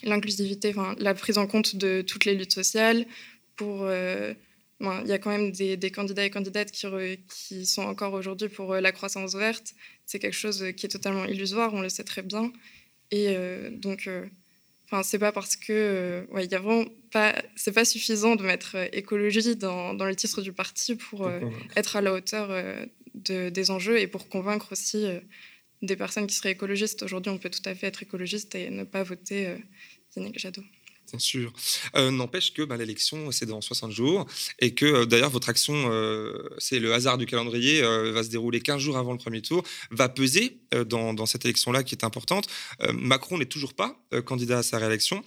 l'inclusivité, 0.02 0.74
la 0.98 1.14
prise 1.14 1.38
en 1.38 1.46
compte 1.46 1.76
de 1.76 2.02
toutes 2.02 2.24
les 2.24 2.34
luttes 2.34 2.52
sociales. 2.52 3.06
Pour, 3.56 3.82
euh, 3.82 4.34
il 4.80 5.06
y 5.06 5.12
a 5.12 5.18
quand 5.18 5.30
même 5.30 5.52
des, 5.52 5.90
candidats 5.90 6.24
et 6.24 6.30
candidates 6.30 6.70
qui, 6.70 6.86
qui 7.28 7.66
sont 7.66 7.82
encore 7.82 8.12
aujourd'hui 8.12 8.48
pour 8.48 8.72
euh, 8.72 8.80
la 8.80 8.92
croissance 8.92 9.34
verte. 9.34 9.74
C'est 10.06 10.18
quelque 10.18 10.36
chose 10.36 10.64
qui 10.76 10.86
est 10.86 10.88
totalement 10.88 11.24
illusoire, 11.24 11.72
on 11.72 11.80
le 11.80 11.88
sait 11.88 12.04
très 12.04 12.22
bien. 12.22 12.52
Et 13.10 13.28
euh, 13.28 13.70
donc, 13.70 14.08
enfin, 14.86 15.02
c'est 15.02 15.18
pas 15.18 15.32
parce 15.32 15.56
que, 15.56 16.26
ouais, 16.30 16.44
il 16.44 16.50
y 16.50 16.54
a 16.54 16.58
vraiment 16.58 16.84
pas, 17.12 17.34
c'est 17.54 17.72
pas 17.72 17.84
suffisant 17.84 18.34
de 18.34 18.42
mettre 18.42 18.76
écologie 18.92 19.56
dans, 19.56 19.94
dans, 19.94 20.06
le 20.06 20.16
titre 20.16 20.42
du 20.42 20.52
parti 20.52 20.96
pour, 20.96 21.30
être 21.76 21.96
à 21.96 22.00
la 22.00 22.12
hauteur 22.12 22.48
de, 23.14 23.48
des 23.48 23.70
enjeux 23.70 23.98
et 24.00 24.08
pour 24.08 24.28
convaincre 24.28 24.72
aussi 24.72 25.06
des 25.84 25.96
personnes 25.96 26.26
qui 26.26 26.34
seraient 26.34 26.52
écologistes. 26.52 27.02
Aujourd'hui, 27.02 27.30
on 27.30 27.38
peut 27.38 27.50
tout 27.50 27.62
à 27.64 27.74
fait 27.74 27.86
être 27.86 28.02
écologiste 28.02 28.54
et 28.54 28.70
ne 28.70 28.84
pas 28.84 29.02
voter 29.02 29.56
Yannick 30.16 30.38
Jadot. 30.38 30.62
Bien 31.10 31.18
sûr. 31.18 31.52
Euh, 31.96 32.10
n'empêche 32.10 32.54
que 32.54 32.62
bah, 32.62 32.76
l'élection, 32.76 33.30
c'est 33.30 33.46
dans 33.46 33.60
60 33.60 33.92
jours 33.92 34.26
et 34.58 34.74
que 34.74 34.86
euh, 34.86 35.06
d'ailleurs, 35.06 35.30
votre 35.30 35.48
action, 35.48 35.74
euh, 35.92 36.48
c'est 36.58 36.78
le 36.78 36.92
hasard 36.94 37.18
du 37.18 37.26
calendrier, 37.26 37.82
va 37.82 38.22
se 38.22 38.30
dérouler 38.30 38.60
15 38.60 38.80
jours 38.80 38.96
avant 38.96 39.12
le 39.12 39.18
premier 39.18 39.42
tour, 39.42 39.62
va 39.90 40.08
peser 40.08 40.58
dans, 40.86 41.26
cette 41.26 41.44
élection-là 41.44 41.82
qui 41.82 41.94
est 41.94 42.04
importante. 42.04 42.48
Macron 42.92 43.38
n'est 43.38 43.46
toujours 43.46 43.74
pas 43.74 43.96
candidat 44.24 44.58
à 44.58 44.62
sa 44.62 44.78
réélection. 44.78 45.22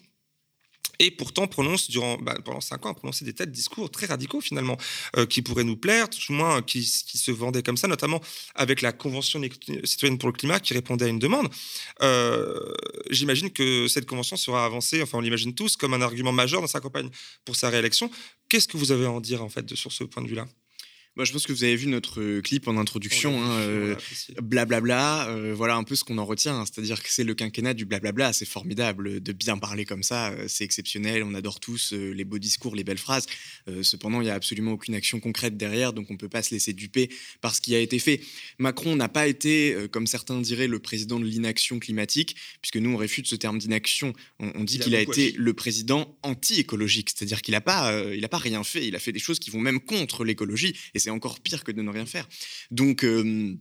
Et 1.00 1.12
pourtant 1.12 1.48
prononce 1.48 1.90
durant, 1.90 2.18
bah, 2.18 2.38
pendant 2.44 2.62
cinq 2.62 2.86
ans, 2.86 2.90
a 2.90 2.94
prononcé 2.94 3.26
des 3.26 3.34
tas 3.34 3.46
de 3.46 3.52
discours 3.52 3.90
très 3.90 4.08
radicaux 4.08 4.42
finalement, 4.42 4.78
euh, 5.16 5.26
qui 5.26 5.42
pourraient 5.42 5.64
nous 5.64 5.78
plaire, 5.78 6.10
tout 6.10 6.20
au 6.30 6.34
moins 6.34 6.62
qui, 6.62 6.80
qui, 6.80 7.18
se 7.18 7.32
vendaient 7.32 7.64
comme 7.64 7.78
ça, 7.78 7.88
notamment 7.88 8.22
avec 8.56 8.82
la 8.82 8.92
Convention 8.92 9.42
citoyenne 9.84 10.18
pour 10.18 10.30
le 10.30 10.34
climat 10.34 10.60
qui 10.60 10.74
répondait 10.74 11.06
à 11.06 11.08
une 11.08 11.20
demande. 11.20 11.50
Euh, 12.02 12.74
j'imagine 13.10 13.52
que 13.52 13.88
cette 13.88 14.06
convention 14.06 14.38
sera 14.38 14.66
avancée, 14.66 15.02
enfin 15.02 15.18
on 15.18 15.22
l'imagine 15.22 15.54
tous, 15.54 15.78
comme 15.78 15.94
un 15.94 16.02
argument 16.02 16.32
majeur 16.32 16.62
dans 16.62 16.68
sa 16.68 16.80
campagne 16.80 17.10
pour 17.46 17.56
sa 17.56 17.70
réélection. 17.70 18.10
Qu'est-ce 18.50 18.68
que 18.68 18.78
vous 18.78 18.92
avez 18.92 19.06
à 19.06 19.12
en 19.12 19.22
dire 19.22 19.44
en 19.44 19.50
fait 19.50 19.66
de, 19.66 19.76
sur 19.76 19.92
ce 19.92 20.04
point 20.04 20.24
de 20.24 20.28
vue-là? 20.28 20.48
Moi, 21.18 21.26
je 21.26 21.32
pense 21.32 21.48
que 21.48 21.52
vous 21.52 21.64
avez 21.64 21.76
vu 21.76 21.88
notre 21.88 22.22
euh, 22.22 22.42
clip 22.42 22.68
en 22.68 22.78
introduction. 22.78 23.44
Hein, 23.44 23.50
euh, 23.62 23.96
blablabla, 24.40 25.30
euh, 25.30 25.52
voilà 25.52 25.76
un 25.76 25.84
peu 25.84 25.96
ce 25.96 26.04
qu'on 26.04 26.20
en 26.20 26.26
retient. 26.26 26.60
Hein. 26.60 26.66
C'est-à-dire 26.66 27.02
que 27.02 27.10
c'est 27.12 27.24
le 27.24 27.34
quinquennat 27.34 27.74
du 27.74 27.86
blablabla. 27.86 28.34
C'est 28.34 28.46
formidable 28.46 29.20
de 29.20 29.32
bien 29.32 29.58
parler 29.58 29.84
comme 29.84 30.04
ça. 30.04 30.32
c'est 30.48 30.64
exceptionnel. 30.64 31.24
On 31.24 31.34
adore 31.34 31.60
tous 31.60 31.92
les 31.92 32.24
beaux 32.24 32.38
discours, 32.38 32.76
les 32.76 32.84
belles 32.84 33.00
phrases. 33.00 33.26
cependant, 33.82 34.22
il 34.22 34.26
n'y 34.26 34.30
a 34.30 34.36
absolument 34.36 34.74
aucune 34.74 34.94
action 34.94 35.20
concrète 35.20 35.58
derrière. 35.58 35.92
Donc, 35.92 36.12
on 36.12 36.14
ne 36.14 36.20
peut 36.20 36.30
pas 36.30 36.44
se 36.44 36.54
laisser 36.54 36.74
duper 36.74 37.10
par 37.42 37.56
ce 37.56 37.62
qui 37.62 37.74
a 37.74 37.80
été 37.80 37.98
fait. 37.98 38.22
Macron 38.60 38.96
n'a 38.96 39.10
pas 39.10 39.28
été, 39.28 39.76
comme 39.92 40.06
certains 40.06 40.40
diraient, 40.40 40.68
le 40.68 40.78
président 40.78 41.20
de 41.20 41.26
l'inaction 41.26 41.80
climatique, 41.80 42.36
puisque 42.62 42.78
nous, 42.78 42.92
on 42.92 42.98
réfute 42.98 43.26
ce 43.26 43.36
terme 43.36 43.58
d'inaction. 43.58 44.14
On, 44.40 44.64
dit 44.64 44.78
qu'il 44.78 44.94
a, 44.94 45.02
été 45.02 45.34
le 45.36 45.54
président 45.54 46.16
anti-écologique. 46.22 47.10
C'est-à-dire 47.10 47.42
qu'il 47.42 47.54
n'a 47.54 47.62
pas, 47.62 48.04
il 48.14 48.28
pas 48.28 48.38
rien 48.38 48.64
fait. 48.64 48.88
Il 48.88 48.96
a 48.96 49.00
fait 49.00 49.14
des 49.14 49.20
choses 49.20 49.40
qui 49.40 49.50
vont 49.50 49.62
même 49.62 49.80
contre 49.80 50.24
l'écologie. 50.24 50.76
Et 50.94 51.07
c'est 51.08 51.12
encore 51.12 51.40
pire 51.40 51.64
que 51.64 51.72
de 51.72 51.82
ne 51.82 51.90
rien 51.90 52.06
faire. 52.06 52.28
Donc, 52.70 53.06
euh, 53.06 53.56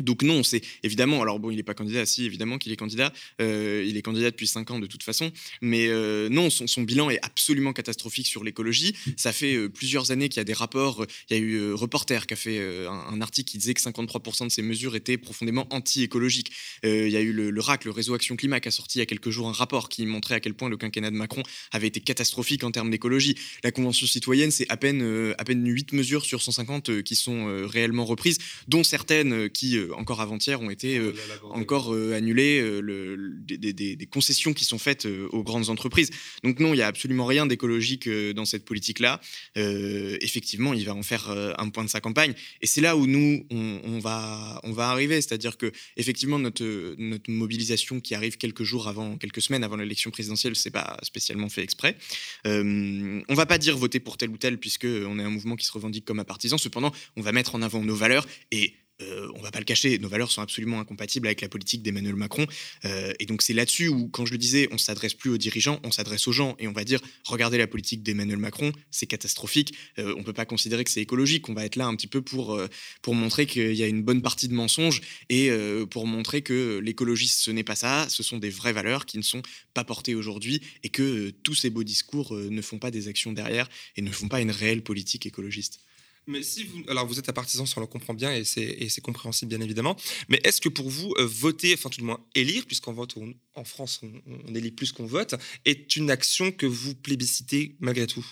donc 0.00 0.22
non, 0.22 0.42
c'est 0.42 0.62
évidemment, 0.82 1.22
alors 1.22 1.40
bon, 1.40 1.50
il 1.50 1.56
n'est 1.56 1.62
pas 1.62 1.74
candidat, 1.74 2.06
si, 2.06 2.24
évidemment 2.24 2.58
qu'il 2.58 2.72
est 2.72 2.76
candidat, 2.76 3.12
euh, 3.40 3.84
il 3.86 3.96
est 3.96 4.02
candidat 4.02 4.30
depuis 4.30 4.46
5 4.46 4.70
ans 4.70 4.78
de 4.78 4.86
toute 4.86 5.02
façon, 5.02 5.32
mais 5.60 5.88
euh, 5.88 6.28
non, 6.28 6.50
son, 6.50 6.82
bilan 6.82 7.10
est 7.10 7.18
absolument 7.22 7.72
catastrophique 7.72 8.26
sur 8.26 8.44
l'écologie. 8.44 8.94
Ça 9.16 9.32
fait 9.32 9.54
euh, 9.54 9.68
plusieurs 9.68 10.10
années 10.10 10.28
qu'il 10.28 10.38
y 10.38 10.40
a 10.40 10.44
des 10.44 10.52
rapports, 10.52 11.04
il 11.28 11.36
y 11.36 11.40
a 11.40 11.42
eu 11.42 11.72
Reporter 11.72 12.26
qui 12.26 12.34
a 12.34 12.36
fait 12.36 12.86
un, 12.86 13.20
article 13.20 13.50
qui 13.50 13.58
disait 13.58 13.74
que 13.74 13.80
53% 13.80 14.44
de 14.44 14.48
ces 14.48 14.62
mesures 14.62 14.94
étaient 14.94 15.18
profondément 15.18 15.66
anti-écologiques. 15.70 16.52
il 16.84 17.08
y 17.08 17.16
a 17.16 17.20
eu 17.20 17.32
le, 17.32 17.60
RAC, 17.60 17.84
le 17.84 17.90
Réseau 17.90 18.14
Action 18.14 18.36
Climat, 18.36 18.60
qui 18.60 18.68
a 18.68 18.70
sorti 18.70 18.98
il 18.98 19.00
y 19.00 19.02
a 19.02 19.06
quelques 19.06 19.30
jours 19.30 19.48
un 19.48 19.52
rapport 19.52 19.88
qui 19.88 20.06
montrait 20.06 20.36
à 20.36 20.40
quel 20.40 20.54
point 20.54 20.68
le 20.68 20.76
quinquennat 20.76 21.10
de 21.10 21.16
Macron 21.16 21.42
avait 21.72 21.88
été 21.88 22.00
catastrophique 22.00 22.62
en 22.62 22.70
termes 22.70 22.90
d'écologie. 22.90 23.34
La 23.64 23.72
Convention 23.72 24.06
citoyenne, 24.06 24.50
c'est 24.50 24.68
à 24.70 24.76
peine, 24.76 25.34
à 25.36 25.44
peine 25.44 25.66
8 25.66 25.92
mesures 25.92 26.24
sur 26.24 26.42
150 26.42 27.02
qui 27.02 27.16
sont 27.16 27.66
réellement 27.66 28.04
reprises, 28.04 28.38
dont 28.68 28.84
certaines 28.84 29.50
qui 29.50 29.78
encore 29.96 30.20
avant-hier, 30.20 30.60
ont 30.60 30.70
été 30.70 30.98
euh, 30.98 31.14
encore 31.50 31.94
euh, 31.94 32.14
annulées, 32.14 32.60
euh, 32.60 32.80
le, 32.80 33.16
des, 33.44 34.06
concessions 34.06 34.52
qui 34.52 34.64
sont 34.64 34.78
faites 34.78 35.06
aux 35.06 35.42
grandes 35.42 35.68
entreprises. 35.68 36.10
Donc 36.44 36.60
non, 36.60 36.72
il 36.72 36.76
n'y 36.76 36.82
a 36.82 36.86
absolument 36.86 37.26
rien 37.26 37.46
d'écologique 37.46 38.08
dans 38.08 38.44
cette 38.44 38.64
politique-là. 38.64 39.20
effectivement, 39.56 40.72
il 40.72 40.84
va 40.84 40.94
en 40.94 41.02
faire 41.02 41.28
un 41.30 41.68
point 41.68 41.84
de 41.84 41.90
sa 41.90 42.00
campagne. 42.00 42.34
Et 42.62 42.66
c'est 42.66 42.80
là 42.80 42.96
où 42.96 43.06
nous, 43.06 43.44
on, 43.50 43.98
va, 43.98 44.60
on 44.64 44.72
va 44.72 44.88
arriver. 44.88 45.20
C'est-à-dire 45.20 45.56
que 45.58 45.70
effectivement, 45.96 46.38
notre, 46.38 46.94
notre 46.98 47.30
mobilisation 47.30 48.00
qui 48.00 48.14
arrive 48.14 48.38
quelques 48.38 48.62
jours 48.62 48.88
avant, 48.88 49.16
quelques 49.16 49.42
semaines 49.42 49.64
avant 49.64 49.76
l'élection 49.76 50.10
présidentielle, 50.10 50.56
c'est 50.56 50.70
pas 50.70 50.96
spécialement 51.02 51.48
fait 51.48 51.62
exprès. 51.62 51.96
on 52.44 53.34
va 53.34 53.46
pas 53.46 53.58
dire 53.58 53.76
voter 53.76 54.00
pour 54.00 54.16
tel 54.16 54.30
ou 54.30 54.38
tel, 54.38 54.58
puisque 54.58 54.86
on 54.86 55.18
est 55.18 55.24
un 55.24 55.30
mouvement 55.30 55.56
qui 55.56 55.66
se 55.66 55.72
revendique 55.72 56.04
comme 56.04 56.20
un 56.20 56.24
partisan. 56.24 56.58
Cependant, 56.58 56.92
on 57.16 57.20
va 57.20 57.32
mettre 57.32 57.54
en 57.54 57.62
avant 57.62 57.82
nos 57.84 57.94
valeurs 57.94 58.26
et 58.50 58.74
euh, 59.00 59.30
on 59.34 59.40
va 59.40 59.50
pas 59.50 59.60
le 59.60 59.64
cacher, 59.64 59.98
nos 59.98 60.08
valeurs 60.08 60.30
sont 60.30 60.42
absolument 60.42 60.80
incompatibles 60.80 61.26
avec 61.28 61.40
la 61.40 61.48
politique 61.48 61.82
d'Emmanuel 61.82 62.16
Macron. 62.16 62.46
Euh, 62.84 63.12
et 63.20 63.26
donc 63.26 63.42
c'est 63.42 63.52
là-dessus 63.52 63.88
où, 63.88 64.08
quand 64.08 64.26
je 64.26 64.32
le 64.32 64.38
disais, 64.38 64.68
on 64.72 64.78
s'adresse 64.78 65.14
plus 65.14 65.30
aux 65.30 65.38
dirigeants, 65.38 65.80
on 65.84 65.92
s'adresse 65.92 66.26
aux 66.26 66.32
gens 66.32 66.56
et 66.58 66.66
on 66.66 66.72
va 66.72 66.84
dire 66.84 67.00
regardez 67.24 67.58
la 67.58 67.66
politique 67.66 68.02
d'Emmanuel 68.02 68.38
Macron, 68.38 68.72
c'est 68.90 69.06
catastrophique. 69.06 69.74
Euh, 69.98 70.14
on 70.16 70.22
peut 70.22 70.32
pas 70.32 70.46
considérer 70.46 70.84
que 70.84 70.90
c'est 70.90 71.00
écologique. 71.00 71.48
On 71.48 71.54
va 71.54 71.64
être 71.64 71.76
là 71.76 71.86
un 71.86 71.94
petit 71.94 72.06
peu 72.06 72.22
pour 72.22 72.58
pour 73.02 73.14
montrer 73.14 73.46
qu'il 73.46 73.74
y 73.74 73.82
a 73.82 73.86
une 73.86 74.02
bonne 74.02 74.22
partie 74.22 74.48
de 74.48 74.54
mensonges 74.54 75.00
et 75.28 75.50
pour 75.90 76.06
montrer 76.06 76.42
que 76.42 76.78
l'écologie 76.82 77.28
ce 77.28 77.50
n'est 77.50 77.64
pas 77.64 77.76
ça, 77.76 78.06
ce 78.08 78.22
sont 78.22 78.38
des 78.38 78.50
vraies 78.50 78.72
valeurs 78.72 79.06
qui 79.06 79.18
ne 79.18 79.22
sont 79.22 79.42
pas 79.74 79.84
portées 79.84 80.14
aujourd'hui 80.14 80.60
et 80.82 80.88
que 80.88 81.30
tous 81.42 81.54
ces 81.54 81.70
beaux 81.70 81.84
discours 81.84 82.34
ne 82.34 82.62
font 82.62 82.78
pas 82.78 82.90
des 82.90 83.08
actions 83.08 83.32
derrière 83.32 83.68
et 83.96 84.02
ne 84.02 84.10
font 84.10 84.28
pas 84.28 84.40
une 84.40 84.50
réelle 84.50 84.82
politique 84.82 85.26
écologiste. 85.26 85.80
Mais 86.28 86.42
si 86.42 86.64
vous, 86.64 86.82
alors 86.88 87.06
vous 87.06 87.18
êtes 87.18 87.28
un 87.30 87.32
partisan, 87.32 87.64
ça 87.64 87.74
on 87.78 87.80
le 87.80 87.86
comprend 87.86 88.12
bien 88.12 88.30
et 88.32 88.44
c'est 88.44 89.00
compréhensible 89.00 89.48
bien 89.48 89.62
évidemment. 89.62 89.96
Mais 90.28 90.38
est-ce 90.44 90.60
que 90.60 90.68
pour 90.68 90.90
vous, 90.90 91.14
euh, 91.18 91.24
voter, 91.24 91.72
enfin 91.72 91.88
tout 91.88 92.00
du 92.00 92.04
moins 92.04 92.22
élire, 92.34 92.66
puisqu'en 92.66 92.92
vote 92.92 93.14
en 93.54 93.64
France 93.64 94.02
on, 94.02 94.54
élit 94.54 94.70
plus 94.70 94.92
qu'on 94.92 95.06
vote, 95.06 95.34
est 95.64 95.96
une 95.96 96.10
action 96.10 96.52
que 96.52 96.66
vous 96.66 96.94
plébiscitez 96.94 97.76
malgré 97.80 98.06
tout? 98.06 98.26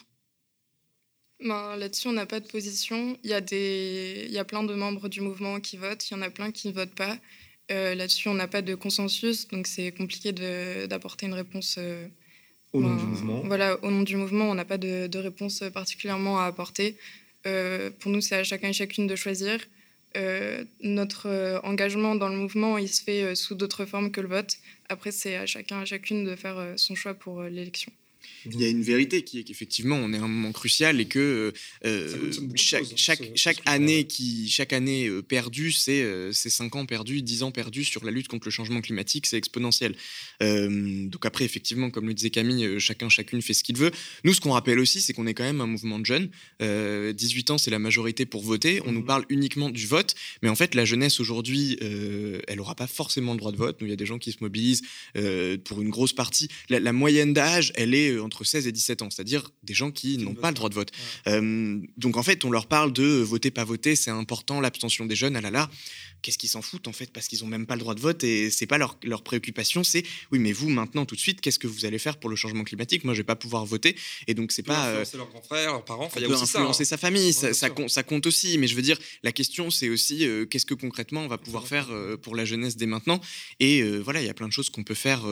Ben, 1.40 1.76
Là-dessus, 1.76 2.08
on 2.08 2.12
n'a 2.12 2.26
pas 2.26 2.40
de 2.40 2.46
position. 2.46 3.18
Il 3.24 3.30
y, 3.30 3.32
a 3.32 3.40
des... 3.40 4.24
Il 4.26 4.32
y 4.32 4.38
a 4.38 4.44
plein 4.44 4.62
de 4.62 4.74
membres 4.74 5.08
du 5.08 5.22
mouvement 5.22 5.58
qui 5.60 5.78
votent, 5.78 6.10
il 6.10 6.14
y 6.14 6.16
en 6.16 6.22
a 6.22 6.30
plein 6.30 6.52
qui 6.52 6.68
ne 6.68 6.74
votent 6.74 6.94
pas. 6.94 7.18
Euh, 7.70 7.94
là-dessus, 7.94 8.28
on 8.28 8.34
n'a 8.34 8.46
pas 8.46 8.60
de 8.60 8.74
consensus, 8.74 9.48
donc 9.48 9.66
c'est 9.66 9.90
compliqué 9.92 10.32
d'apporter 10.32 11.26
une 11.26 11.34
réponse. 11.34 11.76
Euh, 11.78 12.06
au 12.74 12.82
nom 12.82 12.90
ben, 12.90 12.96
du 12.96 13.06
mouvement 13.06 13.42
Voilà, 13.46 13.82
au 13.82 13.90
nom 13.90 14.02
du 14.02 14.16
mouvement, 14.16 14.50
on 14.50 14.54
n'a 14.54 14.66
pas 14.66 14.76
de, 14.76 15.06
de, 15.06 15.18
réponse 15.18 15.64
particulièrement 15.72 16.38
à 16.38 16.44
apporter. 16.44 16.96
Euh, 17.46 17.90
pour 17.98 18.10
nous, 18.10 18.20
c'est 18.20 18.36
à 18.36 18.44
chacun 18.44 18.68
et 18.68 18.72
chacune 18.72 19.06
de 19.06 19.16
choisir. 19.16 19.60
Euh, 20.16 20.64
notre 20.80 21.28
euh, 21.28 21.60
engagement 21.62 22.14
dans 22.14 22.28
le 22.28 22.36
mouvement, 22.36 22.78
il 22.78 22.88
se 22.88 23.02
fait 23.02 23.34
sous 23.34 23.54
d'autres 23.54 23.84
formes 23.84 24.10
que 24.10 24.20
le 24.20 24.28
vote. 24.28 24.56
Après, 24.88 25.12
c'est 25.12 25.36
à 25.36 25.46
chacun 25.46 25.82
et 25.82 25.86
chacune 25.86 26.24
de 26.24 26.36
faire 26.36 26.74
son 26.76 26.94
choix 26.94 27.14
pour 27.14 27.42
l'élection. 27.42 27.92
Il 28.52 28.60
y 28.60 28.64
a 28.64 28.68
une 28.68 28.82
vérité 28.82 29.22
qui 29.22 29.40
est 29.40 29.44
qu'effectivement, 29.44 29.96
on 29.96 30.12
est 30.12 30.18
à 30.18 30.22
un 30.22 30.28
moment 30.28 30.52
crucial 30.52 31.00
et 31.00 31.06
que 31.06 31.52
euh, 31.84 32.32
chaque, 32.54 32.84
chaque, 32.96 33.30
chaque 33.34 33.60
année, 33.66 34.04
qui, 34.04 34.48
chaque 34.48 34.72
année 34.72 35.08
euh, 35.08 35.22
perdue, 35.22 35.72
c'est 35.72 36.02
euh, 36.02 36.32
5 36.32 36.76
ans 36.76 36.86
perdus, 36.86 37.22
10 37.22 37.42
ans 37.42 37.50
perdus 37.50 37.84
sur 37.84 38.04
la 38.04 38.10
lutte 38.10 38.28
contre 38.28 38.46
le 38.46 38.50
changement 38.50 38.80
climatique, 38.80 39.26
c'est 39.26 39.36
exponentiel. 39.36 39.94
Euh, 40.42 41.06
donc 41.08 41.26
après, 41.26 41.44
effectivement, 41.44 41.90
comme 41.90 42.06
le 42.06 42.14
disait 42.14 42.30
Camille, 42.30 42.78
chacun, 42.78 43.08
chacune 43.08 43.42
fait 43.42 43.54
ce 43.54 43.64
qu'il 43.64 43.76
veut. 43.76 43.90
Nous, 44.24 44.34
ce 44.34 44.40
qu'on 44.40 44.52
rappelle 44.52 44.78
aussi, 44.78 45.00
c'est 45.00 45.12
qu'on 45.12 45.26
est 45.26 45.34
quand 45.34 45.44
même 45.44 45.60
un 45.60 45.66
mouvement 45.66 45.98
de 45.98 46.06
jeunes. 46.06 46.30
18 46.60 47.50
ans, 47.50 47.58
c'est 47.58 47.70
la 47.70 47.78
majorité 47.78 48.26
pour 48.26 48.42
voter. 48.42 48.80
On 48.84 48.92
nous 48.92 49.00
mmh. 49.00 49.06
parle 49.06 49.24
uniquement 49.28 49.70
du 49.70 49.86
vote, 49.86 50.14
mais 50.42 50.48
en 50.48 50.54
fait, 50.54 50.74
la 50.74 50.84
jeunesse 50.84 51.20
aujourd'hui, 51.20 51.78
elle 51.80 52.56
n'aura 52.56 52.74
pas 52.74 52.86
forcément 52.86 53.32
le 53.32 53.38
droit 53.38 53.52
de 53.52 53.56
vote. 53.56 53.80
Nous, 53.80 53.86
il 53.86 53.90
y 53.90 53.92
a 53.92 53.96
des 53.96 54.06
gens 54.06 54.18
qui 54.18 54.32
se 54.32 54.38
mobilisent 54.40 54.82
pour 55.64 55.82
une 55.82 55.90
grosse 55.90 56.12
partie. 56.12 56.48
La, 56.68 56.80
la 56.80 56.92
moyenne 56.92 57.32
d'âge, 57.32 57.72
elle 57.76 57.94
est 57.94 58.18
entre 58.18 58.35
16 58.44 58.66
et 58.66 58.72
17 58.72 59.02
ans, 59.02 59.10
c'est-à-dire 59.10 59.50
des 59.62 59.74
gens 59.74 59.90
qui 59.90 60.18
n'ont 60.18 60.34
pas 60.34 60.48
le 60.48 60.54
droit 60.54 60.68
de 60.68 60.74
vote. 60.74 60.90
Euh, 61.26 61.80
donc 61.96 62.16
en 62.16 62.22
fait, 62.22 62.44
on 62.44 62.50
leur 62.50 62.66
parle 62.66 62.92
de 62.92 63.04
voter, 63.04 63.50
pas 63.50 63.64
voter, 63.64 63.96
c'est 63.96 64.10
important, 64.10 64.60
l'abstention 64.60 65.06
des 65.06 65.16
jeunes, 65.16 65.36
ah 65.36 65.40
là 65.40 65.50
là 65.50 65.70
qu'est-ce 66.22 66.38
qu'ils 66.38 66.48
s'en 66.48 66.62
foutent 66.62 66.88
en 66.88 66.92
fait 66.92 67.10
parce 67.12 67.28
qu'ils 67.28 67.44
ont 67.44 67.46
même 67.46 67.66
pas 67.66 67.74
le 67.74 67.80
droit 67.80 67.94
de 67.94 68.00
vote 68.00 68.24
et 68.24 68.50
c'est 68.50 68.66
pas 68.66 68.78
leur, 68.78 68.98
leur 69.04 69.22
préoccupation 69.22 69.84
c'est 69.84 70.02
oui 70.32 70.38
mais 70.38 70.52
vous 70.52 70.68
maintenant 70.68 71.04
tout 71.06 71.14
de 71.14 71.20
suite 71.20 71.40
qu'est-ce 71.40 71.58
que 71.58 71.66
vous 71.66 71.84
allez 71.84 71.98
faire 71.98 72.16
pour 72.18 72.30
le 72.30 72.36
changement 72.36 72.64
climatique? 72.64 73.04
Moi 73.04 73.14
je 73.14 73.20
vais 73.20 73.24
pas 73.24 73.36
pouvoir 73.36 73.64
voter 73.64 73.96
et 74.26 74.34
donc 74.34 74.52
c'est 74.52 74.62
pas 74.62 74.88
euh, 74.88 75.04
leurs 75.14 75.28
grands 75.28 75.42
frères 75.42 75.72
leurs 75.72 75.84
parents 75.84 76.10
il 76.16 76.22
y 76.22 76.24
a 76.24 76.28
aussi 76.28 76.42
influencer 76.42 76.84
ça, 76.84 76.94
hein. 76.94 76.98
sa 76.98 77.00
famille 77.00 77.32
ça, 77.32 77.52
ça, 77.54 77.70
compte, 77.70 77.90
ça, 77.90 78.02
compte 78.02 78.26
aussi 78.26 78.58
mais 78.58 78.66
je 78.66 78.74
veux 78.74 78.82
dire 78.82 78.98
la 79.22 79.32
question 79.32 79.70
c'est 79.70 79.88
aussi 79.88 80.26
euh, 80.26 80.46
qu'est-ce 80.46 80.66
que 80.66 80.74
concrètement 80.74 81.22
on 81.22 81.28
va 81.28 81.38
pouvoir 81.38 81.66
faire 81.66 81.88
euh, 81.90 82.16
pour 82.16 82.34
la 82.34 82.44
jeunesse 82.44 82.76
dès 82.76 82.86
maintenant? 82.86 83.20
Et 83.60 83.82
voilà 83.98 84.20
il 84.20 84.26
y 84.26 84.30
a 84.30 84.34
plein 84.34 84.48
de 84.48 84.52
choses 84.52 84.70
qu'on 84.70 84.84
peut 84.84 84.94
faire 84.94 85.24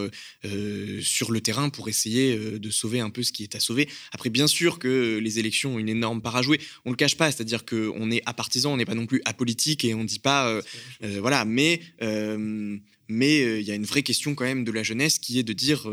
sur 1.01 1.33
le 1.33 1.41
terrain 1.41 1.69
pour 1.69 1.89
essayer 1.89 2.37
de 2.37 2.71
sauver 2.71 3.01
un 3.01 3.11
peu 3.11 3.23
ce 3.23 3.33
qui 3.33 3.43
est 3.43 3.55
à 3.55 3.61
sauver. 3.61 3.89
Après 4.13 4.31
bien 4.31 4.47
sûr 4.47 4.79
que 4.79 5.19
les 5.19 5.39
élections 5.39 5.77
ont 5.77 5.79
une 5.79 5.89
énorme 5.89 6.21
part 6.23 6.37
à 6.37 6.43
jouer. 6.43 6.61
On 6.85 6.91
le 6.91 6.97
cache 6.97 7.17
pas 7.17 7.31
c'est-à-dire 7.31 7.65
que 7.65 7.91
on 7.97 8.11
est 8.11 8.23
à 8.27 8.35
on 8.65 8.77
n'est 8.77 8.85
pas 8.85 8.95
non 8.95 9.07
plus 9.07 9.23
apolitique 9.25 9.85
et 9.85 9.95
on 9.95 10.05
dit 10.05 10.19
pas 10.19 10.61
euh, 11.03 11.19
voilà, 11.21 11.45
mais 11.45 11.81
euh, 12.03 12.77
mais 13.09 13.43
euh, 13.43 13.61
il 13.61 13.67
y 13.67 13.71
a 13.71 13.75
une 13.75 13.85
vraie 13.85 14.03
question 14.03 14.35
quand 14.35 14.45
même 14.45 14.65
de 14.65 14.73
la 14.73 14.83
jeunesse 14.83 15.19
qui 15.19 15.39
est 15.39 15.43
de 15.43 15.53
dire, 15.53 15.87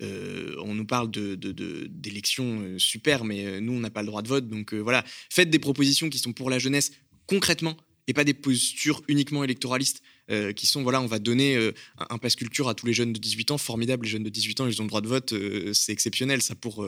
on 0.00 0.74
nous 0.74 0.86
parle 0.86 1.10
d'élections 1.10 2.60
de, 2.62 2.78
super, 2.78 3.24
mais 3.24 3.60
nous 3.60 3.72
on 3.72 3.80
n'a 3.80 3.90
pas 3.90 4.02
le 4.02 4.06
droit 4.06 4.22
de 4.22 4.28
vote, 4.28 4.48
donc 4.48 4.72
voilà, 4.74 5.04
faites 5.30 5.50
des 5.50 5.58
propositions 5.58 6.08
qui 6.08 6.18
sont 6.18 6.32
pour 6.32 6.50
la 6.50 6.58
jeunesse 6.58 6.92
concrètement 7.26 7.76
et 8.06 8.12
pas 8.12 8.24
des 8.24 8.34
postures 8.34 9.02
uniquement 9.08 9.44
électoralistes. 9.44 10.02
Euh, 10.28 10.52
qui 10.52 10.66
sont 10.66 10.82
voilà, 10.82 11.00
on 11.00 11.06
va 11.06 11.20
donner 11.20 11.54
euh, 11.54 11.72
un, 12.10 12.18
passe 12.18 12.34
culture 12.34 12.68
à 12.68 12.74
tous 12.74 12.84
les 12.86 12.92
jeunes 12.92 13.12
de 13.12 13.18
18 13.18 13.52
ans, 13.52 13.58
formidable, 13.58 14.06
les 14.06 14.10
jeunes 14.10 14.24
de 14.24 14.28
18 14.28 14.60
ans, 14.60 14.66
ils 14.66 14.80
ont 14.80 14.84
le 14.84 14.88
droit 14.88 15.00
de 15.00 15.06
vote, 15.06 15.32
euh, 15.32 15.72
c'est 15.72 15.92
exceptionnel, 15.92 16.42
ça 16.42 16.56
pour 16.56 16.86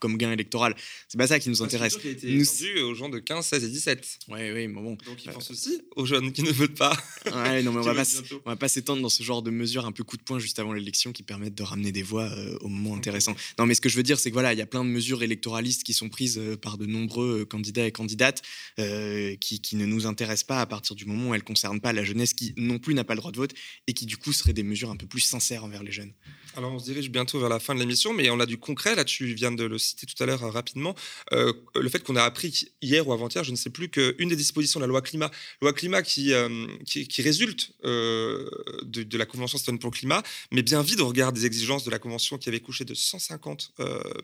comme 0.00 0.16
gain 0.16 0.30
électoral. 0.30 0.76
C'est 1.08 1.18
pas 1.18 1.26
ça 1.26 1.40
qui 1.40 1.48
nous 1.48 1.62
intéresse. 1.62 1.96
Qui 1.96 2.08
a 2.08 2.10
été 2.10 2.32
nous... 2.32 2.82
aux 2.84 2.94
gens 2.94 3.08
de 3.08 3.18
15, 3.18 3.44
16 3.44 3.64
et 3.64 3.68
17. 3.68 4.18
Oui, 4.28 4.38
oui, 4.52 4.68
mais 4.68 4.80
bon. 4.80 4.96
Donc 5.06 5.24
ils 5.24 5.30
pensent 5.32 5.50
aussi 5.50 5.80
aux 5.96 6.06
jeunes 6.06 6.32
qui 6.32 6.42
ne 6.42 6.52
votent 6.52 6.76
pas. 6.76 6.96
Ouais, 7.28 7.62
non, 7.62 7.72
mais 7.72 7.80
on 7.80 7.82
va 7.82 7.94
pas, 7.94 8.04
on 8.46 8.50
va 8.50 8.56
pas 8.56 8.68
s'étendre 8.68 9.02
dans 9.02 9.08
ce 9.08 9.22
genre 9.22 9.42
de 9.42 9.50
mesures 9.50 9.86
un 9.86 9.92
peu 9.92 10.02
coup 10.02 10.16
de 10.16 10.22
poing 10.22 10.38
juste 10.38 10.58
avant 10.58 10.72
l'élection 10.72 11.12
qui 11.12 11.22
permettent 11.22 11.54
de 11.54 11.62
ramener 11.62 11.92
des 11.92 12.02
voix 12.02 12.30
au 12.60 12.68
moment 12.68 12.96
intéressant. 12.96 13.34
Non, 13.58 13.66
mais 13.66 13.74
ce 13.74 13.80
que 13.80 13.88
je 13.88 13.96
veux 13.96 14.02
dire, 14.02 14.18
c'est 14.18 14.30
que 14.30 14.34
voilà, 14.34 14.52
il 14.54 14.58
y 14.58 14.62
a 14.62 14.66
plein 14.66 14.84
de 14.84 14.88
mesures 14.88 15.22
électoralistes 15.22 15.82
qui 15.82 15.92
sont 15.92 16.08
prises 16.08 16.40
par 16.62 16.78
de 16.78 16.86
nombreux 16.86 17.44
candidats 17.44 17.86
et 17.86 17.92
candidates 17.92 18.42
qui, 18.76 19.60
qui, 19.60 19.76
ne 19.76 19.84
nous 19.84 20.06
intéressent 20.06 20.46
pas 20.46 20.60
à 20.60 20.66
partir 20.66 20.96
du 20.96 21.04
moment 21.04 21.30
où 21.30 21.34
elles 21.34 21.44
concernent 21.44 21.80
pas 21.80 21.92
la 21.92 22.04
jeunesse 22.04 22.32
qui 22.32 22.54
non 22.68 22.78
plus 22.78 22.94
n'a 22.94 23.04
pas 23.04 23.14
le 23.14 23.20
droit 23.20 23.32
de 23.32 23.36
vote 23.36 23.54
et 23.86 23.92
qui 23.92 24.06
du 24.06 24.16
coup 24.16 24.32
seraient 24.32 24.52
des 24.52 24.62
mesures 24.62 24.90
un 24.90 24.96
peu 24.96 25.06
plus 25.06 25.20
sincères 25.20 25.64
envers 25.64 25.82
les 25.82 25.92
jeunes. 25.92 26.12
Alors 26.56 26.72
on 26.72 26.78
se 26.78 26.84
dirige 26.84 27.10
bientôt 27.10 27.38
vers 27.38 27.48
la 27.48 27.60
fin 27.60 27.74
de 27.74 27.80
l'émission, 27.80 28.12
mais 28.12 28.30
on 28.30 28.40
a 28.40 28.46
du 28.46 28.58
concret. 28.58 28.94
Là, 28.94 29.04
tu 29.04 29.26
viens 29.34 29.52
de 29.52 29.64
le 29.64 29.78
citer 29.78 30.06
tout 30.06 30.20
à 30.22 30.26
l'heure 30.26 30.42
euh, 30.42 30.50
rapidement. 30.50 30.94
Euh, 31.32 31.52
le 31.74 31.88
fait 31.88 32.02
qu'on 32.02 32.16
a 32.16 32.22
appris 32.22 32.68
hier 32.82 33.06
ou 33.06 33.12
avant-hier, 33.12 33.44
je 33.44 33.50
ne 33.50 33.56
sais 33.56 33.70
plus, 33.70 33.88
qu'une 33.88 34.28
des 34.28 34.36
dispositions 34.36 34.80
de 34.80 34.84
la 34.84 34.88
loi 34.88 35.02
climat, 35.02 35.30
loi 35.62 35.72
climat 35.72 36.02
qui, 36.02 36.32
euh, 36.32 36.66
qui, 36.84 37.22
résulte 37.22 37.72
de, 37.82 39.18
la 39.18 39.26
Convention 39.26 39.58
citoyenne 39.58 39.78
pour 39.78 39.90
le 39.90 39.96
climat, 39.96 40.22
mais 40.52 40.62
bien 40.62 40.82
vide 40.82 41.00
au 41.00 41.08
regard 41.08 41.32
des 41.32 41.46
exigences 41.46 41.84
de 41.84 41.90
la 41.90 41.98
Convention 41.98 42.38
qui 42.38 42.48
avait 42.48 42.60
couché 42.60 42.84
de 42.84 42.94
150 42.94 43.72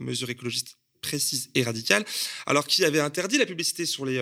mesures 0.01 0.30
écologistes 0.30 0.76
précises 1.05 1.50
et 1.55 1.62
radicales, 1.62 2.05
alors 2.46 2.66
qui 2.66 2.84
avait 2.84 3.00
interdit 3.00 3.38
la 3.38 3.46
publicité 3.46 3.86
sur 3.86 4.05
les, 4.05 4.20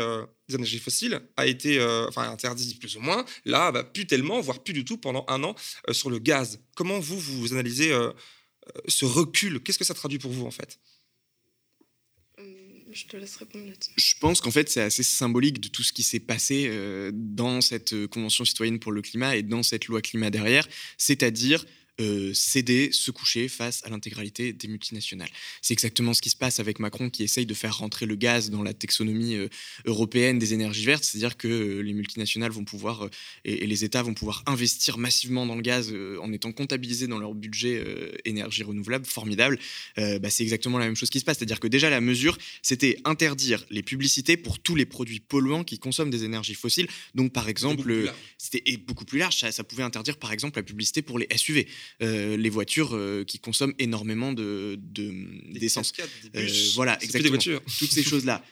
énergies 0.52 0.78
fossiles, 0.78 1.20
a 1.36 1.46
été 1.46 1.82
enfin 2.08 2.30
interdit 2.30 2.74
plus 2.74 2.96
ou 2.96 3.00
moins, 3.00 3.24
là, 3.44 3.72
bah, 3.72 3.84
plus 3.84 4.06
tellement, 4.06 4.40
voire 4.40 4.62
plus 4.62 4.74
du 4.74 4.84
tout 4.84 4.98
pendant 4.98 5.24
un 5.28 5.42
an 5.44 5.54
sur 5.90 6.10
le 6.10 6.18
gaz. 6.18 6.60
Comment 6.76 6.98
vous, 6.98 7.18
vous 7.18 7.52
analysez 7.52 7.92
ce 8.86 9.04
recul? 9.04 9.60
Qu'est-ce 9.60 9.78
que 9.78 9.84
ça 9.84 9.94
traduit 9.94 10.18
pour 10.18 10.30
vous 10.30 10.44
en 10.44 10.50
fait? 10.50 10.78
Je 12.92 13.06
te 13.06 13.16
laisse 13.16 13.36
répondre 13.36 13.66
là-dessus. 13.66 13.92
Je 13.96 14.14
pense 14.20 14.40
qu'en 14.40 14.50
fait, 14.50 14.68
c'est 14.68 14.82
assez 14.82 15.02
symbolique 15.02 15.60
de 15.60 15.68
tout 15.68 15.82
ce 15.82 15.92
qui 15.92 16.02
s'est 16.02 16.20
passé 16.20 16.66
euh, 16.68 17.10
dans 17.14 17.62
cette 17.62 17.94
euh, 17.94 18.06
Convention 18.06 18.44
citoyenne 18.44 18.78
pour 18.78 18.92
le 18.92 19.00
climat 19.00 19.34
et 19.34 19.42
dans 19.42 19.62
cette 19.62 19.86
loi 19.86 20.02
climat 20.02 20.30
derrière, 20.30 20.68
c'est-à-dire 20.98 21.64
euh, 22.00 22.32
céder, 22.32 22.88
se 22.90 23.10
coucher 23.10 23.48
face 23.48 23.84
à 23.84 23.90
l'intégralité 23.90 24.54
des 24.54 24.66
multinationales. 24.66 25.28
C'est 25.60 25.74
exactement 25.74 26.14
ce 26.14 26.22
qui 26.22 26.30
se 26.30 26.36
passe 26.36 26.58
avec 26.58 26.78
Macron 26.78 27.10
qui 27.10 27.22
essaye 27.22 27.44
de 27.44 27.52
faire 27.52 27.76
rentrer 27.76 28.06
le 28.06 28.16
gaz 28.16 28.48
dans 28.48 28.62
la 28.62 28.72
taxonomie 28.72 29.34
euh, 29.34 29.48
européenne 29.84 30.38
des 30.38 30.54
énergies 30.54 30.86
vertes, 30.86 31.04
c'est-à-dire 31.04 31.36
que 31.36 31.48
euh, 31.48 31.80
les 31.82 31.92
multinationales 31.92 32.50
vont 32.50 32.64
pouvoir 32.64 33.10
et, 33.44 33.66
les 33.66 33.84
États 33.84 34.02
vont 34.02 34.14
pouvoir 34.14 34.42
investir 34.46 34.96
massivement 34.96 35.44
dans 35.44 35.54
le 35.54 35.60
gaz 35.60 35.94
en 36.20 36.32
étant 36.32 36.52
comptabilisés 36.52 37.08
dans 37.08 37.18
leur 37.18 37.34
budget 37.34 37.84
énergie 38.24 38.62
renouvelable, 38.62 39.04
formidable. 39.04 39.58
Bah, 39.96 40.30
c'est 40.30 40.42
exactement 40.42 40.78
la 40.78 40.86
même 40.86 40.96
chose 40.96 41.10
qui 41.10 41.20
se 41.20 41.24
passe, 41.24 41.38
c'est-à-dire 41.38 41.60
que 41.60 41.68
déjà 41.68 41.90
la 41.90 42.00
mesure, 42.00 42.38
c'était 42.62 42.98
interdire 43.04 43.64
les 43.70 43.82
publicités 43.82 44.36
pour 44.36 44.58
tous 44.58 44.74
les 44.74 44.86
produits 44.86 45.20
polluants 45.20 45.64
qui 45.64 45.78
consomment 45.78 46.10
des 46.10 46.24
énergies 46.24 46.54
fossiles. 46.54 46.88
Donc 47.14 47.32
par 47.32 47.48
exemple, 47.48 48.12
c'était 48.38 48.76
beaucoup 48.78 49.04
plus 49.04 49.18
large, 49.18 49.36
ça, 49.36 49.52
ça 49.52 49.64
pouvait 49.64 49.82
interdire 49.82 50.16
par 50.16 50.32
exemple 50.32 50.58
la 50.58 50.62
publicité 50.62 51.02
pour 51.02 51.18
les 51.18 51.28
SUV. 51.36 51.68
Euh, 52.02 52.36
les 52.36 52.50
voitures 52.50 52.90
euh, 52.94 53.24
qui 53.24 53.38
consomment 53.38 53.74
énormément 53.78 54.32
de, 54.32 54.78
d'essence. 55.50 55.92
Euh, 56.34 56.48
voilà, 56.74 57.00
exactement. 57.02 57.38
Toutes 57.78 57.92
ces 57.92 58.02
choses-là. 58.02 58.44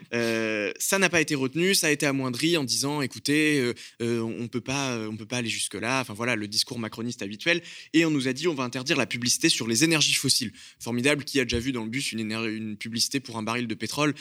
ça 0.78 0.98
n'a 0.98 1.08
pas 1.08 1.20
été 1.20 1.34
retenu, 1.34 1.74
ça 1.74 1.88
a 1.88 1.90
été 1.90 2.06
amoindri 2.06 2.56
en 2.56 2.64
disant, 2.64 3.02
écoutez, 3.02 3.72
on 4.00 4.48
peut 4.48 4.60
pas, 4.60 4.98
on 5.08 5.16
peut 5.16 5.26
pas 5.26 5.38
aller 5.38 5.48
jusque 5.48 5.74
là. 5.74 6.00
Enfin 6.00 6.14
voilà, 6.14 6.36
le 6.36 6.48
discours 6.48 6.78
macroniste 6.78 7.22
habituel. 7.22 7.62
Et 7.92 8.04
on 8.04 8.10
nous 8.10 8.28
a 8.28 8.32
dit, 8.32 8.48
on 8.48 8.54
va 8.54 8.64
interdire 8.64 8.96
la 8.96 9.06
publicité 9.06 9.48
sur 9.48 9.66
les 9.66 9.84
énergies 9.84 10.14
fossiles. 10.14 10.52
Formidable. 10.78 11.24
Qui 11.24 11.40
a 11.40 11.44
déjà 11.44 11.58
vu 11.58 11.72
dans 11.72 11.84
le 11.84 11.90
bus 11.90 12.12
une, 12.12 12.20
une 12.20 12.76
publicité 12.76 13.20
pour 13.20 13.36
un 13.36 13.42
baril 13.42 13.66
de 13.66 13.74
pétrole 13.74 14.14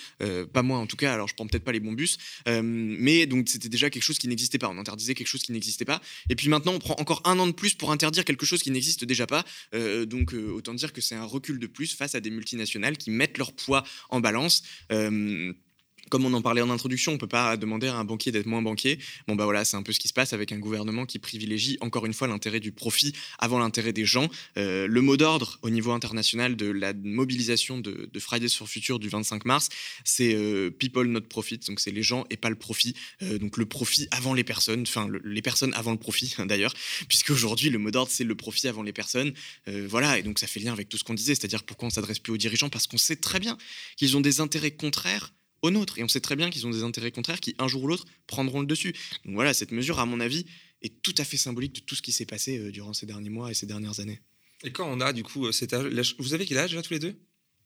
Pas 0.53 0.63
moi 0.63 0.77
en 0.77 0.87
tout 0.87 0.97
cas. 0.97 1.13
Alors 1.13 1.27
je 1.27 1.35
prends 1.35 1.47
peut-être 1.47 1.63
pas 1.63 1.71
les 1.71 1.79
bons 1.79 1.93
bus, 1.93 2.17
mais 2.45 3.25
donc 3.25 3.49
c'était 3.49 3.69
déjà 3.69 3.89
quelque 3.89 4.03
chose 4.03 4.17
qui 4.17 4.27
n'existait 4.27 4.57
pas. 4.57 4.69
On 4.69 4.77
interdisait 4.77 5.13
quelque 5.13 5.27
chose 5.27 5.41
qui 5.41 5.51
n'existait 5.51 5.85
pas. 5.85 6.01
Et 6.29 6.35
puis 6.35 6.49
maintenant, 6.49 6.73
on 6.73 6.79
prend 6.79 6.95
encore 6.99 7.21
un 7.25 7.37
an 7.39 7.47
de 7.47 7.51
plus 7.51 7.73
pour 7.73 7.91
interdire 7.91 8.25
quelque 8.25 8.45
chose 8.45 8.61
qui 8.61 8.71
n'existe 8.71 8.98
déjà 9.05 9.27
pas. 9.27 9.43
Euh, 9.73 10.05
donc 10.05 10.33
euh, 10.33 10.51
autant 10.51 10.73
dire 10.73 10.93
que 10.93 11.01
c'est 11.01 11.15
un 11.15 11.25
recul 11.25 11.59
de 11.59 11.67
plus 11.67 11.95
face 11.95 12.15
à 12.15 12.19
des 12.19 12.29
multinationales 12.29 12.97
qui 12.97 13.11
mettent 13.11 13.37
leur 13.37 13.53
poids 13.53 13.83
en 14.09 14.19
balance. 14.19 14.63
Comme 16.09 16.25
on 16.25 16.33
en 16.33 16.41
parlait 16.41 16.61
en 16.61 16.69
introduction, 16.69 17.13
on 17.13 17.15
ne 17.15 17.19
peut 17.19 17.27
pas 17.27 17.57
demander 17.57 17.87
à 17.87 17.95
un 17.95 18.03
banquier 18.03 18.31
d'être 18.31 18.45
moins 18.45 18.61
banquier. 18.61 18.99
Bon, 19.27 19.35
bah 19.35 19.45
voilà, 19.45 19.65
c'est 19.65 19.77
un 19.77 19.83
peu 19.83 19.91
ce 19.91 19.99
qui 19.99 20.07
se 20.07 20.13
passe 20.13 20.33
avec 20.33 20.51
un 20.51 20.59
gouvernement 20.59 21.05
qui 21.05 21.19
privilégie 21.19 21.77
encore 21.81 22.05
une 22.05 22.13
fois 22.13 22.27
l'intérêt 22.27 22.59
du 22.59 22.71
profit 22.71 23.13
avant 23.37 23.59
l'intérêt 23.59 23.93
des 23.93 24.05
gens. 24.05 24.27
Euh, 24.57 24.87
le 24.87 25.01
mot 25.01 25.17
d'ordre 25.17 25.59
au 25.61 25.69
niveau 25.69 25.91
international 25.91 26.55
de 26.55 26.67
la 26.67 26.93
mobilisation 26.93 27.79
de, 27.79 28.09
Fridays 28.19 28.49
for 28.49 28.67
Future 28.67 28.99
du 28.99 29.07
25 29.07 29.45
mars, 29.45 29.69
c'est 30.03 30.35
euh, 30.35 30.69
people 30.69 31.07
not 31.07 31.21
profit, 31.21 31.59
donc 31.67 31.79
c'est 31.79 31.91
les 31.91 32.03
gens 32.03 32.25
et 32.29 32.37
pas 32.37 32.49
le 32.49 32.55
profit. 32.55 32.95
Euh, 33.21 33.37
donc 33.37 33.57
le 33.57 33.65
profit 33.65 34.07
avant 34.11 34.33
les 34.33 34.43
personnes, 34.43 34.81
enfin 34.81 35.07
les 35.23 35.41
personnes 35.41 35.73
avant 35.73 35.91
le 35.91 35.97
profit 35.97 36.35
d'ailleurs, 36.45 36.73
puisque 37.07 37.29
aujourd'hui 37.29 37.69
le 37.69 37.79
mot 37.79 37.91
d'ordre 37.91 38.11
c'est 38.11 38.23
le 38.25 38.35
profit 38.35 38.67
avant 38.67 38.83
les 38.83 38.93
personnes. 38.93 39.33
voilà, 39.67 40.17
et 40.17 40.23
donc 40.23 40.39
ça 40.39 40.47
fait 40.47 40.59
lien 40.59 40.73
avec 40.73 40.89
tout 40.89 40.97
ce 40.97 41.03
qu'on 41.03 41.13
disait, 41.13 41.35
c'est-à-dire 41.35 41.63
pourquoi 41.63 41.87
on 41.87 41.91
s'adresse 41.91 42.19
plus 42.19 42.33
aux 42.33 42.37
dirigeants, 42.37 42.69
parce 42.69 42.87
qu'on 42.87 42.97
sait 42.97 43.15
très 43.15 43.39
bien 43.39 43.57
qu'ils 43.95 44.17
ont 44.17 44.21
des 44.21 44.41
intérêts 44.41 44.71
contraires 44.71 45.31
au 45.61 45.71
nôtre. 45.71 45.99
Et 45.99 46.03
on 46.03 46.07
sait 46.07 46.21
très 46.21 46.35
bien 46.35 46.49
qu'ils 46.49 46.65
ont 46.67 46.69
des 46.69 46.83
intérêts 46.83 47.11
contraires 47.11 47.39
qui, 47.39 47.55
un 47.57 47.67
jour 47.67 47.83
ou 47.83 47.87
l'autre, 47.87 48.05
prendront 48.27 48.59
le 48.61 48.65
dessus. 48.65 48.93
Donc 49.25 49.35
voilà, 49.35 49.53
cette 49.53 49.71
mesure, 49.71 49.99
à 49.99 50.05
mon 50.05 50.19
avis, 50.19 50.45
est 50.81 51.01
tout 51.01 51.15
à 51.17 51.23
fait 51.23 51.37
symbolique 51.37 51.73
de 51.73 51.79
tout 51.81 51.95
ce 51.95 52.01
qui 52.01 52.11
s'est 52.11 52.25
passé 52.25 52.57
euh, 52.57 52.71
durant 52.71 52.93
ces 52.93 53.05
derniers 53.05 53.29
mois 53.29 53.51
et 53.51 53.53
ces 53.53 53.65
dernières 53.65 53.99
années. 53.99 54.21
Et 54.63 54.71
quand 54.71 54.89
on 54.89 54.99
a, 55.01 55.13
du 55.13 55.23
coup, 55.23 55.47
euh, 55.47 55.51
cet 55.51 55.73
âge, 55.73 56.15
vous 56.19 56.33
avez 56.33 56.45
quel 56.45 56.57
âge 56.57 56.75
là 56.75 56.81
tous 56.81 56.93
les 56.93 56.99
deux? 56.99 57.15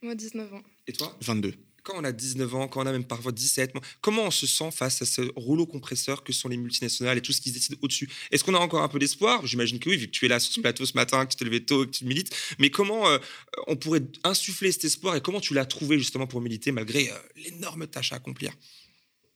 Moi, 0.02 0.16
19 0.16 0.54
ans. 0.54 0.64
Et 0.88 0.94
toi? 0.94 1.18
22 1.22 1.54
quand 1.84 1.94
on 1.98 2.04
a 2.04 2.12
19 2.12 2.56
ans, 2.56 2.68
quand 2.68 2.82
on 2.82 2.86
a 2.86 2.92
même 2.92 3.04
parfois 3.04 3.32
17, 3.32 3.74
comment 4.02 4.24
on 4.24 4.32
se 4.32 4.48
sent 4.48 4.72
face 4.72 5.02
à 5.02 5.06
ce 5.06 5.22
rouleau 5.36 5.66
compresseur 5.66 6.24
que 6.24 6.32
sont 6.32 6.48
les 6.48 6.58
multinationales 6.58 7.18
et 7.18 7.22
tout 7.22 7.34
ce 7.34 7.42
qui 7.42 7.50
se 7.50 7.56
décide 7.56 7.78
au-dessus? 7.82 8.10
Est-ce 8.32 8.44
qu'on 8.44 8.56
a 8.56 8.60
encore 8.60 8.82
un 8.82 8.88
peu 8.88 9.00
d'espoir? 9.00 9.46
J'imagine 9.46 9.80
que 9.80 9.90
oui, 9.90 9.98
vu 9.98 10.08
que 10.08 10.12
tu 10.12 10.26
es 10.26 10.30
là 10.30 10.40
sur 10.40 10.54
ce 10.54 10.62
plateau 10.62 10.86
ce 10.86 10.94
matin, 10.94 11.26
que 11.26 11.32
tu 11.32 11.38
t'es 11.38 11.46
levé 11.46 11.64
tôt, 11.64 11.86
que 11.86 11.92
tu 11.92 12.06
milites. 12.06 12.34
Mais 12.58 12.70
comment 12.70 13.08
euh, 13.10 13.18
on 13.68 13.76
pourrait 13.76 14.04
insuffler 14.24 14.72
cet 14.72 14.86
espoir 14.86 15.16
et 15.16 15.22
comment 15.22 15.42
tu 15.42 15.54
l'as 15.54 15.66
trouvé 15.66 16.00
justement 16.00 16.26
pour 16.26 16.42
militer 16.42 16.72
malgré 16.72 17.10
euh, 17.10 17.18
l'énorme 17.36 17.86
tâche 17.88 18.14
à 18.14 18.16
accomplir? 18.16 18.54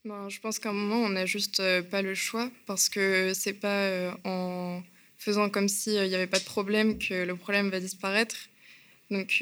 Ben, 0.05 0.29
Je 0.29 0.39
pense 0.39 0.57
qu'à 0.59 0.69
un 0.69 0.73
moment, 0.73 1.05
on 1.05 1.09
n'a 1.09 1.25
juste 1.25 1.59
euh, 1.59 1.81
pas 1.81 2.01
le 2.01 2.15
choix 2.15 2.49
parce 2.65 2.87
que 2.87 3.33
c'est 3.35 3.53
pas 3.53 4.17
en 4.23 4.81
faisant 5.17 5.49
comme 5.49 5.67
s'il 5.67 6.01
n'y 6.07 6.15
avait 6.15 6.27
pas 6.27 6.39
de 6.39 6.45
problème 6.45 6.97
que 6.97 7.25
le 7.25 7.35
problème 7.35 7.69
va 7.69 7.81
disparaître. 7.81 8.35
Donc 9.09 9.41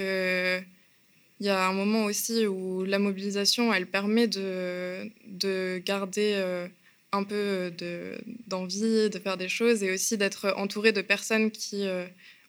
il 1.40 1.46
y 1.46 1.50
a 1.50 1.68
un 1.68 1.74
moment 1.74 2.06
aussi 2.06 2.48
où 2.48 2.86
la 2.86 3.00
mobilisation, 3.00 3.74
elle 3.74 3.88
permet 3.88 4.28
de, 4.28 5.10
de 5.28 5.82
garder 5.86 6.34
euh, 6.36 6.68
un 7.12 7.24
peu 7.24 7.74
d'envie, 8.48 9.10
de, 9.10 9.20
faire 9.20 9.38
des 9.38 9.50
choses 9.50 9.84
et 9.84 9.92
aussi 9.92 10.18
d'être 10.18 10.54
entouré 10.58 10.92
de 10.94 11.02
personnes 11.02 11.52
qui 11.52 11.88
euh, 11.88 12.06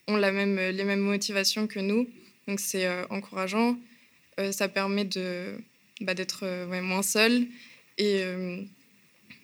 ont 0.06 0.16
les 0.16 0.30
mêmes 0.30 1.00
motivations 1.00 1.66
que 1.66 1.80
nous. 1.80 2.08
Donc 2.46 2.60
c'est 2.60 2.86
euh, 2.86 3.04
encourageant. 3.10 3.76
ça 4.52 4.68
permet 4.68 5.08
bah, 6.00 6.14
d'être 6.14 6.46
moins 6.80 7.02
seul. 7.02 7.46
Et 7.98 8.22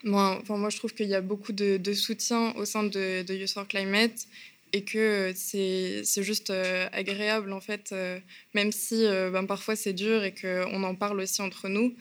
moi, 0.04 0.40
je 0.68 0.76
trouve 0.76 0.94
qu'il 0.94 1.08
y 1.08 1.14
a 1.16 1.20
beaucoup 1.20 1.52
de, 1.52 1.78
de, 1.78 1.92
soutien 1.94 2.52
au 2.54 2.64
sein 2.64 2.84
de, 2.84 3.22
de 3.22 3.34
Youth 3.34 3.52
for 3.52 3.66
Climate 3.66 4.28
et 4.72 4.84
que 4.84 5.32
c'est 5.34 6.22
juste 6.22 6.50
euh, 6.50 6.88
agréable 6.92 7.52
en 7.52 7.60
fait, 7.60 7.90
euh, 7.92 8.18
même 8.54 8.72
si 8.72 9.04
euh, 9.04 9.30
ben, 9.30 9.44
parfois 9.44 9.76
c'est 9.76 9.92
dur 9.92 10.24
et 10.24 10.32
qu'on 10.34 10.82
en 10.82 10.94
parle 10.94 11.20
aussi 11.20 11.42
entre 11.42 11.68
nous. 11.68 11.94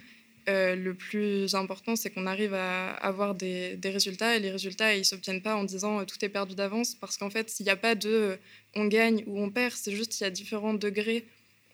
le 0.47 0.93
plus 0.93 1.53
important, 1.55 1.95
c'est 1.95 2.09
qu'on 2.09 2.27
arrive 2.27 2.53
à 2.53 2.91
avoir 2.91 3.35
des, 3.35 3.75
des, 3.75 3.89
résultats 3.89 4.35
et 4.35 4.39
les 4.39 4.51
résultats, 4.51 4.95
ils 4.95 4.99
ne 4.99 5.03
s'obtiennent 5.03 5.41
pas 5.41 5.55
en 5.55 5.63
disant 5.63 6.03
tout 6.05 6.23
est 6.25 6.29
perdu 6.29 6.55
d'avance 6.55 6.95
parce 6.95 7.17
qu'en 7.17 7.29
fait, 7.29 7.49
s'il 7.49 7.65
n'y 7.65 7.71
a 7.71 7.75
pas 7.75 7.95
de 7.95 8.37
on 8.75 8.85
gagne 8.87 9.23
ou 9.27 9.41
on 9.41 9.49
perd, 9.49 9.73
c'est 9.75 9.95
juste 9.95 10.11
qu'il 10.13 10.23
y 10.23 10.27
a 10.27 10.31
différents 10.31 10.73
degrés 10.73 11.25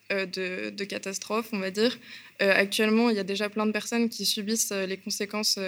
de, 0.10 0.84
catastrophe, 0.84 1.50
on 1.54 1.60
va 1.60 1.72
dire. 1.72 1.98
actuellement, 2.40 3.10
il 3.10 3.16
y 3.16 3.20
a 3.20 3.24
déjà 3.24 3.50
plein 3.50 3.66
de 3.66 3.72
personnes 3.72 4.10
qui 4.10 4.26
subissent 4.26 4.72
les 4.72 4.98
conséquences 4.98 5.60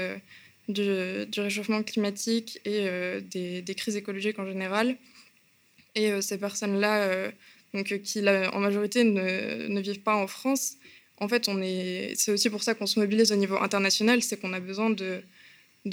du, 0.68 1.42
réchauffement 1.48 1.82
climatique 1.84 2.60
et 2.66 2.80
des, 3.22 3.76
crises 3.76 3.96
écologiques 3.96 4.40
en 4.40 4.46
général. 4.46 4.98
Et 5.96 6.12
euh, 6.12 6.22
ces 6.22 6.38
personnes-là, 6.38 7.04
euh, 7.04 7.32
donc, 7.74 8.02
qui 8.02 8.28
en 8.28 8.60
majorité 8.60 9.04
ne, 9.04 9.80
vivent 9.80 10.02
pas 10.02 10.16
en 10.16 10.28
France, 10.28 10.76
en 11.18 11.28
fait, 11.28 11.50
c'est 12.16 12.32
aussi 12.32 12.50
pour 12.50 12.64
ça 12.64 12.74
qu'on 12.74 12.86
se 12.86 13.00
mobilise 13.00 13.32
au 13.32 13.36
niveau 13.36 13.58
international, 13.58 14.24
c'est 14.24 14.40
qu'on 14.40 14.54
a 14.54 14.60
besoin 14.60 14.90
de, 14.90 15.22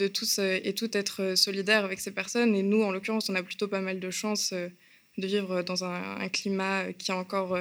tous 0.09 0.39
euh, 0.39 0.61
et 0.63 0.73
toutes 0.73 0.95
être 0.95 1.35
solidaires 1.35 1.85
avec 1.85 2.01
ces 2.01 2.13
personnes. 2.13 2.55
Et 2.55 2.63
nous, 2.63 2.83
en 2.83 2.93
l'occurrence, 2.93 3.29
on 3.29 3.35
a 3.35 3.43
plutôt 3.43 3.69
pas 3.69 3.81
mal 3.81 3.99
de 3.99 4.11
chance 4.11 4.53
de 4.53 5.27
vivre 5.27 5.63
dans 5.63 5.85
un, 5.85 6.29
climat 6.29 6.93
qui 6.93 7.11
est 7.11 7.15
encore 7.15 7.59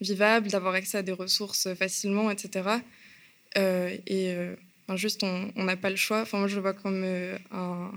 vivable, 0.00 0.48
d'avoir 0.48 0.74
accès 0.74 0.98
à 0.98 1.02
des 1.02 1.12
ressources 1.12 1.72
facilement, 1.74 2.30
etc. 2.30 2.68
et 3.56 4.34
juste, 4.94 5.24
on 5.24 5.64
n'a 5.64 5.76
pas 5.76 5.90
le 5.90 5.96
choix. 5.96 6.22
Enfin, 6.22 6.38
moi, 6.38 6.46
je 6.46 6.56
le 6.56 6.60
vois 6.60 6.74
comme 6.74 7.04
un, 7.50 7.90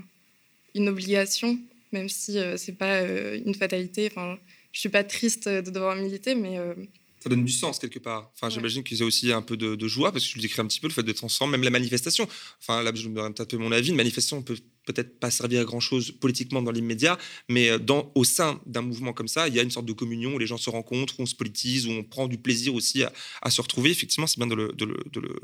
une 0.74 0.88
obligation 0.88 1.58
même 1.92 2.08
si 2.08 2.38
euh, 2.38 2.56
c'est 2.56 2.72
pas 2.76 3.00
euh, 3.00 3.40
une 3.44 3.54
fatalité. 3.54 4.08
Enfin, 4.10 4.38
je 4.72 4.80
suis 4.80 4.88
pas 4.88 5.04
triste 5.04 5.48
de 5.48 5.70
devoir 5.70 5.96
militer, 5.96 6.34
mais 6.34 6.58
euh, 6.58 6.74
ça 7.20 7.28
donne 7.28 7.44
du 7.44 7.52
sens 7.52 7.78
quelque 7.78 7.98
part. 7.98 8.30
Enfin, 8.34 8.48
j'imagine 8.48 8.82
qu'ils 8.82 9.00
aient 9.00 9.04
aussi 9.04 9.32
un 9.32 9.42
peu 9.42 9.56
de, 9.56 9.88
joie, 9.88 10.12
parce 10.12 10.24
que 10.24 10.30
je 10.30 10.36
le 10.36 10.42
décris 10.42 10.60
un 10.60 10.66
petit 10.66 10.80
peu, 10.80 10.88
le 10.88 10.92
fait 10.92 11.02
d'être 11.02 11.24
ensemble, 11.24 11.52
même 11.52 11.62
la 11.62 11.70
manifestation. 11.70 12.28
Enfin, 12.60 12.82
là, 12.82 12.92
je 12.94 13.08
me 13.08 13.14
donne 13.14 13.34
un 13.38 13.44
peu 13.44 13.56
mon 13.56 13.72
avis. 13.72 13.90
Une 13.90 13.96
manifestation 13.96 14.42
peut 14.42 14.56
peut-être 14.84 15.20
pas 15.20 15.30
servir 15.30 15.60
à 15.60 15.64
grand-chose 15.64 16.12
politiquement 16.12 16.62
dans 16.62 16.70
l'immédiat, 16.70 17.18
mais 17.48 17.68
euh, 17.70 17.78
dans, 17.78 18.10
au 18.14 18.24
sein 18.24 18.60
d'un 18.66 18.82
mouvement 18.82 19.12
comme 19.12 19.28
ça, 19.28 19.48
il 19.48 19.54
y 19.54 19.60
a 19.60 19.62
une 19.62 19.70
sorte 19.70 19.86
de 19.86 19.92
communion 19.92 20.34
où 20.34 20.38
les 20.38 20.46
gens 20.46 20.56
se 20.56 20.70
rencontrent, 20.70 21.20
où 21.20 21.22
on 21.22 21.26
se 21.26 21.34
politise, 21.34 21.86
où 21.86 21.90
on 21.90 22.02
prend 22.02 22.26
du 22.26 22.38
plaisir 22.38 22.74
aussi 22.74 23.02
à, 23.04 23.50
se 23.50 23.60
retrouver. 23.60 23.90
Effectivement, 23.90 24.26
c'est 24.26 24.38
bien 24.38 24.46
de 24.46 24.54
le, 24.54 24.72
de 24.72 24.84
le, 24.84 24.96
de 25.12 25.20
le, 25.20 25.40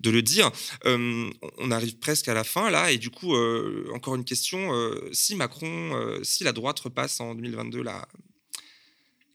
de 0.00 0.10
le 0.10 0.22
dire. 0.22 0.50
Euh, 0.86 1.30
on 1.58 1.70
arrive 1.70 1.96
presque 1.98 2.28
à 2.28 2.34
la 2.34 2.44
fin, 2.44 2.70
là, 2.70 2.90
et 2.90 2.98
du 2.98 3.10
coup, 3.10 3.34
euh, 3.34 3.88
encore 3.94 4.14
une 4.16 4.24
question. 4.24 4.70
si 5.12 5.36
Macron, 5.36 6.20
si 6.22 6.44
la 6.44 6.52
droite 6.52 6.80
repasse 6.80 7.20
en 7.20 7.34
2022, 7.34 7.82
là, 7.82 8.06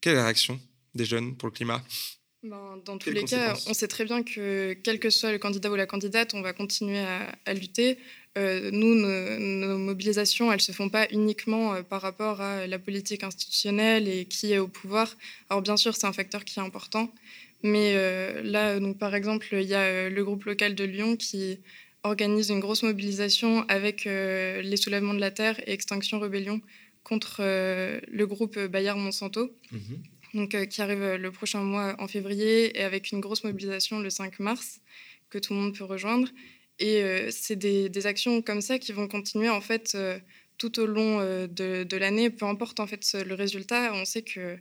quelle 0.02 0.14
est 0.14 0.16
la 0.18 0.26
réaction? 0.26 0.60
Des 0.98 1.06
jeunes 1.06 1.36
pour 1.38 1.48
le 1.48 1.54
climat 1.54 1.82
ben, 2.44 2.80
dans 2.86 2.98
tous 2.98 3.10
les 3.10 3.24
cas, 3.24 3.56
on 3.68 3.74
sait 3.74 3.88
très 3.88 4.06
bien 4.06 4.22
que 4.24 4.74
quel 4.84 5.00
que 5.00 5.10
soit 5.10 5.32
le 5.32 5.40
candidat 5.40 5.72
ou 5.72 5.76
la 5.76 5.88
candidate, 5.88 6.34
on 6.34 6.42
va 6.42 6.54
continuer 6.54 7.00
à, 7.00 7.54
lutter. 7.54 7.98
Euh, 8.38 8.70
nous, 8.72 8.94
nos, 8.94 9.78
mobilisations, 9.80 10.52
elles 10.52 10.60
ne 10.60 10.62
se 10.62 10.72
font 10.72 10.90
pas 10.90 11.08
uniquement 11.12 11.74
euh, 11.74 11.82
par 11.82 12.02
rapport 12.02 12.40
à 12.40 12.68
la 12.68 12.78
politique 12.78 13.24
institutionnelle 13.24 14.08
et 14.08 14.26
qui 14.26 14.54
est 14.54 14.60
au 14.60 14.68
pouvoir. 14.68 15.18
Alors 15.50 15.64
bien 15.64 15.78
sûr, 15.78 15.96
c'est 15.96 16.06
un 16.06 16.14
facteur 16.14 16.46
qui 16.46 16.60
est 16.60 16.62
important. 16.62 17.12
Mais 17.64 17.94
euh, 17.96 18.44
là, 18.44 18.80
donc, 18.80 19.00
par 19.00 19.16
exemple, 19.16 19.48
il 19.54 19.68
y 19.68 19.74
a 19.74 20.08
le 20.08 20.24
groupe 20.24 20.46
local 20.46 20.76
de 20.76 20.84
Lyon 20.84 21.16
qui 21.16 21.58
organise 22.04 22.50
une 22.50 22.60
grosse 22.60 22.84
mobilisation 22.84 23.66
avec 23.68 24.06
les 24.06 24.78
soulèvements 24.78 25.16
de 25.16 25.20
la 25.20 25.32
Terre 25.32 25.60
et 25.68 25.74
Extinction 25.74 26.20
Rebellion 26.20 26.62
contre 27.04 27.42
le 27.42 28.28
groupe 28.28 28.60
Bayard 28.60 29.00
Monsanto. 29.00 29.52
Mhm 29.72 30.04
donc, 30.38 30.56
euh, 30.56 30.66
qui 30.66 30.82
arrive 30.82 31.02
euh, 31.02 31.18
le 31.18 31.32
prochain 31.32 31.62
mois 31.62 31.96
en 32.00 32.08
février 32.08 32.78
et 32.78 32.84
avec 32.84 33.12
une 33.12 33.20
grosse 33.20 33.44
mobilisation 33.44 34.00
le 34.00 34.10
5 34.10 34.40
mars 34.40 34.80
que 35.30 35.40
tout 35.40 35.54
le 35.54 35.60
monde 35.60 35.78
peut 35.78 35.84
rejoindre. 35.84 36.30
Et 36.80 37.02
euh, 37.02 37.30
c'est 37.32 37.56
des, 37.56 38.08
actions 38.08 38.42
comme 38.42 38.62
ça 38.62 38.80
qui 38.80 38.94
vont 38.94 39.08
continuer 39.08 39.50
en 39.50 39.62
fait 39.62 39.98
tout 40.58 40.80
au 40.80 40.86
long 40.86 41.20
de, 41.20 41.98
l'année, 41.98 42.30
peu 42.30 42.46
importe 42.46 42.80
en 42.80 42.88
fait 42.88 43.02
le 43.14 43.34
résultat. 43.34 43.92
On 43.94 44.06
sait 44.06 44.22
que 44.22 44.58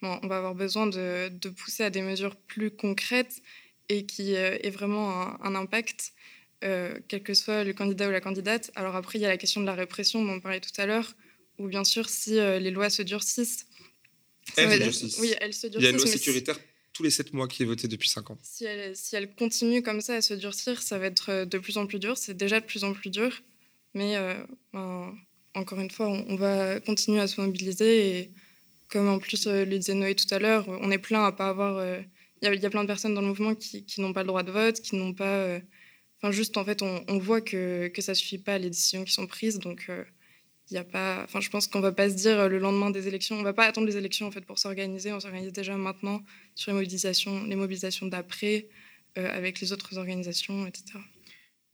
on 0.00 0.26
va 0.28 0.38
avoir 0.38 0.54
besoin 0.54 0.86
de, 0.86 1.48
pousser 1.50 1.84
à 1.84 1.90
des 1.90 2.02
mesures 2.02 2.36
plus 2.36 2.70
concrètes 2.70 3.42
et 3.88 4.06
qui 4.06 4.32
aient 4.32 4.70
vraiment 4.70 5.42
un, 5.44 5.54
impact, 5.54 6.12
quel 6.60 7.22
que 7.22 7.34
soit 7.34 7.64
le 7.64 7.74
candidat 7.74 8.08
ou 8.08 8.10
la 8.10 8.20
candidate. 8.20 8.70
Alors 8.74 8.96
après, 8.96 9.18
il 9.18 9.22
y 9.22 9.26
a 9.26 9.28
la 9.28 9.36
question 9.36 9.60
de 9.60 9.66
la 9.66 9.74
répression 9.74 10.24
dont 10.24 10.32
on 10.32 10.40
parlait 10.40 10.60
tout 10.60 10.80
à 10.80 10.86
l'heure, 10.86 11.14
où 11.58 11.68
bien 11.68 11.84
sûr, 11.84 12.08
si 12.08 12.32
les 12.32 12.70
lois 12.70 12.90
se 12.90 13.02
durcissent, 13.02 13.67
elle 14.56 14.70
Oui, 15.18 15.34
elle 15.40 15.54
se 15.54 15.66
durcit. 15.66 15.78
Il 15.78 15.84
y 15.84 15.86
a 15.86 15.90
une 15.90 15.96
loi 15.96 16.06
sécuritaire 16.06 16.58
tous 16.98 17.04
les 17.04 17.10
sept 17.10 17.32
mois 17.32 17.46
qui 17.46 17.62
est 17.62 17.66
votée 17.66 17.86
depuis 17.86 18.08
cinq 18.08 18.28
ans. 18.30 18.38
Si 18.42 18.64
elle, 18.64 18.96
si 18.96 19.14
elle 19.14 19.32
continue 19.34 19.82
comme 19.82 20.00
ça 20.00 20.16
à 20.16 20.20
se 20.20 20.34
durcir, 20.34 20.82
ça 20.82 20.98
va 20.98 21.06
être 21.06 21.30
euh, 21.30 21.44
de 21.44 21.58
plus 21.58 21.78
en 21.78 21.86
plus 21.86 22.00
dur. 22.00 22.18
C'est 22.18 22.36
déjà 22.36 22.58
de 22.58 22.66
plus 22.66 22.82
en 22.82 22.92
plus 22.92 23.10
dur. 23.10 23.40
Mais 23.94 24.16
euh, 24.16 24.34
ben, 24.72 25.14
encore 25.54 25.78
une 25.78 25.92
fois, 25.92 26.08
on, 26.08 26.34
va 26.34 26.80
continuer 26.80 27.20
à 27.20 27.28
se 27.28 27.40
mobiliser. 27.40 28.18
Et 28.18 28.30
comme 28.88 29.08
en 29.08 29.20
plus 29.20 29.46
euh, 29.46 29.64
le 29.64 29.78
disait 29.78 29.94
Noé 29.94 30.16
tout 30.16 30.32
à 30.34 30.40
l'heure, 30.40 30.68
on 30.68 30.90
est 30.90 30.98
plein 30.98 31.24
à 31.24 31.30
pas 31.30 31.50
avoir. 31.50 31.80
Il 32.42 32.52
y, 32.52 32.66
a 32.66 32.70
plein 32.70 32.82
de 32.82 32.88
personnes 32.88 33.14
dans 33.14 33.20
le 33.20 33.28
mouvement 33.28 33.54
qui, 33.54 33.84
qui 33.84 34.00
n'ont 34.00 34.12
pas 34.12 34.22
le 34.22 34.28
droit 34.28 34.42
de 34.42 34.50
vote, 34.50 34.80
qui 34.80 34.96
n'ont 34.96 35.14
pas. 35.14 35.60
Enfin, 36.20 36.32
juste 36.32 36.56
en 36.56 36.64
fait, 36.64 36.82
on, 36.82 37.04
on 37.06 37.18
voit 37.18 37.40
que, 37.40 37.86
que 37.94 38.02
ça 38.02 38.14
suffit 38.14 38.38
pas 38.38 38.58
les 38.58 38.70
décisions 38.70 39.04
qui 39.04 39.12
sont 39.12 39.28
prises. 39.28 39.60
Donc 39.60 39.88
il 40.70 40.74
y 40.74 40.78
a 40.78 40.84
pas, 40.84 41.22
enfin, 41.24 41.40
je 41.40 41.48
pense 41.48 41.66
qu'on 41.66 41.80
va 41.80 41.92
pas 41.92 42.10
se 42.10 42.14
dire 42.14 42.38
euh, 42.38 42.48
le 42.48 42.58
lendemain 42.58 42.90
des 42.90 43.08
élections, 43.08 43.36
on 43.36 43.42
va 43.42 43.54
pas 43.54 43.64
attendre 43.64 43.86
les 43.86 43.96
élections 43.96 44.26
en 44.26 44.30
fait 44.30 44.42
pour 44.42 44.58
s'organiser. 44.58 45.12
On 45.12 45.20
s'organise 45.20 45.52
déjà 45.52 45.76
maintenant 45.76 46.22
sur 46.54 46.72
les 46.72 46.76
mobilisations, 46.76 47.44
les 47.44 47.56
mobilisations 47.56 48.06
d'après, 48.06 48.68
euh, 49.16 49.28
avec 49.34 49.60
les 49.60 49.72
autres 49.72 49.96
organisations, 49.96 50.66
etc. 50.66 50.98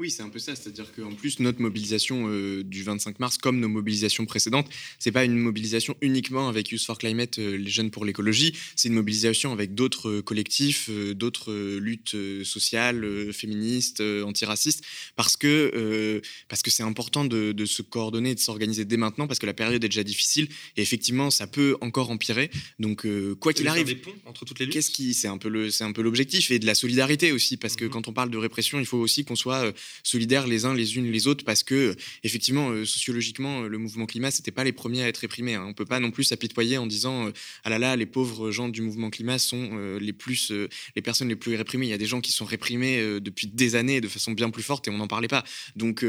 Oui, 0.00 0.10
c'est 0.10 0.22
un 0.22 0.28
peu 0.28 0.40
ça. 0.40 0.56
C'est-à-dire 0.56 0.92
qu'en 0.92 1.12
plus, 1.12 1.38
notre 1.38 1.62
mobilisation 1.62 2.26
euh, 2.26 2.64
du 2.64 2.82
25 2.82 3.20
mars, 3.20 3.38
comme 3.38 3.60
nos 3.60 3.68
mobilisations 3.68 4.26
précédentes, 4.26 4.68
c'est 4.98 5.12
pas 5.12 5.24
une 5.24 5.36
mobilisation 5.38 5.94
uniquement 6.00 6.48
avec 6.48 6.70
Youth 6.70 6.82
for 6.82 6.98
Climate, 6.98 7.38
euh, 7.38 7.56
les 7.56 7.70
jeunes 7.70 7.92
pour 7.92 8.04
l'écologie. 8.04 8.56
C'est 8.74 8.88
une 8.88 8.94
mobilisation 8.94 9.52
avec 9.52 9.76
d'autres 9.76 10.08
euh, 10.10 10.22
collectifs, 10.22 10.90
d'autres 10.90 11.54
luttes 11.78 12.16
sociales, 12.42 13.32
féministes, 13.32 14.00
antiracistes, 14.00 14.82
parce 15.14 15.36
que 15.36 16.20
parce 16.48 16.62
que 16.62 16.70
c'est 16.72 16.82
important 16.82 17.24
de, 17.24 17.64
se 17.64 17.82
coordonner 17.82 18.30
et 18.30 18.34
de 18.34 18.40
s'organiser 18.40 18.84
dès 18.84 18.96
maintenant, 18.96 19.28
parce 19.28 19.38
que 19.38 19.46
la 19.46 19.54
période 19.54 19.84
est 19.84 19.88
déjà 19.88 20.02
difficile 20.02 20.48
et 20.76 20.82
effectivement, 20.82 21.30
ça 21.30 21.46
peut 21.46 21.76
encore 21.80 22.10
empirer. 22.10 22.50
Donc, 22.80 23.06
quoi 23.38 23.52
qu'il 23.52 23.68
arrive, 23.68 23.86
des 23.86 23.94
ponts 23.94 24.14
entre 24.26 24.44
toutes 24.44 24.58
les 24.58 24.66
luttes? 24.66 24.74
Qu'est-ce 24.74 24.90
qui, 24.90 25.14
c'est 25.14 25.28
un 25.28 25.38
peu 25.38 25.48
le, 25.48 25.70
c'est 25.70 25.84
un 25.84 25.92
peu 25.92 26.02
l'objectif 26.02 26.50
et 26.50 26.58
de 26.58 26.66
la 26.66 26.74
solidarité 26.74 27.32
aussi, 27.32 27.56
parce 27.56 27.76
que 27.76 27.84
mhm. 27.84 27.90
quand 27.90 28.08
on 28.08 28.12
parle 28.12 28.30
de 28.30 28.38
répression, 28.38 28.80
il 28.80 28.86
faut 28.86 28.98
aussi 28.98 29.24
qu'on 29.24 29.36
soit 29.36 29.72
solidaires 30.02 30.46
les 30.46 30.64
uns 30.64 30.74
les 30.74 30.96
unes 30.96 31.10
les 31.10 31.26
autres 31.26 31.44
parce 31.44 31.62
que 31.62 31.96
effectivement 32.22 32.70
euh, 32.70 32.84
sociologiquement 32.84 33.62
le 33.62 33.78
mouvement 33.78 34.06
climat 34.06 34.30
c'était 34.30 34.50
pas 34.50 34.64
les 34.64 34.72
premiers 34.72 35.02
à 35.02 35.08
être 35.08 35.18
réprimés. 35.18 35.54
Hein. 35.54 35.64
On 35.66 35.74
peut 35.74 35.84
pas 35.84 36.00
non 36.00 36.10
plus 36.10 36.24
s'apitoyer 36.24 36.78
en 36.78 36.86
disant 36.86 37.26
euh, 37.26 37.32
ah 37.64 37.70
là 37.70 37.78
là 37.78 37.96
les 37.96 38.06
pauvres 38.06 38.50
gens 38.50 38.68
du 38.68 38.82
mouvement 38.82 39.10
climat 39.10 39.38
sont 39.38 39.70
euh, 39.72 39.98
les 39.98 40.12
plus 40.12 40.52
les 40.96 41.02
personnes 41.02 41.28
les 41.28 41.36
plus 41.36 41.56
réprimées. 41.56 41.86
Il 41.86 41.90
y 41.90 41.94
a 41.94 41.98
des 41.98 42.06
gens 42.06 42.20
qui 42.20 42.32
sont 42.32 42.44
réprimés 42.44 43.20
depuis 43.20 43.46
des 43.46 43.76
années 43.76 44.00
de 44.00 44.08
façon 44.08 44.32
bien 44.32 44.50
plus 44.50 44.62
forte 44.62 44.88
et 44.88 44.90
on 44.90 44.98
n'en 44.98 45.08
parlait 45.08 45.28
pas. 45.28 45.44
Donc 45.76 46.04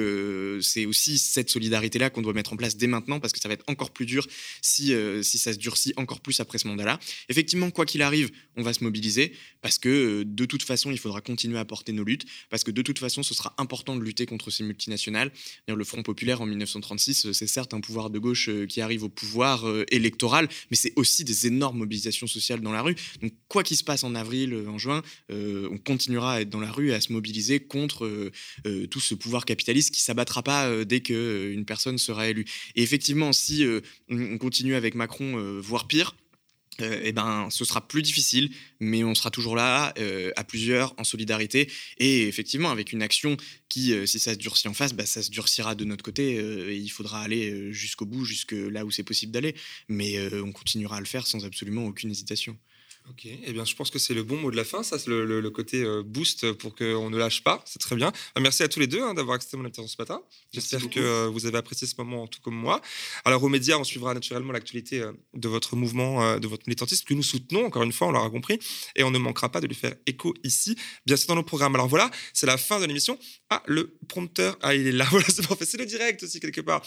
c'est 0.62 0.86
aussi 0.86 1.18
cette 1.18 1.50
solidarité 1.50 2.00
là 2.00 2.10
qu'on 2.10 2.22
doit 2.22 2.34
mettre 2.34 2.54
en 2.54 2.58
place 2.58 2.78
dès 2.78 2.88
maintenant 2.88 3.20
parce 3.20 3.34
que 3.34 3.40
ça 3.40 3.48
va 3.48 3.54
être 3.54 3.64
encore 3.68 3.92
plus 3.92 4.06
dur 4.06 4.28
si 4.62 4.94
si 5.22 5.38
ça 5.38 5.54
se 5.54 5.58
durcit 5.58 5.94
encore 5.98 6.22
plus 6.22 6.40
après 6.40 6.58
ce 6.58 6.68
mandat-là. 6.68 7.00
Effectivement 7.30 7.72
quoi 7.72 7.86
qu'il 7.86 8.02
arrive 8.02 8.32
on 8.58 8.62
va 8.62 8.74
se 8.74 8.84
mobiliser 8.84 9.34
parce 9.62 9.80
que 9.80 10.24
de 10.24 10.46
toute 10.46 10.64
façon 10.64 10.92
il 10.92 11.00
faudra 11.00 11.22
continuer 11.22 11.60
à 11.60 11.66
porter 11.66 11.92
nos 11.92 12.04
luttes 12.04 12.26
parce 12.50 12.64
que 12.64 12.72
de 12.72 12.82
toute 12.82 13.00
façon 13.00 13.24
ce 13.24 13.34
sera 13.34 13.54
important 13.58 13.65
de 13.66 14.04
lutter 14.04 14.26
contre 14.26 14.52
ces 14.52 14.64
multinationales. 14.64 15.32
Le 15.68 15.84
Front 15.84 16.04
populaire 16.04 16.42
en 16.42 16.46
1936, 16.46 17.26
euh, 17.26 17.34
c'est 17.34 17.48
certes 17.48 17.74
un 17.74 17.82
pouvoir 17.82 18.10
de 18.10 18.20
gauche 18.20 18.50
euh, 18.50 18.66
qui 18.66 18.82
arrive 18.82 19.04
au 19.04 19.10
pouvoir 19.10 19.68
euh, 19.68 19.86
électoral, 19.92 20.48
mais 20.72 20.78
c'est 20.78 20.94
aussi 20.96 21.24
des 21.24 21.48
énormes 21.48 21.80
mobilisations 21.80 22.28
sociales 22.28 22.62
dans 22.62 22.72
la 22.72 22.82
rue. 22.82 22.96
Donc 23.22 23.34
quoi 23.48 23.64
qu'il 23.64 23.78
se 23.78 23.84
passe 23.84 24.04
en 24.04 24.16
avril, 24.16 24.56
en 24.68 24.78
juin, 24.78 25.02
on 25.30 25.78
continuera 25.78 26.36
à 26.36 26.42
être 26.42 26.50
dans 26.50 26.60
la 26.60 26.72
rue 26.72 26.90
et 26.90 26.94
à 26.94 27.02
se 27.02 27.12
mobiliser 27.12 27.60
contre 27.60 28.32
tout 28.90 29.00
ce 29.00 29.16
pouvoir 29.16 29.46
capitaliste 29.46 29.94
qui 29.94 30.02
s'abattra 30.02 30.44
pas 30.44 30.86
dès 30.86 31.02
qu'une 31.02 31.66
personne 31.66 31.98
sera 31.98 32.30
élue. 32.30 32.46
Et 32.76 32.84
effectivement, 32.84 33.34
si 33.34 33.66
on 34.10 34.38
continue 34.38 34.76
avec 34.76 34.96
Macron, 34.96 35.60
voire 35.62 35.88
pire, 35.88 36.16
euh, 36.82 37.12
ben, 37.12 37.48
ce 37.50 37.66
sera 37.66 37.88
plus 37.88 38.02
difficile, 38.02 38.50
mais 38.80 39.04
on 39.04 39.16
sera 39.16 39.32
toujours 39.32 39.56
là, 39.56 39.94
euh, 39.98 40.32
à 40.36 40.44
plusieurs, 40.44 40.94
en 40.98 41.04
solidarité, 41.04 41.72
et 41.98 42.28
effectivement 42.28 42.72
avec 42.72 42.92
une 42.92 43.02
action 43.02 43.38
qui, 43.70 43.94
euh, 43.94 44.06
si 44.06 44.20
ça 44.20 44.34
se 44.34 44.40
durcit 44.40 44.68
en 44.68 44.74
face, 44.74 44.94
bah, 44.94 45.06
ça 45.06 45.22
se 45.22 45.32
durcira 45.32 45.76
de 45.76 45.86
notre 45.86 46.04
côté, 46.04 46.36
et 46.36 46.76
il 46.76 46.90
faudra 46.90 47.22
aller 47.22 47.72
jusqu'au 47.72 48.06
bout, 48.06 48.26
jusque 48.26 48.54
là 48.54 48.86
où 48.86 48.92
c'est 48.92 49.04
possible 49.04 49.32
d'aller, 49.32 49.56
mais 49.88 50.18
on 50.34 50.52
continuera 50.52 50.98
à 50.98 51.00
le 51.00 51.06
faire 51.06 51.28
sans 51.28 51.46
absolument 51.46 51.86
aucune 51.86 52.12
hésitation. 52.12 52.58
Ok, 53.08 53.28
eh 53.28 53.54
bien, 53.54 53.66
je 53.66 53.76
pense 53.76 53.92
que 53.92 54.00
c'est 54.00 54.16
le 54.16 54.24
bon 54.24 54.38
mot 54.38 54.50
de 54.50 54.56
la 54.56 54.64
fin. 54.64 54.82
Ça, 54.82 54.98
c'est 54.98 55.12
le, 55.12 55.50
côté 55.52 55.84
euh, 55.84 56.02
boost 56.04 56.52
pour 56.54 56.76
qu'on 56.76 57.12
ne 57.12 57.18
lâche 57.18 57.44
pas. 57.44 57.64
C'est 57.66 57.78
très 57.78 57.96
bien. 57.96 58.08
Euh, 58.36 58.42
merci 58.42 58.64
à 58.64 58.68
tous 58.68 58.80
les 58.80 58.88
deux 58.88 59.02
hein, 59.04 59.14
d'avoir 59.14 59.36
accepté 59.36 59.58
mon 59.58 59.66
intervention 59.66 59.96
ce 59.96 60.02
matin. 60.02 60.24
J'espère 60.52 60.90
que 60.90 61.00
euh, 61.00 61.28
vous 61.28 61.46
avez 61.46 61.58
apprécié 61.60 61.86
ce 61.86 61.94
moment, 62.00 62.26
tout 62.26 62.42
comme 62.42 62.56
moi. 62.56 62.82
Alors, 63.24 63.44
aux 63.44 63.50
médias, 63.50 63.78
on 63.78 63.84
suivra 63.84 64.16
naturellement 64.16 64.54
l'actualité 64.54 65.04
de 65.36 65.48
votre 65.48 65.76
mouvement, 65.76 66.40
de 66.40 66.48
votre 66.48 66.64
militantisme 66.66 67.06
que 67.06 67.14
nous 67.14 67.24
soutenons, 67.24 67.66
encore 67.66 67.84
une 67.84 67.94
fois, 67.94 68.08
on 68.08 68.12
l'aura 68.12 68.30
compris. 68.32 68.58
Et 68.96 69.04
on 69.04 69.12
ne 69.12 69.20
manquera 69.20 69.52
pas 69.52 69.62
de 69.62 69.68
lui 69.68 69.76
faire 69.76 69.94
écho 70.08 70.34
ici, 70.44 70.76
bien 71.06 71.16
sûr, 71.16 71.28
dans 71.28 71.36
nos 71.36 71.44
programmes. 71.44 71.76
Alors 71.76 71.88
voilà, 71.88 72.10
c'est 72.34 72.48
la 72.48 72.58
fin 72.58 72.80
de 72.80 72.86
l'émission. 72.86 73.20
Ah, 73.52 73.62
le 73.68 73.98
prompteur, 74.08 74.58
ah, 74.62 74.74
il 74.74 74.88
est 74.88 74.92
là. 74.92 75.06
Voilà, 75.16 75.28
c'est 75.30 75.48
parfait. 75.48 75.66
C'est 75.66 75.78
le 75.78 75.86
direct 75.86 76.24
aussi, 76.24 76.40
quelque 76.40 76.62
part. 76.62 76.82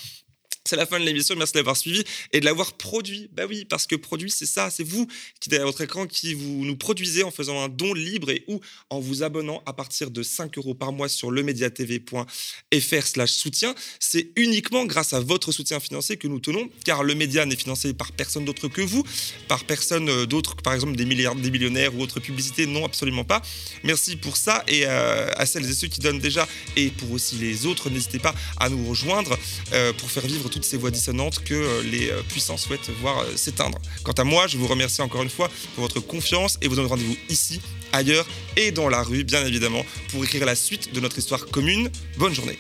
C'est 0.69 0.77
la 0.77 0.85
fin 0.85 1.01
de 1.01 1.05
l'émission. 1.07 1.35
Merci 1.35 1.55
de 1.55 1.61
l'avoir 1.61 1.79
suivi 1.79 2.05
et 2.31 2.41
de 2.41 2.45
l'avoir 2.45 2.75
produit. 2.75 3.31
Bah 3.33 3.45
oui, 3.49 3.65
parce 3.65 3.87
que 3.87 3.97
produit, 3.97 4.31
c'est 4.31 4.45
ça. 4.45 4.69
C'est 4.69 4.85
vous 4.85 5.07
qui, 5.41 5.49
derrière 5.49 5.67
votre 5.67 5.81
écran, 5.81 6.07
qui 6.07 6.35
vous 6.35 6.63
nous 6.63 6.77
produisez 6.77 7.23
en 7.23 7.31
faisant 7.31 7.59
un 7.63 7.71
don 7.71 7.95
libre 7.95 8.29
et 8.29 8.45
ou 8.49 8.61
en 8.91 9.01
vous 9.01 9.23
abonnant 9.23 9.63
à 9.65 9.73
partir 9.73 10.11
de 10.11 10.23
5 10.23 10.59
euros 10.59 10.75
par 10.75 10.93
mois 10.93 11.09
sur 11.09 11.31
lemediatv.fr 11.31 13.07
slash 13.07 13.31
soutien. 13.31 13.75
C'est 13.99 14.31
uniquement 14.37 14.85
grâce 14.85 15.15
à 15.15 15.21
votre 15.21 15.53
soutien 15.53 15.81
financier 15.81 16.19
que 16.19 16.29
nous 16.29 16.39
tenons, 16.39 16.69
car 16.85 17.03
le 17.03 17.15
média 17.15 17.47
n'est 17.47 17.57
financé 17.57 17.95
par 17.95 18.13
personne 18.13 18.45
d'autre 18.45 18.69
que 18.69 18.83
vous, 18.83 19.05
par 19.49 19.65
personne 19.65 20.11
euh, 20.11 20.27
d'autre, 20.27 20.57
par 20.57 20.75
exemple 20.75 20.97
des 20.97 21.07
milliards, 21.07 21.35
des 21.35 21.51
millionnaires 21.51 21.97
ou 21.97 22.03
autres 22.03 22.21
publicités. 22.21 22.67
Non, 22.67 22.85
absolument 22.85 23.25
pas. 23.25 23.41
Merci 23.85 24.17
pour 24.17 24.37
ça 24.37 24.65
et 24.69 24.83
euh, 24.85 25.31
à 25.35 25.47
celles 25.47 25.65
et 25.65 25.73
ceux 25.73 25.89
qui 25.89 26.01
donnent 26.01 26.19
déjà 26.19 26.47
et 26.77 26.91
pour 26.91 27.11
aussi 27.13 27.37
les 27.37 27.65
autres, 27.65 27.89
n'hésitez 27.89 28.19
pas 28.19 28.35
à 28.59 28.69
nous 28.69 28.87
rejoindre 28.87 29.39
euh, 29.73 29.95
pour 29.95 30.11
faire 30.11 30.27
vivre 30.27 30.51
tout 30.51 30.58
ces 30.65 30.77
voix 30.77 30.91
dissonantes 30.91 31.43
que 31.45 31.55
euh, 31.55 31.83
les 31.83 32.11
euh, 32.11 32.23
puissants 32.29 32.57
souhaitent 32.57 32.91
voir 33.01 33.21
euh, 33.21 33.37
s'éteindre. 33.37 33.79
Quant 34.03 34.13
à 34.13 34.25
moi, 34.25 34.47
je 34.47 34.57
vous 34.57 34.67
remercie 34.67 35.03
encore 35.03 35.23
une 35.23 35.31
fois 35.31 35.51
pour 35.75 35.83
votre 35.83 36.01
confiance 36.01 36.59
et 36.63 36.69
vous 36.69 36.77
donne 36.77 36.87
rendez-vous 36.87 37.17
ici, 37.29 37.61
ailleurs 37.93 38.27
et 38.57 38.71
dans 38.71 38.89
la 38.89 39.03
rue, 39.03 39.25
bien 39.25 39.45
évidemment, 39.45 39.85
pour 40.11 40.25
écrire 40.25 40.45
la 40.45 40.55
suite 40.55 40.93
de 40.95 41.01
notre 41.01 41.19
histoire 41.19 41.47
commune. 41.47 41.91
Bonne 42.17 42.35
journée. 42.35 42.59